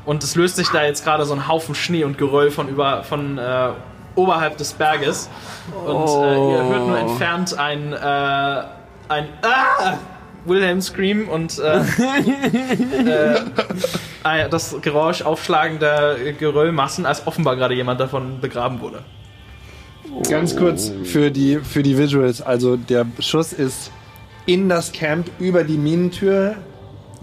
und 0.06 0.22
es 0.24 0.36
löst 0.36 0.58
sich 0.58 0.68
da 0.70 0.84
jetzt 0.84 1.06
gerade 1.06 1.26
so 1.26 1.34
ein 1.34 1.48
Haufen 1.48 1.76
Schnee 1.76 2.04
und 2.04 2.18
Geröll 2.18 2.52
von 2.52 2.68
über 2.68 3.04
von 3.04 3.38
äh, 3.38 3.70
oberhalb 4.16 4.58
des 4.58 4.74
Berges 4.74 5.30
und 5.86 6.08
äh, 6.08 6.52
ihr 6.52 6.64
hört 6.66 6.88
nur 6.88 7.00
entfernt 7.00 7.58
ein 7.58 7.94
äh, 7.94 8.64
ein 9.08 9.30
ah! 9.42 9.98
Wilhelm 10.46 10.82
Scream 10.82 11.30
und 11.30 11.58
äh, 11.60 11.78
äh, 12.94 13.36
äh, 13.36 13.42
das 14.24 14.76
Geräusch 14.82 15.22
aufschlagender 15.22 16.16
Geröllmassen, 16.40 17.06
als 17.06 17.26
offenbar 17.28 17.56
gerade 17.56 17.74
jemand 17.76 18.00
davon 18.00 18.40
begraben 18.42 18.82
wurde. 18.82 19.00
Ganz 20.30 20.56
kurz 20.56 20.92
für 21.04 21.32
die, 21.32 21.58
für 21.60 21.84
die 21.84 21.98
Visuals. 21.98 22.42
Also 22.42 22.76
der 22.78 23.06
Schuss 23.20 23.54
ist 23.54 23.92
in 24.46 24.70
das 24.70 24.92
Camp 24.92 25.30
über 25.40 25.64
die 25.64 25.78
Minentür 25.78 26.56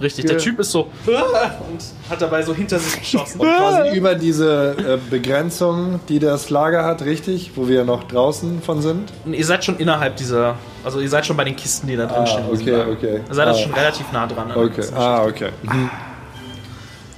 Richtig, 0.01 0.25
der 0.25 0.39
Typ 0.39 0.59
ist 0.59 0.71
so 0.71 0.85
und 1.07 1.83
hat 2.09 2.23
dabei 2.23 2.41
so 2.43 2.55
hinter 2.55 2.79
sich 2.79 2.99
geschossen. 3.01 3.39
und 3.39 3.47
quasi 3.55 3.95
über 3.99 4.15
diese 4.15 4.75
äh, 4.79 4.99
Begrenzung, 5.11 6.01
die 6.09 6.19
das 6.19 6.49
Lager 6.49 6.87
hat, 6.87 7.03
richtig? 7.03 7.51
Wo 7.55 7.69
wir 7.69 7.85
noch 7.85 8.05
draußen 8.05 8.63
von 8.63 8.81
sind. 8.81 9.13
Und 9.27 9.35
ihr 9.35 9.45
seid 9.45 9.63
schon 9.63 9.77
innerhalb 9.77 10.17
dieser, 10.17 10.55
also 10.85 11.01
ihr 11.01 11.09
seid 11.11 11.27
schon 11.27 11.37
bei 11.37 11.45
den 11.45 11.55
Kisten, 11.55 11.87
die 11.87 11.97
da 11.97 12.07
drin 12.07 12.17
Ah, 12.23 12.27
stehen. 12.27 12.45
okay, 12.51 12.91
okay. 12.91 13.21
Ihr 13.29 13.35
seid 13.35 13.47
also 13.49 13.61
Ah. 13.61 13.63
schon 13.63 13.75
relativ 13.75 14.11
nah 14.11 14.27
dran. 14.27 14.51
Okay. 14.53 14.85
Ah, 14.97 15.25
okay. 15.27 15.51
Mhm. 15.65 15.91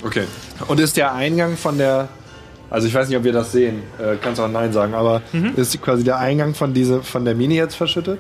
Okay. 0.05 0.25
Und 0.69 0.81
ist 0.81 0.97
der 0.97 1.13
Eingang 1.15 1.57
von 1.57 1.79
der. 1.79 2.09
Also 2.71 2.89
ich 2.89 2.95
weiß 2.95 3.09
nicht, 3.09 3.19
ob 3.19 3.25
wir 3.25 3.33
das 3.33 3.53
sehen. 3.53 3.83
Äh, 3.99 4.17
kannst 4.21 4.41
auch 4.41 4.49
Nein 4.49 4.73
sagen, 4.73 4.95
aber 4.95 5.21
Mhm. 5.33 5.53
ist 5.57 5.81
quasi 5.83 6.05
der 6.05 6.19
Eingang 6.19 6.55
von 6.55 6.73
diese 6.73 7.03
von 7.03 7.25
der 7.25 7.35
Mini 7.35 7.55
jetzt 7.57 7.75
verschüttet? 7.75 8.19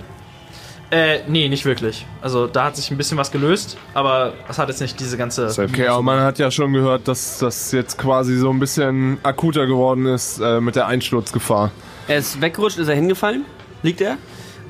Äh, 0.90 1.20
nee, 1.26 1.48
nicht 1.48 1.64
wirklich. 1.64 2.04
Also 2.20 2.46
da 2.46 2.64
hat 2.64 2.76
sich 2.76 2.90
ein 2.90 2.98
bisschen 2.98 3.16
was 3.16 3.30
gelöst, 3.32 3.78
aber 3.94 4.34
es 4.50 4.58
hat 4.58 4.68
jetzt 4.68 4.82
nicht 4.82 5.00
diese 5.00 5.16
ganze. 5.16 5.46
Okay, 5.48 5.86
aber 5.86 6.02
man 6.02 6.20
hat 6.20 6.38
ja 6.38 6.50
schon 6.50 6.74
gehört, 6.74 7.08
dass 7.08 7.38
das 7.38 7.72
jetzt 7.72 7.96
quasi 7.96 8.36
so 8.36 8.50
ein 8.50 8.58
bisschen 8.60 9.16
akuter 9.22 9.66
geworden 9.66 10.04
ist 10.04 10.38
äh, 10.38 10.60
mit 10.60 10.76
der 10.76 10.86
Einsturzgefahr. 10.88 11.70
Er 12.08 12.18
ist 12.18 12.42
weggerutscht, 12.42 12.76
ist 12.78 12.88
er 12.88 12.94
hingefallen? 12.94 13.46
Liegt 13.82 14.02
er? 14.02 14.18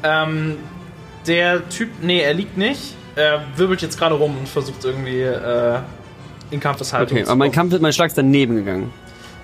Ähm, 0.04 0.58
der 1.26 1.68
Typ, 1.70 1.88
nee, 2.02 2.20
er 2.20 2.34
liegt 2.34 2.56
nicht. 2.56 2.94
Er 3.16 3.42
wirbelt 3.56 3.82
jetzt 3.82 3.98
gerade 3.98 4.14
rum 4.14 4.36
und 4.38 4.48
versucht 4.48 4.84
irgendwie 4.84 5.22
äh, 5.22 5.78
in 6.52 6.60
Kampfeshaltung 6.60 7.16
Okay, 7.18 7.26
aber 7.26 7.36
mein. 7.36 7.50
Kampf, 7.52 7.78
mein 7.80 7.92
Schlag 7.92 8.08
ist 8.08 8.18
daneben 8.18 8.54
gegangen. 8.56 8.92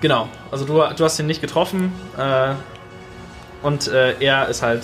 Genau, 0.01 0.29
also 0.51 0.63
du, 0.65 0.73
du 0.95 1.03
hast 1.03 1.19
ihn 1.19 1.25
nicht 1.27 1.41
getroffen 1.41 1.91
äh, 2.17 2.53
und 3.63 3.87
äh, 3.89 4.13
er 4.21 4.47
ist 4.47 4.61
halt, 4.61 4.83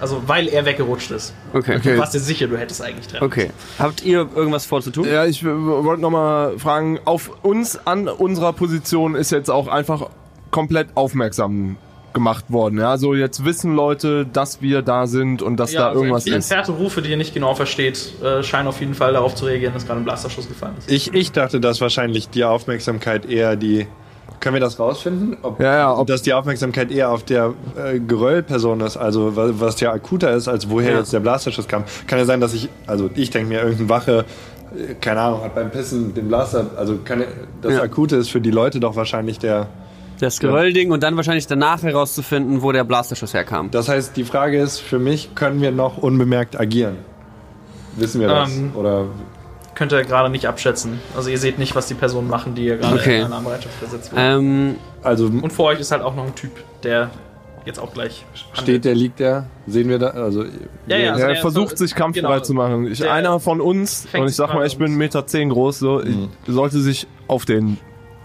also 0.00 0.22
weil 0.26 0.48
er 0.48 0.64
weggerutscht 0.64 1.12
ist. 1.12 1.32
Okay. 1.52 1.78
Du 1.80 1.96
warst 1.98 2.14
dir 2.14 2.18
sicher, 2.18 2.48
du 2.48 2.56
hättest 2.56 2.82
eigentlich 2.82 3.06
treffen. 3.06 3.24
Okay. 3.24 3.50
Habt 3.78 4.02
ihr 4.04 4.28
irgendwas 4.34 4.66
vorzutun? 4.66 5.06
Ja, 5.06 5.24
ich 5.24 5.44
w- 5.44 5.48
wollte 5.84 6.02
nochmal 6.02 6.58
fragen, 6.58 6.98
auf 7.04 7.30
uns 7.44 7.78
an 7.86 8.08
unserer 8.08 8.52
Position 8.52 9.14
ist 9.14 9.30
jetzt 9.30 9.50
auch 9.50 9.68
einfach 9.68 10.10
komplett 10.50 10.88
aufmerksam 10.96 11.76
gemacht 12.14 12.46
worden. 12.48 12.78
Ja, 12.78 12.90
also 12.90 13.12
jetzt 13.14 13.44
wissen 13.44 13.74
Leute, 13.74 14.24
dass 14.24 14.62
wir 14.62 14.80
da 14.82 15.06
sind 15.06 15.42
und 15.42 15.58
dass 15.58 15.72
Ja, 15.72 15.80
da 15.80 15.88
also 15.88 16.00
irgendwas 16.00 16.24
die 16.24 16.30
ist. 16.30 16.36
entfernte 16.50 16.72
Rufe, 16.72 17.02
die 17.02 17.10
ihr 17.10 17.16
nicht 17.18 17.34
genau 17.34 17.54
versteht, 17.54 18.14
äh, 18.22 18.42
scheinen 18.42 18.68
auf 18.68 18.80
jeden 18.80 18.94
Fall 18.94 19.12
darauf 19.12 19.34
zu 19.34 19.44
reagieren, 19.44 19.74
dass 19.74 19.84
gerade 19.86 20.00
ein 20.00 20.04
Blasterschuss 20.04 20.48
gefallen 20.48 20.74
ist. 20.78 20.90
Ich, 20.90 21.12
ich 21.12 21.32
dachte, 21.32 21.60
dass 21.60 21.80
wahrscheinlich 21.80 22.30
die 22.30 22.44
Aufmerksamkeit 22.44 23.26
eher 23.28 23.56
die. 23.56 23.86
Können 24.40 24.54
wir 24.54 24.60
das 24.60 24.78
rausfinden? 24.78 25.36
Ob, 25.42 25.58
Ja, 25.60 25.74
ja, 25.76 25.94
ob- 25.96 26.06
dass 26.06 26.22
die 26.22 26.32
Aufmerksamkeit 26.34 26.90
eher 26.90 27.10
auf 27.10 27.22
der 27.24 27.54
äh, 27.76 27.98
Geröllperson 27.98 28.80
ist, 28.80 28.96
also 28.96 29.36
wa- 29.36 29.50
was 29.52 29.80
ja 29.80 29.90
akuter 29.92 30.32
ist, 30.32 30.48
als 30.48 30.68
woher 30.70 30.92
Ja. 30.92 30.98
jetzt 30.98 31.12
der 31.12 31.20
Blasterschuss 31.20 31.66
kam. 31.68 31.84
Kann 32.06 32.18
ja 32.18 32.24
sein, 32.24 32.40
dass 32.40 32.52
ich, 32.54 32.68
also 32.86 33.08
ich 33.14 33.30
denke 33.30 33.48
mir, 33.48 33.60
irgendein 33.62 33.88
Wache, 33.88 34.24
äh, 34.76 34.94
keine 35.00 35.20
Ahnung, 35.20 35.42
hat 35.42 35.54
beim 35.54 35.70
Pissen 35.70 36.14
den 36.14 36.28
Blaster, 36.28 36.66
also 36.76 36.98
kann, 37.04 37.20
ja- 37.20 37.26
das 37.62 37.74
Ja. 37.74 37.82
Akute 37.82 38.16
ist 38.16 38.30
für 38.30 38.40
die 38.40 38.50
Leute 38.50 38.80
doch 38.80 38.96
wahrscheinlich 38.96 39.38
der. 39.38 39.66
Das 40.24 40.40
Geröllding 40.40 40.90
und 40.90 41.02
dann 41.02 41.16
wahrscheinlich 41.16 41.46
danach 41.46 41.82
herauszufinden, 41.82 42.62
wo 42.62 42.72
der 42.72 42.84
Blasterschuss 42.84 43.34
herkam. 43.34 43.70
Das 43.70 43.88
heißt, 43.88 44.16
die 44.16 44.24
Frage 44.24 44.60
ist 44.60 44.78
für 44.80 44.98
mich, 44.98 45.34
können 45.34 45.60
wir 45.60 45.70
noch 45.70 45.98
unbemerkt 45.98 46.58
agieren? 46.58 46.96
Wissen 47.96 48.20
wir 48.20 48.28
das? 48.28 48.50
Ähm, 48.50 48.72
Oder 48.74 49.06
Könnt 49.74 49.92
ihr 49.92 50.02
gerade 50.04 50.30
nicht 50.30 50.46
abschätzen. 50.46 51.00
Also 51.16 51.30
ihr 51.30 51.38
seht 51.38 51.58
nicht, 51.58 51.74
was 51.74 51.86
die 51.86 51.94
Personen 51.94 52.28
machen, 52.28 52.54
die 52.54 52.64
ihr 52.66 52.76
gerade 52.76 52.94
Okay. 52.94 53.18
in 53.20 53.24
Alarmbereitschaft 53.26 53.74
versetzt 53.74 54.12
wird. 54.12 54.20
Ähm, 54.22 54.76
also 55.02 55.26
Und 55.26 55.52
vor 55.52 55.66
euch 55.66 55.80
ist 55.80 55.90
halt 55.90 56.02
auch 56.02 56.14
noch 56.14 56.26
ein 56.26 56.34
Typ, 56.34 56.52
der 56.84 57.10
jetzt 57.64 57.78
auch 57.80 57.92
gleich 57.92 58.24
steht 58.52 58.84
der, 58.84 58.94
liegt 58.94 59.18
der? 59.20 59.46
Sehen 59.66 59.88
wir 59.88 59.98
da? 59.98 60.08
Also 60.10 60.44
Ja, 60.86 60.96
ja. 60.96 61.12
Also 61.12 61.26
er 61.26 61.36
versucht 61.36 61.78
sich 61.78 61.94
kampffrei 61.94 62.20
genau. 62.22 62.40
zu 62.40 62.54
machen. 62.54 62.86
Ich, 62.86 63.08
einer 63.08 63.40
von 63.40 63.60
uns, 63.60 64.06
und 64.12 64.28
ich 64.28 64.36
sag 64.36 64.54
mal, 64.54 64.66
ich 64.66 64.76
bin 64.78 64.88
1,10 64.88 64.90
uns. 64.90 64.98
Meter 64.98 65.26
zehn 65.26 65.48
groß, 65.50 65.78
so, 65.78 66.02
ich, 66.02 66.16
sollte 66.46 66.80
sich 66.80 67.06
auf 67.26 67.44
den 67.44 67.78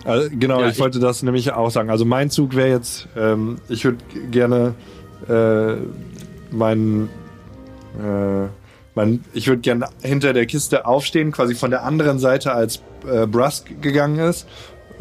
Also, 0.06 0.30
genau, 0.32 0.62
Ja, 0.62 0.68
ich, 0.68 0.74
ich- 0.76 0.80
wollte 0.80 1.00
das 1.00 1.24
nämlich 1.24 1.52
auch 1.52 1.70
sagen. 1.72 1.90
Also 1.90 2.06
mein 2.06 2.30
Zug 2.30 2.56
wäre 2.56 2.70
jetzt, 2.70 3.08
ähm, 3.18 3.58
ich 3.68 3.84
würde 3.86 3.98
gerne 4.32 4.74
äh, 5.28 5.76
meinen, 6.56 7.10
äh, 8.00 8.48
mein, 8.96 9.24
ich 9.34 9.48
würde 9.48 9.62
gerne 9.62 9.88
hinter 10.02 10.34
der 10.34 10.46
Kiste 10.46 10.86
aufstehen, 10.86 11.32
quasi 11.32 11.56
von 11.56 11.70
der 11.72 11.84
anderen 11.84 12.20
Seite 12.20 12.54
als 12.54 12.82
äh, 13.10 13.28
Brusk 13.28 13.82
gegangen 13.82 14.20
ist, 14.20 14.48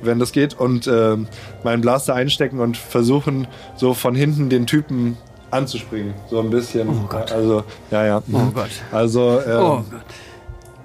wenn 0.01 0.19
das 0.19 0.33
geht, 0.33 0.55
und 0.59 0.87
ähm, 0.87 1.27
meinen 1.65 1.81
Blaster 1.81 2.15
einstecken 2.15 2.61
und 2.61 2.77
versuchen, 2.77 3.47
so 3.77 3.95
von 3.95 4.15
hinten 4.15 4.49
den 4.49 4.67
Typen 4.67 5.17
anzuspringen. 5.51 6.15
So 6.31 6.41
ein 6.41 6.51
bisschen. 6.51 6.89
Oh 6.89 7.07
Gott. 7.09 7.33
Also, 7.33 7.65
ja, 7.91 8.05
ja. 8.05 8.23
oh 8.33 8.51
Gott. 8.55 8.71
Also, 8.93 9.41
ähm, 9.41 9.61
Oh 9.61 9.77
Gott. 9.91 10.03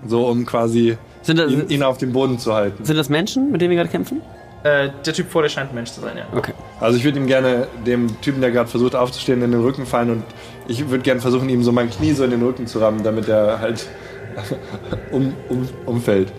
so 0.07 0.27
um 0.27 0.45
quasi 0.45 0.97
Sind 1.23 1.39
das, 1.39 1.51
ihn, 1.51 1.69
ihn 1.69 1.83
auf 1.83 1.97
dem 1.97 2.13
Boden 2.13 2.37
zu 2.37 2.53
halten. 2.53 2.83
sind 2.85 2.97
das 2.97 3.09
Menschen, 3.09 3.51
mit 3.51 3.61
denen 3.61 3.71
wir 3.71 3.77
gerade 3.77 3.89
kämpfen? 3.89 4.21
Äh, 4.63 4.89
der 5.05 5.13
Typ 5.13 5.29
vor 5.29 5.41
dir 5.41 5.49
scheint 5.49 5.71
ein 5.71 5.75
Mensch 5.75 5.91
zu 5.91 5.99
sein, 6.01 6.15
ja. 6.17 6.23
Okay. 6.37 6.53
Also 6.79 6.97
ich 6.97 7.03
würde 7.03 7.19
ihm 7.19 7.27
gerne 7.27 7.67
dem 7.85 8.21
Typen, 8.21 8.39
der 8.39 8.51
gerade 8.51 8.69
versucht 8.69 8.95
aufzustehen, 8.95 9.41
in 9.41 9.51
den 9.51 9.61
Rücken 9.61 9.85
fallen 9.85 10.09
und 10.09 10.23
ich 10.67 10.87
würde 10.89 11.03
gerne 11.03 11.19
versuchen, 11.19 11.49
ihm 11.49 11.63
so 11.63 11.71
mein 11.73 11.89
Knie 11.89 12.13
so 12.13 12.23
in 12.23 12.31
den 12.31 12.41
Rücken 12.41 12.67
zu 12.67 12.79
rammen, 12.79 13.03
damit 13.03 13.27
er 13.27 13.59
halt 13.59 13.87
um, 15.11 15.33
um, 15.49 15.67
umfällt. 15.85 16.31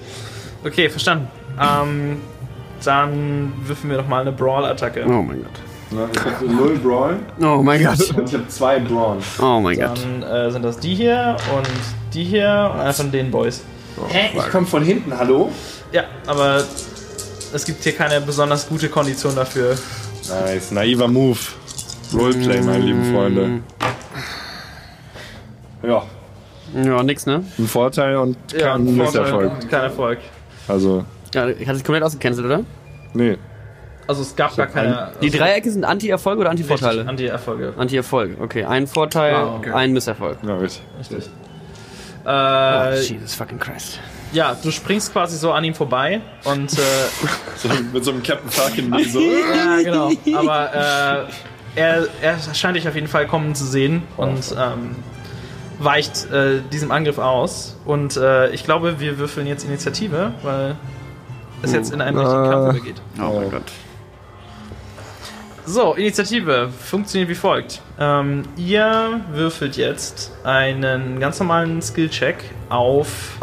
Okay, 0.65 0.89
verstanden. 0.89 1.29
Ähm, 1.61 2.17
dann 2.83 3.53
würfen 3.65 3.91
wir 3.91 3.99
doch 3.99 4.09
mal 4.09 4.23
eine 4.23 4.33
Brawl-Attacke. 4.33 5.05
Oh 5.07 5.23
mein 5.23 5.43
Gott. 5.43 5.51
Ja, 5.91 6.09
ich 6.13 6.21
habe 6.25 6.35
so 6.41 6.47
null 6.53 6.79
Brawl 6.79 7.17
Oh 7.41 7.63
mein 7.63 7.83
Gott. 7.83 8.11
und 8.17 8.29
ich 8.29 8.35
habe 8.35 8.49
zwei 8.49 8.81
Brawn. 8.81 9.19
Oh 9.41 9.61
mein 9.61 9.79
Gott. 9.79 10.01
Dann 10.03 10.23
äh, 10.23 10.51
sind 10.51 10.65
das 10.65 10.79
die 10.79 10.95
hier 10.95 11.37
und 11.57 11.69
die 12.15 12.25
hier 12.25 12.71
und 12.75 12.81
einer 12.81 12.93
von 12.93 13.13
den 13.13 13.31
Boys. 13.31 13.63
Hä? 14.09 14.31
Ich 14.37 14.51
komme 14.51 14.67
von 14.67 14.83
hinten, 14.83 15.17
hallo? 15.17 15.51
Ja, 15.93 16.05
aber 16.27 16.65
es 17.53 17.65
gibt 17.65 17.83
hier 17.85 17.95
keine 17.95 18.21
besonders 18.21 18.69
gute 18.69 18.89
Kondition 18.89 19.35
dafür. 19.37 19.77
Nice, 20.29 20.71
naiver 20.73 21.09
Move. 21.09 21.39
Roleplay, 22.13 22.61
meine 22.63 22.85
lieben 22.85 23.13
Freunde. 23.13 23.61
Ja, 25.83 26.03
Ja, 26.75 27.03
nix, 27.03 27.27
ne? 27.27 27.45
ein 27.59 27.67
Vorteil 27.69 28.17
und 28.17 28.37
kein 28.53 28.61
Vorteil 28.87 28.93
Misserfolg. 28.95 29.53
und 29.53 29.71
Kein 29.71 29.83
Erfolg. 29.83 30.19
Also, 30.67 31.05
Ja, 31.35 31.43
hat 31.47 31.57
sich 31.77 31.85
komplett 31.85 32.03
ausgecancelt, 32.03 32.47
oder? 32.47 32.61
nee. 33.13 33.37
Also 34.07 34.21
es 34.21 34.37
gab 34.37 34.55
gar 34.55 34.67
keine. 34.67 35.13
Die 35.23 35.29
also, 35.29 35.39
Dreiecke 35.39 35.71
sind 35.71 35.83
Anti-Erfolge 35.83 36.43
oder 36.43 36.51
Anti-Vorteile? 36.51 37.07
Anti-Erfolge. 37.09 37.73
Anti-Erfolge. 37.75 38.37
Okay, 38.39 38.63
ein 38.65 38.87
Vorteil, 38.87 39.35
Ah, 39.35 39.57
okay. 39.57 39.71
ein 39.73 39.93
Misserfolg. 39.95 40.37
Ja, 40.47 40.57
richtig. 40.59 40.83
Richtig. 40.99 41.31
Oh, 42.25 42.29
Äh, 42.29 43.01
Jesus 43.03 43.35
fucking 43.35 43.59
Christ. 43.59 44.01
ja, 44.33 44.57
du 44.63 44.71
springst 44.71 45.13
quasi 45.13 45.37
so 45.37 45.53
an 45.53 45.63
ihm 45.65 45.75
vorbei 45.75 46.21
und 46.45 46.73
äh, 46.73 46.77
So, 47.57 47.69
mit 47.93 48.05
so 48.05 48.11
einem 48.13 48.23
Captain 48.23 48.51
Falcon 48.51 49.05
so. 49.11 49.21
ja, 49.55 49.83
genau. 49.83 50.11
Aber 50.37 51.27
äh, 51.77 51.81
er, 51.81 52.07
er 52.23 52.39
scheint 52.55 52.77
dich 52.77 52.89
auf 52.89 52.95
jeden 52.95 53.09
Fall 53.09 53.27
kommen 53.27 53.55
zu 53.55 53.65
sehen 53.67 54.03
und 54.17 54.55
ähm, 54.59 54.97
weicht 55.79 56.31
äh, 56.33 56.61
diesem 56.73 56.91
Angriff 56.93 57.19
aus. 57.19 57.77
Und 57.85 58.17
äh, 58.17 58.51
ich 58.51 58.65
glaube, 58.65 59.01
wir 59.01 59.19
würfeln 59.19 59.47
jetzt 59.47 59.65
Initiative, 59.65 60.33
weil 60.43 60.77
es 61.63 61.73
jetzt 61.73 61.93
in 61.93 62.01
einen 62.01 62.17
richtigen 62.19 62.45
Kampf 62.51 62.77
übergeht. 62.77 63.03
Oh 63.19 63.39
mein 63.41 63.51
Gott. 63.51 63.63
So, 65.67 65.95
Initiative 65.95 66.69
funktioniert 66.69 67.31
wie 67.31 67.35
folgt. 67.35 67.81
Ähm, 67.99 68.43
ihr 68.57 69.21
würfelt 69.33 69.77
jetzt 69.77 70.33
einen 70.45 71.19
ganz 71.21 71.41
normalen 71.41 71.81
Skill-Check 71.81 72.37
auf. 72.69 73.39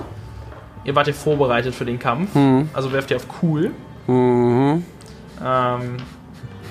Ihr 0.84 0.96
wart 0.96 1.08
ja 1.08 1.14
vorbereitet 1.14 1.74
für 1.74 1.86
den 1.86 1.98
Kampf. 2.00 2.30
Also 2.74 2.92
werft 2.92 3.12
ihr 3.12 3.18
auf 3.18 3.26
cool. 3.42 3.72
Mhm. 4.08 4.84
Ähm, 5.44 5.98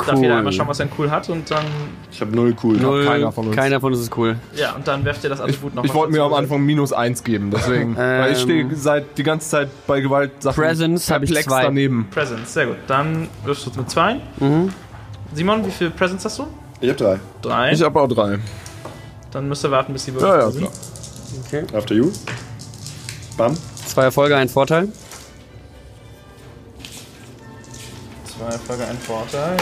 Darf 0.07 0.19
jeder 0.21 0.39
einmal 0.39 0.53
schauen, 0.53 0.69
was 0.69 0.81
er 0.81 0.87
in 0.87 0.93
cool 0.99 1.11
hat 1.11 1.29
und 1.29 1.51
dann. 1.51 1.65
Ich 2.11 2.21
habe 2.21 2.35
null 2.35 2.55
cool. 2.63 2.77
Null, 2.77 3.05
keiner 3.05 3.33
von 3.33 3.47
uns. 3.49 3.57
Keiner 3.57 3.81
von 3.81 3.93
uns 3.93 4.03
ist 4.03 4.17
cool. 4.17 4.37
Ja, 4.55 4.73
und 4.73 4.89
dann 4.89 5.05
werft 5.05 5.23
ihr 5.25 5.31
das 5.31 5.41
Ich, 5.41 5.45
Attribut 5.45 5.75
noch 5.75 5.85
ich 5.85 5.91
mal 5.93 6.01
wollte 6.01 6.13
mir 6.13 6.23
am. 6.23 6.33
Anfang 6.33 6.63
minus 6.63 6.93
eins 6.93 7.23
geben, 7.23 7.51
deswegen. 7.51 7.97
weil 7.99 8.33
ich 8.33 8.39
stehe 8.41 8.67
seit 8.75 9.19
die 9.19 9.23
ganze 9.23 9.49
Zeit 9.49 9.69
bei 9.87 10.01
Gewalt 10.01 10.41
Presence 10.41 11.11
hab 11.11 11.23
ich 11.23 11.35
zwei. 11.35 11.65
daneben. 11.65 12.09
Presence, 12.11 12.55
sehr 12.55 12.67
gut. 12.67 12.77
Dann 12.87 13.29
wirfst 13.45 13.67
du 13.67 13.79
mit 13.79 13.91
zwei. 13.91 14.17
Simon, 15.35 15.65
wie 15.65 15.71
viel 15.71 15.91
Presence 15.91 16.25
hast 16.25 16.39
du? 16.39 16.47
Ich 16.81 16.89
habe 16.89 16.99
drei. 16.99 17.19
Drei. 17.43 17.73
Ich 17.73 17.83
habe 17.83 18.01
auch 18.01 18.09
drei. 18.09 18.39
Dann 19.31 19.49
müsst 19.49 19.65
ihr 19.65 19.71
warten, 19.71 19.93
bis 19.93 20.05
die 20.07 20.15
Würfel 20.15 20.29
Ja, 20.29 20.39
ja, 20.41 20.51
sind. 20.51 20.69
klar. 21.49 21.63
After 21.79 21.95
you. 21.95 22.11
Bam. 23.37 23.57
Zwei 23.87 24.05
Erfolge, 24.05 24.37
ein 24.37 24.49
Vorteil. 24.49 24.89
Zwei 28.25 28.47
Erfolge, 28.53 28.87
ein 28.87 28.99
Vorteil. 28.99 29.57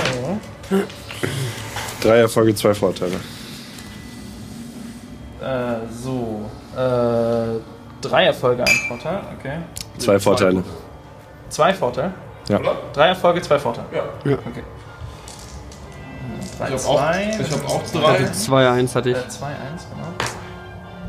Ja. 0.70 0.78
Drei 2.00 2.18
Erfolge, 2.18 2.54
zwei 2.54 2.74
Vorteile. 2.74 3.16
Äh, 5.40 5.76
so. 6.02 6.48
Äh, 6.76 7.60
drei 8.00 8.24
Erfolge, 8.24 8.62
ein 8.64 8.76
Vorteil. 8.88 9.20
Okay. 9.38 9.58
Zwei 9.98 10.18
Vorteile. 10.18 10.62
Zwei 11.50 11.74
Vorteile? 11.74 12.12
Ja. 12.48 12.60
Drei 12.92 13.08
Erfolge, 13.08 13.42
zwei 13.42 13.58
Vorteile. 13.58 13.86
Ja. 13.92 14.32
Okay. 14.34 14.62
Drei, 16.58 16.76
zwei. 16.76 17.38
ich 17.40 17.50
habe 17.52 17.66
auch 17.66 17.82
drei. 17.90 18.18
2-1 18.24 18.94
hatte 18.94 19.10
ich. 19.10 19.16
Äh, 19.16 19.28
zwei, 19.28 19.46
eins, 19.48 19.86
genau. 19.94 20.08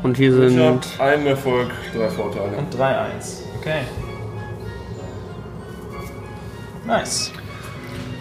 Und 0.02 0.16
hier 0.16 0.30
Ich 0.42 0.52
sind. 0.54 0.60
habe 0.98 1.10
einen 1.12 1.26
Erfolg, 1.26 1.70
drei 1.94 2.08
Vorteile. 2.08 2.56
Und 2.56 2.74
3-1. 2.74 3.42
Okay. 3.60 3.82
Nice. 6.86 7.32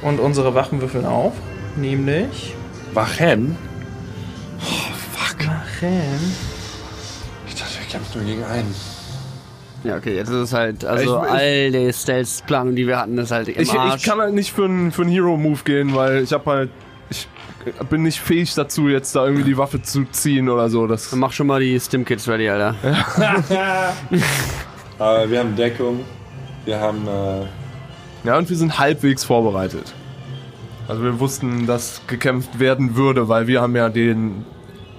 Und 0.01 0.19
unsere 0.19 0.53
Wachen 0.55 0.81
würfeln 0.81 1.05
auf. 1.05 1.33
Nämlich. 1.75 2.55
Wachen? 2.93 3.57
Wachen. 5.13 6.35
Ich 7.47 7.55
dachte, 7.55 7.79
wir 7.79 7.85
kämpfen 7.89 8.17
nur 8.21 8.25
gegen 8.29 8.43
einen. 8.43 8.75
Ja, 9.85 9.95
okay, 9.95 10.15
jetzt 10.15 10.27
ist 10.27 10.35
es 10.35 10.53
halt. 10.53 10.83
Also, 10.83 11.19
Ich- 11.21 11.25
ich- 11.25 11.31
all 11.31 11.71
die 11.71 11.93
Stealth-Planung, 11.93 12.75
die 12.75 12.85
wir 12.85 12.99
hatten, 12.99 13.17
ist 13.17 13.31
halt 13.31 13.47
im 13.47 13.61
Ich, 13.61 13.71
Arsch. 13.71 13.95
ich 14.01 14.03
kann 14.03 14.19
halt 14.19 14.33
nicht 14.33 14.51
für 14.51 14.65
einen 14.65 14.91
für 14.91 15.03
einen 15.03 15.11
Hero-Move 15.11 15.61
gehen, 15.63 15.95
weil 15.95 16.23
ich 16.23 16.33
habe 16.33 16.51
halt. 16.51 16.69
Ich 17.09 17.27
bin 17.89 18.03
nicht 18.03 18.19
fähig 18.19 18.53
dazu, 18.55 18.87
jetzt 18.87 19.15
da 19.15 19.25
irgendwie 19.25 19.43
die 19.43 19.57
Waffe 19.57 19.81
zu 19.81 20.05
ziehen 20.05 20.49
oder 20.49 20.69
so. 20.69 20.87
Das, 20.87 21.11
Mach 21.13 21.31
schon 21.31 21.47
mal 21.47 21.59
die 21.59 21.79
Stim-Kits 21.79 22.27
ready, 22.27 22.49
Alter. 22.49 22.75
Aber 24.99 25.29
wir 25.29 25.39
haben 25.39 25.55
Deckung. 25.55 26.01
Wir 26.65 26.79
haben. 26.79 27.07
Äh, 27.07 28.27
ja, 28.27 28.37
und 28.37 28.49
wir 28.49 28.55
sind 28.55 28.77
halbwegs 28.77 29.23
vorbereitet. 29.23 29.93
Also 30.87 31.03
wir 31.03 31.19
wussten, 31.19 31.67
dass 31.67 32.01
gekämpft 32.07 32.59
werden 32.59 32.95
würde, 32.95 33.29
weil 33.29 33.47
wir 33.47 33.61
haben 33.61 33.75
ja 33.75 33.89
den. 33.89 34.45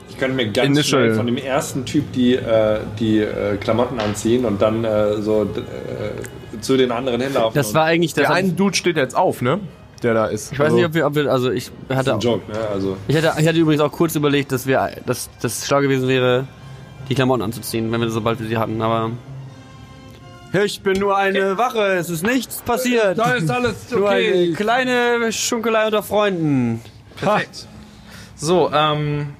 ich 0.08 0.16
könnte 0.18 0.36
mir 0.36 0.46
ganz 0.46 0.66
Initial. 0.66 1.02
schnell 1.02 1.14
von 1.14 1.26
dem 1.26 1.36
ersten 1.36 1.84
Typ 1.84 2.12
die, 2.12 2.34
äh, 2.34 2.80
die 2.98 3.18
äh, 3.18 3.56
Klamotten 3.56 3.98
anziehen 3.98 4.44
und 4.44 4.62
dann 4.62 4.84
äh, 4.84 5.20
so 5.20 5.42
äh, 5.42 6.60
zu 6.60 6.76
den 6.76 6.92
anderen 6.92 7.20
hinlaufen. 7.20 7.54
Das 7.54 7.74
war 7.74 7.84
eigentlich 7.84 8.14
das. 8.14 8.28
Der 8.28 8.34
eine 8.34 8.50
Dude 8.50 8.76
steht 8.76 8.96
jetzt 8.96 9.16
auf, 9.16 9.42
ne? 9.42 9.60
Der 10.02 10.14
da 10.14 10.26
ist. 10.26 10.52
ich 10.52 10.58
weiß 10.58 10.72
nicht, 10.72 10.84
ob 10.84 10.94
wir, 10.94 11.06
ob 11.06 11.14
wir. 11.14 11.30
Also, 11.30 11.50
ich 11.50 11.70
hatte. 11.90 12.14
ein 12.14 12.20
Joke, 12.20 12.50
ne? 12.50 12.58
Also. 12.72 12.96
Ich 13.06 13.16
hatte, 13.16 13.40
ich 13.40 13.46
hatte 13.46 13.58
übrigens 13.58 13.82
auch 13.82 13.92
kurz 13.92 14.14
überlegt, 14.14 14.50
dass 14.52 14.66
wir, 14.66 14.90
dass 15.06 15.28
das 15.42 15.66
schlau 15.66 15.80
gewesen 15.80 16.08
wäre, 16.08 16.46
die 17.08 17.14
Klamotten 17.14 17.42
anzuziehen, 17.42 17.92
wenn 17.92 18.00
wir 18.00 18.10
sobald 18.10 18.40
wir 18.40 18.48
sie 18.48 18.56
hatten, 18.56 18.80
aber. 18.80 19.10
Ich 20.64 20.80
bin 20.80 20.98
nur 20.98 21.16
eine 21.16 21.58
Wache, 21.58 21.80
es 21.94 22.10
ist 22.10 22.24
nichts 22.24 22.60
passiert. 22.62 23.18
Da 23.18 23.34
ist 23.34 23.48
alles 23.48 23.88
Nur 23.92 24.10
eine 24.10 24.52
kleine 24.52 25.32
Schunkelei 25.32 25.86
unter 25.86 26.02
Freunden. 26.02 26.80
Perfekt. 27.16 27.68
So, 28.34 28.68
ähm, 28.72 29.34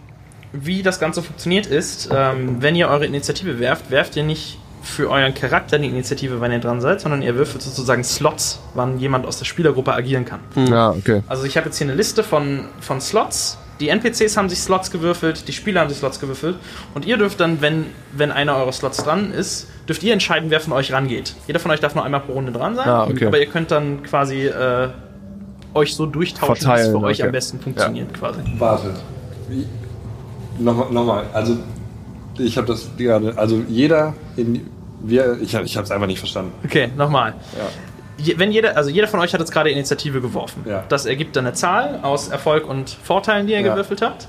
wie 0.52 0.82
das 0.82 1.00
Ganze 1.00 1.22
funktioniert 1.22 1.66
ist, 1.66 2.10
ähm, 2.12 2.62
wenn 2.62 2.76
ihr 2.76 2.88
eure 2.88 3.06
Initiative 3.06 3.58
werft, 3.58 3.90
werft 3.90 4.14
ihr 4.14 4.22
nicht 4.22 4.59
für 4.82 5.10
euren 5.10 5.34
Charakter 5.34 5.78
die 5.78 5.88
Initiative, 5.88 6.40
wenn 6.40 6.52
ihr 6.52 6.58
dran 6.58 6.80
seid, 6.80 7.00
sondern 7.00 7.22
ihr 7.22 7.34
würfelt 7.34 7.62
sozusagen 7.62 8.04
Slots, 8.04 8.60
wann 8.74 8.98
jemand 8.98 9.26
aus 9.26 9.38
der 9.38 9.44
Spielergruppe 9.44 9.92
agieren 9.92 10.24
kann. 10.24 10.40
Ja, 10.68 10.90
okay. 10.90 11.22
Also 11.28 11.44
ich 11.44 11.56
habe 11.56 11.66
jetzt 11.66 11.78
hier 11.78 11.86
eine 11.86 11.96
Liste 11.96 12.22
von, 12.22 12.66
von 12.80 13.00
Slots. 13.00 13.58
Die 13.80 13.88
NPCs 13.88 14.36
haben 14.36 14.50
sich 14.50 14.60
Slots 14.60 14.90
gewürfelt, 14.90 15.48
die 15.48 15.52
Spieler 15.52 15.80
haben 15.80 15.88
sich 15.88 15.98
Slots 15.98 16.20
gewürfelt. 16.20 16.56
Und 16.94 17.06
ihr 17.06 17.16
dürft 17.16 17.40
dann, 17.40 17.62
wenn, 17.62 17.86
wenn 18.12 18.30
einer 18.30 18.56
eurer 18.56 18.72
Slots 18.72 18.98
dran 18.98 19.32
ist, 19.32 19.68
dürft 19.88 20.02
ihr 20.02 20.12
entscheiden, 20.12 20.50
wer 20.50 20.60
von 20.60 20.74
euch 20.74 20.92
rangeht. 20.92 21.34
Jeder 21.46 21.60
von 21.60 21.70
euch 21.70 21.80
darf 21.80 21.94
nur 21.94 22.04
einmal 22.04 22.20
pro 22.20 22.32
Runde 22.32 22.52
dran 22.52 22.76
sein. 22.76 22.88
Ah, 22.88 23.04
okay. 23.04 23.26
Aber 23.26 23.38
ihr 23.38 23.46
könnt 23.46 23.70
dann 23.70 24.02
quasi 24.02 24.46
äh, 24.46 24.88
euch 25.72 25.94
so 25.94 26.06
durchtauschen, 26.06 26.54
wie 26.54 26.58
es 26.58 26.64
Verteilen, 26.64 26.90
für 26.92 27.00
euch 27.06 27.18
okay. 27.18 27.26
am 27.26 27.32
besten 27.32 27.60
funktioniert 27.60 28.12
quasi. 28.12 28.40
Wartet. 28.58 28.96
Nochmal, 30.58 30.90
nochmal. 30.90 31.24
Also, 31.32 31.56
ich 32.40 32.56
habe 32.56 32.66
das 32.66 32.88
gerade. 32.96 33.36
Also, 33.36 33.62
jeder 33.68 34.14
in. 34.36 34.68
Wir, 35.02 35.38
ich 35.40 35.54
habe 35.56 35.64
es 35.64 35.90
einfach 35.90 36.06
nicht 36.06 36.18
verstanden. 36.18 36.52
Okay, 36.62 36.90
nochmal. 36.94 37.32
Ja. 37.56 38.34
Wenn 38.38 38.52
jeder, 38.52 38.76
also 38.76 38.90
jeder 38.90 39.08
von 39.08 39.18
euch 39.20 39.32
hat 39.32 39.40
jetzt 39.40 39.50
gerade 39.50 39.70
Initiative 39.70 40.20
geworfen. 40.20 40.62
Ja. 40.68 40.84
Das 40.90 41.06
ergibt 41.06 41.36
dann 41.36 41.46
eine 41.46 41.54
Zahl 41.54 42.00
aus 42.02 42.28
Erfolg 42.28 42.68
und 42.68 42.90
Vorteilen, 42.90 43.46
die 43.46 43.54
ihr 43.54 43.60
Ja. 43.60 43.70
gewürfelt 43.70 44.02
habt. 44.02 44.28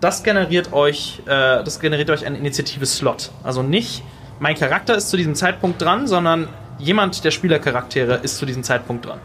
Das 0.00 0.22
generiert 0.22 0.72
euch, 0.72 1.20
äh, 1.26 1.64
das 1.64 1.80
generiert 1.80 2.08
euch 2.10 2.24
einen 2.24 2.36
Initiative-Slot. 2.36 3.32
Also 3.42 3.64
nicht, 3.64 4.04
mein 4.38 4.54
Charakter 4.54 4.94
ist 4.94 5.10
zu 5.10 5.16
diesem 5.16 5.34
Zeitpunkt 5.34 5.82
dran, 5.82 6.06
sondern 6.06 6.48
jemand 6.78 7.24
der 7.24 7.32
Spielercharaktere 7.32 8.20
ist 8.22 8.38
zu 8.38 8.46
diesem 8.46 8.62
Zeitpunkt 8.62 9.06
dran. 9.06 9.18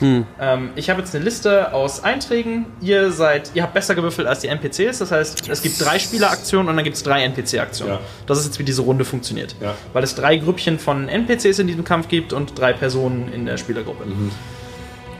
Ähm, 0.00 0.70
ich 0.76 0.90
habe 0.90 1.00
jetzt 1.00 1.14
eine 1.14 1.24
Liste 1.24 1.72
aus 1.72 2.02
Einträgen. 2.02 2.66
Ihr 2.80 3.10
seid, 3.10 3.50
ihr 3.54 3.62
habt 3.62 3.74
besser 3.74 3.94
gewürfelt 3.94 4.26
als 4.26 4.40
die 4.40 4.48
NPCs. 4.48 4.98
Das 4.98 5.10
heißt, 5.10 5.48
es 5.48 5.62
gibt 5.62 5.82
drei 5.84 5.98
Spieleraktionen 5.98 6.68
und 6.68 6.76
dann 6.76 6.84
gibt 6.84 6.96
es 6.96 7.02
drei 7.02 7.22
NPC-Aktionen. 7.24 7.94
Ja. 7.94 8.00
Das 8.26 8.38
ist 8.38 8.46
jetzt, 8.46 8.58
wie 8.58 8.64
diese 8.64 8.82
Runde 8.82 9.04
funktioniert. 9.04 9.56
Ja. 9.60 9.74
Weil 9.92 10.04
es 10.04 10.14
drei 10.14 10.36
Grüppchen 10.36 10.78
von 10.78 11.08
NPCs 11.08 11.58
in 11.58 11.66
diesem 11.66 11.84
Kampf 11.84 12.08
gibt 12.08 12.32
und 12.32 12.58
drei 12.58 12.72
Personen 12.72 13.32
in 13.32 13.46
der 13.46 13.56
Spielergruppe. 13.56 14.04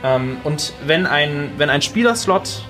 Ähm, 0.03 0.37
und 0.43 0.73
wenn 0.85 1.05
ein, 1.05 1.51
wenn 1.57 1.69
ein 1.69 1.81
Spielerslot 1.81 2.63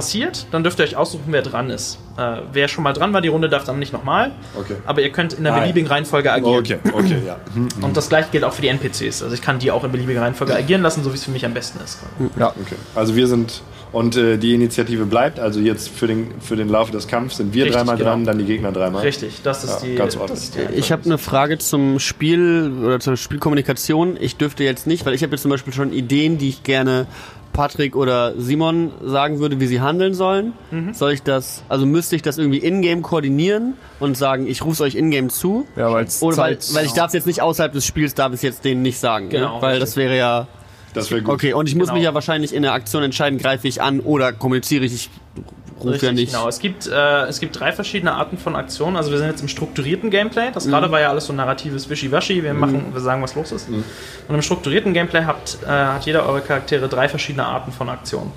passiert, 0.00 0.46
dann 0.50 0.62
dürft 0.62 0.78
ihr 0.78 0.84
euch 0.84 0.96
aussuchen, 0.96 1.24
wer 1.26 1.42
dran 1.42 1.68
ist. 1.68 1.98
Äh, 2.16 2.38
wer 2.54 2.68
schon 2.68 2.84
mal 2.84 2.94
dran 2.94 3.12
war, 3.12 3.20
die 3.20 3.28
Runde 3.28 3.50
darf 3.50 3.64
dann 3.64 3.78
nicht 3.78 3.92
nochmal. 3.92 4.32
Okay. 4.58 4.76
Aber 4.86 5.02
ihr 5.02 5.10
könnt 5.10 5.34
in 5.34 5.44
der 5.44 5.52
ja. 5.52 5.60
beliebigen 5.60 5.86
Reihenfolge 5.86 6.32
agieren. 6.32 6.54
Okay, 6.58 6.78
okay, 6.90 7.18
ja. 7.26 7.36
Und 7.82 7.94
das 7.98 8.08
gleiche 8.08 8.30
gilt 8.32 8.44
auch 8.44 8.54
für 8.54 8.62
die 8.62 8.68
NPCs. 8.68 9.22
Also 9.22 9.34
ich 9.34 9.42
kann 9.42 9.58
die 9.58 9.70
auch 9.70 9.84
in 9.84 9.92
beliebiger 9.92 10.22
Reihenfolge 10.22 10.54
agieren 10.56 10.80
lassen, 10.80 11.04
so 11.04 11.10
wie 11.12 11.16
es 11.16 11.24
für 11.24 11.32
mich 11.32 11.44
am 11.44 11.52
besten 11.52 11.84
ist. 11.84 11.98
Ja. 12.38 12.48
Okay. 12.48 12.76
Also, 12.94 13.14
wir 13.14 13.26
sind. 13.26 13.62
Und 13.92 14.16
äh, 14.16 14.38
die 14.38 14.54
Initiative 14.54 15.04
bleibt. 15.04 15.38
Also, 15.38 15.60
jetzt 15.60 15.90
für 15.90 16.06
den, 16.06 16.40
für 16.40 16.56
den 16.56 16.68
Lauf 16.68 16.90
des 16.90 17.06
Kampfs 17.06 17.36
sind 17.36 17.52
wir 17.52 17.64
Richtig, 17.64 17.76
dreimal 17.76 17.96
genau. 17.98 18.10
dran, 18.10 18.24
dann 18.24 18.38
die 18.38 18.44
Gegner 18.44 18.72
dreimal. 18.72 19.02
Richtig, 19.02 19.42
das 19.42 19.64
ist 19.64 19.82
Ja, 19.82 19.88
die. 19.88 19.94
ganz 19.96 20.14
das 20.14 20.22
ordentlich. 20.22 20.44
ist 20.44 20.54
die 20.54 20.78
Ich 20.78 20.92
habe 20.92 21.04
eine 21.04 21.18
Frage 21.18 21.58
zum 21.58 21.98
Spiel 21.98 22.72
oder 22.82 23.00
zur 23.00 23.18
Spielkommunikation. 23.18 24.16
Ich 24.18 24.36
dürfte 24.36 24.64
jetzt 24.64 24.86
nicht, 24.86 25.04
weil 25.04 25.12
ich 25.12 25.22
habe 25.22 25.32
jetzt 25.32 25.42
zum 25.42 25.50
Beispiel 25.50 25.74
schon 25.74 25.92
Ideen, 25.92 26.38
die 26.38 26.48
ich 26.48 26.62
gerne 26.62 27.06
Patrick 27.52 27.96
oder 27.96 28.34
Simon 28.38 28.92
sagen 29.04 29.38
würde, 29.40 29.58
wie 29.60 29.66
sie 29.66 29.80
handeln 29.80 30.14
sollen. 30.14 30.52
Soll 30.92 31.12
ich 31.12 31.22
das, 31.22 31.62
also 31.68 31.84
müsste 31.86 32.16
ich 32.16 32.22
das 32.22 32.38
irgendwie 32.38 32.58
in-game 32.58 33.02
koordinieren 33.02 33.74
und 33.98 34.16
sagen, 34.16 34.46
ich 34.46 34.64
rufe 34.64 34.82
euch 34.84 34.94
in-game 34.94 35.30
zu? 35.30 35.66
Ja, 35.76 35.92
weil's 35.92 36.22
Oder 36.22 36.36
weil, 36.36 36.58
Zeit- 36.58 36.74
weil 36.76 36.86
ich 36.86 36.92
darf 36.92 37.08
es 37.08 37.14
jetzt 37.14 37.26
nicht 37.26 37.42
außerhalb 37.42 37.72
des 37.72 37.84
Spiels, 37.86 38.14
darf 38.14 38.28
ich 38.32 38.36
es 38.36 38.42
jetzt 38.42 38.64
denen 38.64 38.82
nicht 38.82 38.98
sagen. 38.98 39.28
Genau, 39.28 39.56
ne? 39.56 39.62
Weil 39.62 39.70
richtig. 39.74 39.88
das 39.88 39.96
wäre 39.96 40.16
ja. 40.16 40.46
Das 40.94 41.10
wäre 41.10 41.22
gut. 41.22 41.34
Okay, 41.34 41.52
und 41.52 41.68
ich 41.68 41.76
muss 41.76 41.86
Genau. 41.86 41.94
mich 41.98 42.04
ja 42.04 42.14
wahrscheinlich 42.14 42.52
in 42.54 42.62
der 42.62 42.72
Aktion 42.72 43.02
entscheiden, 43.04 43.38
greife 43.38 43.68
ich 43.68 43.80
an 43.80 44.00
oder 44.00 44.32
kommuniziere 44.32 44.84
ich. 44.84 44.92
Ich 44.94 45.10
rufe 45.80 45.92
Richtig, 45.92 46.08
ja 46.08 46.12
nicht. 46.12 46.32
genau. 46.32 46.48
Es 46.48 46.58
gibt, 46.58 46.86
äh, 46.86 47.22
es 47.24 47.40
gibt 47.40 47.58
drei 47.58 47.72
verschiedene 47.72 48.12
Arten 48.12 48.38
von 48.38 48.56
Aktionen. 48.56 48.96
Also 48.96 49.10
wir 49.10 49.18
sind 49.18 49.28
jetzt 49.28 49.42
im 49.42 49.48
strukturierten 49.48 50.10
Gameplay. 50.10 50.50
Das 50.52 50.66
gerade 50.66 50.90
war 50.90 51.00
ja 51.00 51.08
alles 51.10 51.26
so 51.26 51.32
narratives 51.32 51.88
Wischiwaschi. 51.90 52.42
Wir 52.42 52.54
machen, 52.54 52.92
wir 52.92 53.00
sagen, 53.00 53.22
was 53.22 53.34
los 53.34 53.52
ist. 53.52 53.68
Und 53.68 53.84
im 54.34 54.42
strukturierten 54.42 54.92
Gameplay 54.94 55.24
habt, 55.24 55.58
äh, 55.64 55.68
hat 55.68 56.06
jeder 56.06 56.26
eure 56.26 56.40
Charaktere 56.40 56.88
drei 56.88 57.08
verschiedene 57.08 57.44
Arten 57.46 57.72
von 57.72 57.88
Aktionen. 57.88 58.32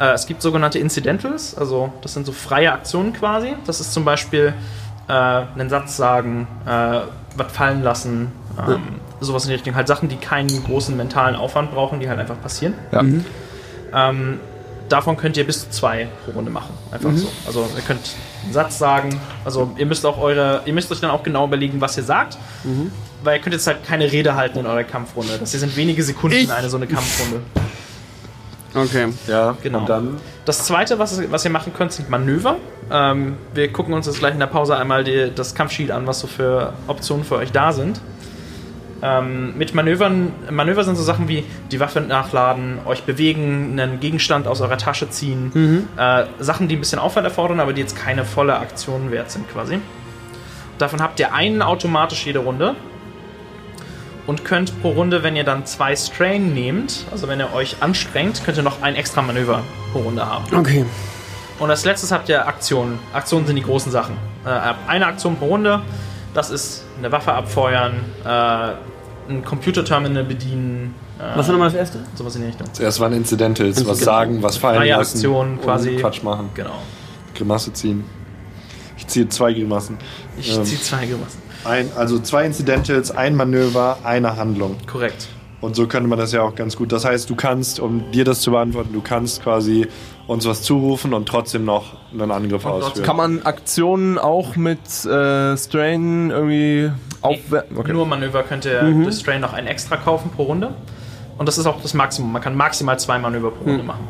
Äh, 0.00 0.12
es 0.12 0.26
gibt 0.26 0.40
sogenannte 0.42 0.78
Incidentals, 0.78 1.56
also 1.56 1.92
das 2.02 2.14
sind 2.14 2.24
so 2.24 2.32
freie 2.32 2.72
Aktionen 2.72 3.12
quasi. 3.12 3.54
Das 3.66 3.80
ist 3.80 3.92
zum 3.92 4.04
Beispiel 4.04 4.54
äh, 5.08 5.12
einen 5.12 5.68
Satz 5.68 5.96
sagen, 5.96 6.46
äh, 6.66 7.00
was 7.36 7.52
fallen 7.52 7.82
lassen, 7.82 8.32
ähm, 8.58 8.80
sowas 9.20 9.44
in 9.44 9.50
die 9.50 9.54
Richtung. 9.54 9.74
Halt 9.74 9.88
Sachen, 9.88 10.08
die 10.08 10.16
keinen 10.16 10.64
großen 10.64 10.96
mentalen 10.96 11.36
Aufwand 11.36 11.72
brauchen, 11.72 12.00
die 12.00 12.08
halt 12.08 12.18
einfach 12.18 12.40
passieren. 12.40 12.74
Ja. 12.92 13.04
Ähm, 13.92 14.40
davon 14.90 15.16
könnt 15.16 15.36
ihr 15.36 15.44
bis 15.46 15.60
zu 15.62 15.70
zwei 15.70 16.08
pro 16.24 16.32
Runde 16.32 16.50
machen. 16.50 16.74
Einfach 16.90 17.10
so. 17.14 17.28
Also 17.46 17.66
ihr 17.76 17.82
könnt 17.82 18.00
einen 18.44 18.52
Satz 18.52 18.78
sagen. 18.78 19.18
Also 19.44 19.70
ihr 19.76 19.86
müsst 19.86 20.04
auch 20.04 20.18
eure, 20.18 20.62
ihr 20.66 20.72
müsst 20.74 20.90
euch 20.92 21.00
dann 21.00 21.10
auch 21.10 21.22
genau 21.22 21.46
überlegen, 21.46 21.80
was 21.80 21.96
ihr 21.96 22.02
sagt. 22.02 22.36
Weil 23.22 23.36
ihr 23.38 23.42
könnt 23.42 23.54
jetzt 23.54 23.66
halt 23.66 23.84
keine 23.86 24.10
Rede 24.10 24.34
halten 24.34 24.58
in 24.58 24.66
eurer 24.66 24.84
Kampfrunde. 24.84 25.38
Das 25.38 25.50
hier 25.52 25.60
sind 25.60 25.76
wenige 25.76 26.02
Sekunden 26.02 26.50
eine 26.50 26.68
so 26.68 26.76
eine 26.76 26.86
Kampfrunde. 26.86 27.40
Okay. 28.74 29.08
Ja, 29.26 29.56
Genau. 29.62 29.80
und 29.80 29.88
dann 29.88 30.16
Das 30.44 30.64
zweite, 30.66 30.98
was, 30.98 31.20
was 31.30 31.44
ihr 31.44 31.50
machen 31.50 31.72
könnt, 31.76 31.92
sind 31.92 32.08
Manöver. 32.08 32.56
Ähm, 32.90 33.36
wir 33.54 33.72
gucken 33.72 33.94
uns 33.94 34.06
jetzt 34.06 34.20
gleich 34.20 34.32
in 34.34 34.38
der 34.40 34.46
Pause 34.46 34.76
einmal 34.76 35.04
die, 35.04 35.30
das 35.34 35.54
Kampfsheet 35.54 35.90
an, 35.90 36.06
was 36.06 36.20
so 36.20 36.26
für 36.26 36.72
Optionen 36.86 37.24
für 37.24 37.36
euch 37.36 37.52
da 37.52 37.72
sind. 37.72 38.00
Ähm, 39.02 39.56
mit 39.56 39.74
Manövern, 39.74 40.32
Manöver 40.50 40.84
sind 40.84 40.96
so 40.96 41.02
Sachen 41.02 41.28
wie 41.28 41.44
die 41.70 41.80
Waffe 41.80 42.00
nachladen, 42.00 42.78
euch 42.84 43.04
bewegen, 43.04 43.78
einen 43.80 44.00
Gegenstand 44.00 44.46
aus 44.46 44.60
eurer 44.60 44.78
Tasche 44.78 45.08
ziehen. 45.08 45.88
Äh, 45.96 46.24
Sachen, 46.38 46.68
die 46.68 46.76
ein 46.76 46.80
bisschen 46.80 46.98
Aufwand 46.98 47.26
erfordern, 47.26 47.60
aber 47.60 47.72
die 47.72 47.80
jetzt 47.80 47.96
keine 47.96 48.24
volle 48.24 48.58
Aktion 48.58 49.10
wert 49.10 49.30
sind 49.30 49.50
quasi. 49.50 49.78
Davon 50.78 51.02
habt 51.02 51.20
ihr 51.20 51.34
einen 51.34 51.62
automatisch 51.62 52.26
jede 52.26 52.40
Runde. 52.40 52.74
Und 54.26 54.44
könnt 54.44 54.80
pro 54.80 54.90
Runde, 54.90 55.22
wenn 55.22 55.34
ihr 55.34 55.44
dann 55.44 55.66
zwei 55.66 55.96
Strain 55.96 56.54
nehmt, 56.54 57.04
also 57.10 57.26
wenn 57.26 57.40
ihr 57.40 57.52
euch 57.52 57.76
anstrengt, 57.80 58.42
könnt 58.44 58.58
ihr 58.58 58.62
noch 58.62 58.80
ein 58.80 58.94
extra 58.94 59.22
Manöver 59.22 59.62
pro 59.92 60.00
Runde 60.00 60.24
haben. 60.24 60.44
Okay. 60.54 60.84
Und 61.58 61.68
als 61.68 61.84
letztes 61.84 62.12
habt 62.12 62.28
ihr 62.28 62.46
Aktionen. 62.46 62.98
Aktionen 63.12 63.46
sind 63.46 63.56
die 63.56 63.62
großen 63.62 63.90
Sachen. 63.90 64.16
Äh, 64.44 64.50
eine 64.86 65.06
Aktion 65.06 65.36
pro 65.36 65.46
Runde, 65.46 65.82
das 66.32 66.50
ist 66.50 66.84
eine 66.98 67.10
Waffe 67.10 67.32
abfeuern, 67.32 67.94
äh, 68.24 68.72
ein 69.30 69.44
Computerterminal 69.44 70.24
bedienen, 70.24 70.94
äh, 71.18 71.36
Was 71.36 71.46
war 71.46 71.52
nochmal 71.52 71.68
das 71.70 71.78
erste? 71.78 71.98
sowas 72.14 72.34
in 72.36 72.42
die 72.42 72.48
Richtung. 72.48 72.66
zuerst 72.72 73.00
waren 73.00 73.12
Incidentals, 73.12 73.76
was 73.86 73.98
Genau. 74.00 74.10
sagen, 74.12 74.42
was 74.42 74.56
fallen 74.56 74.76
Freie 74.78 74.90
lassen. 74.90 75.16
Aktion 75.16 75.50
und 75.52 75.62
quasi. 75.62 75.96
Quatsch 75.96 76.22
machen. 76.22 76.50
Genau. 76.54 76.74
Grimasse 77.34 77.72
ziehen. 77.72 78.04
Ich 78.96 79.06
ziehe 79.06 79.28
zwei 79.28 79.52
Grimassen. 79.52 79.96
Ich 80.38 80.54
Ähm. 80.56 80.64
ziehe 80.64 80.80
zwei 80.80 81.06
Grimassen. 81.06 81.40
Ein, 81.64 81.90
also 81.96 82.18
zwei 82.18 82.44
Incidentals, 82.46 83.10
ein 83.10 83.34
Manöver, 83.36 83.98
eine 84.04 84.36
Handlung. 84.36 84.76
Korrekt. 84.86 85.28
Und 85.60 85.76
so 85.76 85.86
könnte 85.86 86.08
man 86.08 86.18
das 86.18 86.32
ja 86.32 86.40
auch 86.42 86.54
ganz 86.54 86.74
gut. 86.74 86.90
Das 86.90 87.04
heißt, 87.04 87.28
du 87.28 87.34
kannst, 87.34 87.80
um 87.80 88.10
dir 88.12 88.24
das 88.24 88.40
zu 88.40 88.50
beantworten, 88.50 88.94
du 88.94 89.02
kannst 89.02 89.42
quasi 89.42 89.86
uns 90.26 90.46
was 90.46 90.62
zurufen 90.62 91.12
und 91.12 91.26
trotzdem 91.28 91.66
noch 91.66 91.96
einen 92.12 92.30
Angriff 92.30 92.64
ausführen. 92.64 93.04
Kann 93.04 93.16
man 93.16 93.42
Aktionen 93.42 94.16
auch 94.16 94.56
mit 94.56 94.78
äh, 95.04 95.56
Strain 95.58 96.30
irgendwie 96.30 96.90
aufwerten? 97.22 97.76
Okay. 97.76 97.92
Nur 97.92 98.06
Manöver 98.06 98.42
könnt 98.42 98.64
ihr 98.64 98.82
durch 98.82 99.18
Strain 99.18 99.40
noch 99.40 99.52
ein 99.52 99.66
extra 99.66 99.96
kaufen 99.96 100.30
pro 100.30 100.44
Runde. 100.44 100.74
Und 101.38 101.46
das 101.46 101.56
ist 101.58 101.66
auch 101.66 101.80
das 101.80 101.94
Maximum. 101.94 102.32
Man 102.32 102.42
kann 102.42 102.54
maximal 102.54 102.98
zwei 102.98 103.18
Manöver 103.18 103.50
pro 103.50 103.64
Runde 103.64 103.82
machen. 103.82 104.06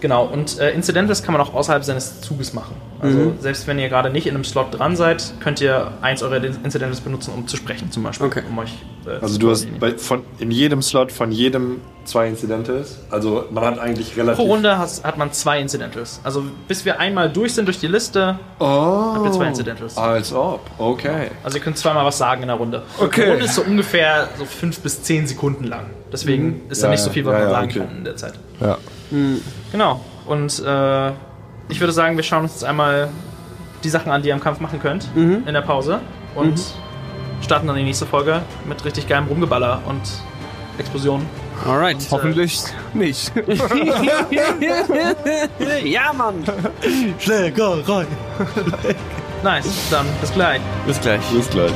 Genau, 0.00 0.24
und 0.24 0.58
äh, 0.58 0.70
Incidentals 0.72 1.22
kann 1.22 1.32
man 1.34 1.42
auch 1.42 1.52
außerhalb 1.54 1.84
seines 1.84 2.20
Zuges 2.20 2.52
machen. 2.54 2.74
Also 3.00 3.32
selbst 3.40 3.66
wenn 3.66 3.78
ihr 3.78 3.88
gerade 3.88 4.10
nicht 4.10 4.26
in 4.26 4.34
einem 4.34 4.44
Slot 4.44 4.78
dran 4.78 4.94
seid, 4.94 5.32
könnt 5.40 5.60
ihr 5.60 5.92
eins 6.02 6.22
eurer 6.22 6.42
Incidentals 6.42 7.00
benutzen, 7.00 7.32
um 7.34 7.46
zu 7.46 7.56
sprechen 7.56 7.90
zum 7.90 8.02
Beispiel. 8.02 8.26
Okay. 8.26 8.42
Um 8.48 8.58
euch, 8.58 8.74
äh, 9.06 9.22
Also 9.22 9.38
du 9.38 9.50
hast 9.50 9.66
bei, 9.78 9.96
von, 9.96 10.22
in 10.38 10.50
jedem 10.50 10.82
Slot 10.82 11.10
von 11.12 11.32
jedem 11.32 11.80
zwei 12.04 12.28
Incidentals. 12.28 12.98
Also 13.10 13.44
man 13.50 13.64
hat 13.64 13.78
eigentlich 13.78 14.16
relativ... 14.18 14.36
Pro 14.44 14.52
Runde 14.52 14.76
has, 14.76 15.02
hat 15.04 15.16
man 15.16 15.32
zwei 15.32 15.60
Incidentals. 15.60 16.20
Also 16.24 16.44
bis 16.68 16.84
wir 16.84 17.00
einmal 17.00 17.30
durch 17.30 17.54
sind 17.54 17.66
durch 17.66 17.78
die 17.78 17.86
Liste, 17.86 18.38
Oh. 18.58 18.64
habt 19.14 19.24
ihr 19.26 19.32
zwei 19.32 19.46
Incidentals. 19.48 19.96
Als 19.96 20.32
ob. 20.34 20.60
Okay. 20.76 21.30
Also 21.42 21.56
ihr 21.58 21.64
könnt 21.64 21.78
zweimal 21.78 22.04
was 22.04 22.18
sagen 22.18 22.42
in 22.42 22.48
der 22.48 22.56
Runde. 22.56 22.82
Okay. 22.98 23.24
Die 23.24 23.30
Runde 23.30 23.44
ist 23.46 23.54
so 23.54 23.62
ungefähr 23.62 24.28
so 24.38 24.44
fünf 24.44 24.80
bis 24.80 25.02
zehn 25.02 25.26
Sekunden 25.26 25.64
lang. 25.64 25.86
Deswegen 26.12 26.62
ist 26.68 26.82
da 26.82 26.88
Ja, 26.88 26.90
nicht 26.90 27.02
so 27.02 27.10
viel, 27.10 27.24
was 27.24 27.32
ja, 27.32 27.38
man 27.38 27.48
ja, 27.48 27.54
sagen 27.54 27.70
okay. 27.70 27.78
kann 27.78 27.96
in 27.98 28.04
der 28.04 28.16
Zeit. 28.16 28.34
Ja. 28.60 28.76
Genau. 29.72 30.00
Und 30.26 30.58
äh, 30.64 31.08
ich 31.68 31.80
würde 31.80 31.92
sagen, 31.92 32.16
wir 32.16 32.24
schauen 32.24 32.42
uns 32.42 32.52
jetzt 32.52 32.64
einmal 32.64 33.08
die 33.84 33.88
Sachen 33.88 34.10
an, 34.12 34.22
die 34.22 34.28
ihr 34.28 34.34
im 34.34 34.40
Kampf 34.40 34.60
machen 34.60 34.80
könnt 34.80 35.08
in 35.46 35.54
der 35.54 35.62
Pause. 35.62 36.00
Und 36.34 36.60
starten 37.42 37.66
dann 37.66 37.76
die 37.76 37.82
nächste 37.82 38.06
Folge 38.06 38.42
mit 38.68 38.84
richtig 38.84 39.08
geilem 39.08 39.26
Rumgeballer 39.26 39.80
und 39.86 40.00
Explosionen. 40.78 41.26
Alright. 41.66 41.98
Hoffentlich 42.10 42.62
nicht. 42.94 43.32
ja, 45.84 46.12
Mann. 46.12 46.44
Nice, 49.42 49.88
dann 49.90 50.06
bis 50.20 50.32
gleich. 50.32 50.60
Bis 50.86 51.00
gleich. 51.00 51.20
Bis 51.30 51.50
gleich. 51.50 51.72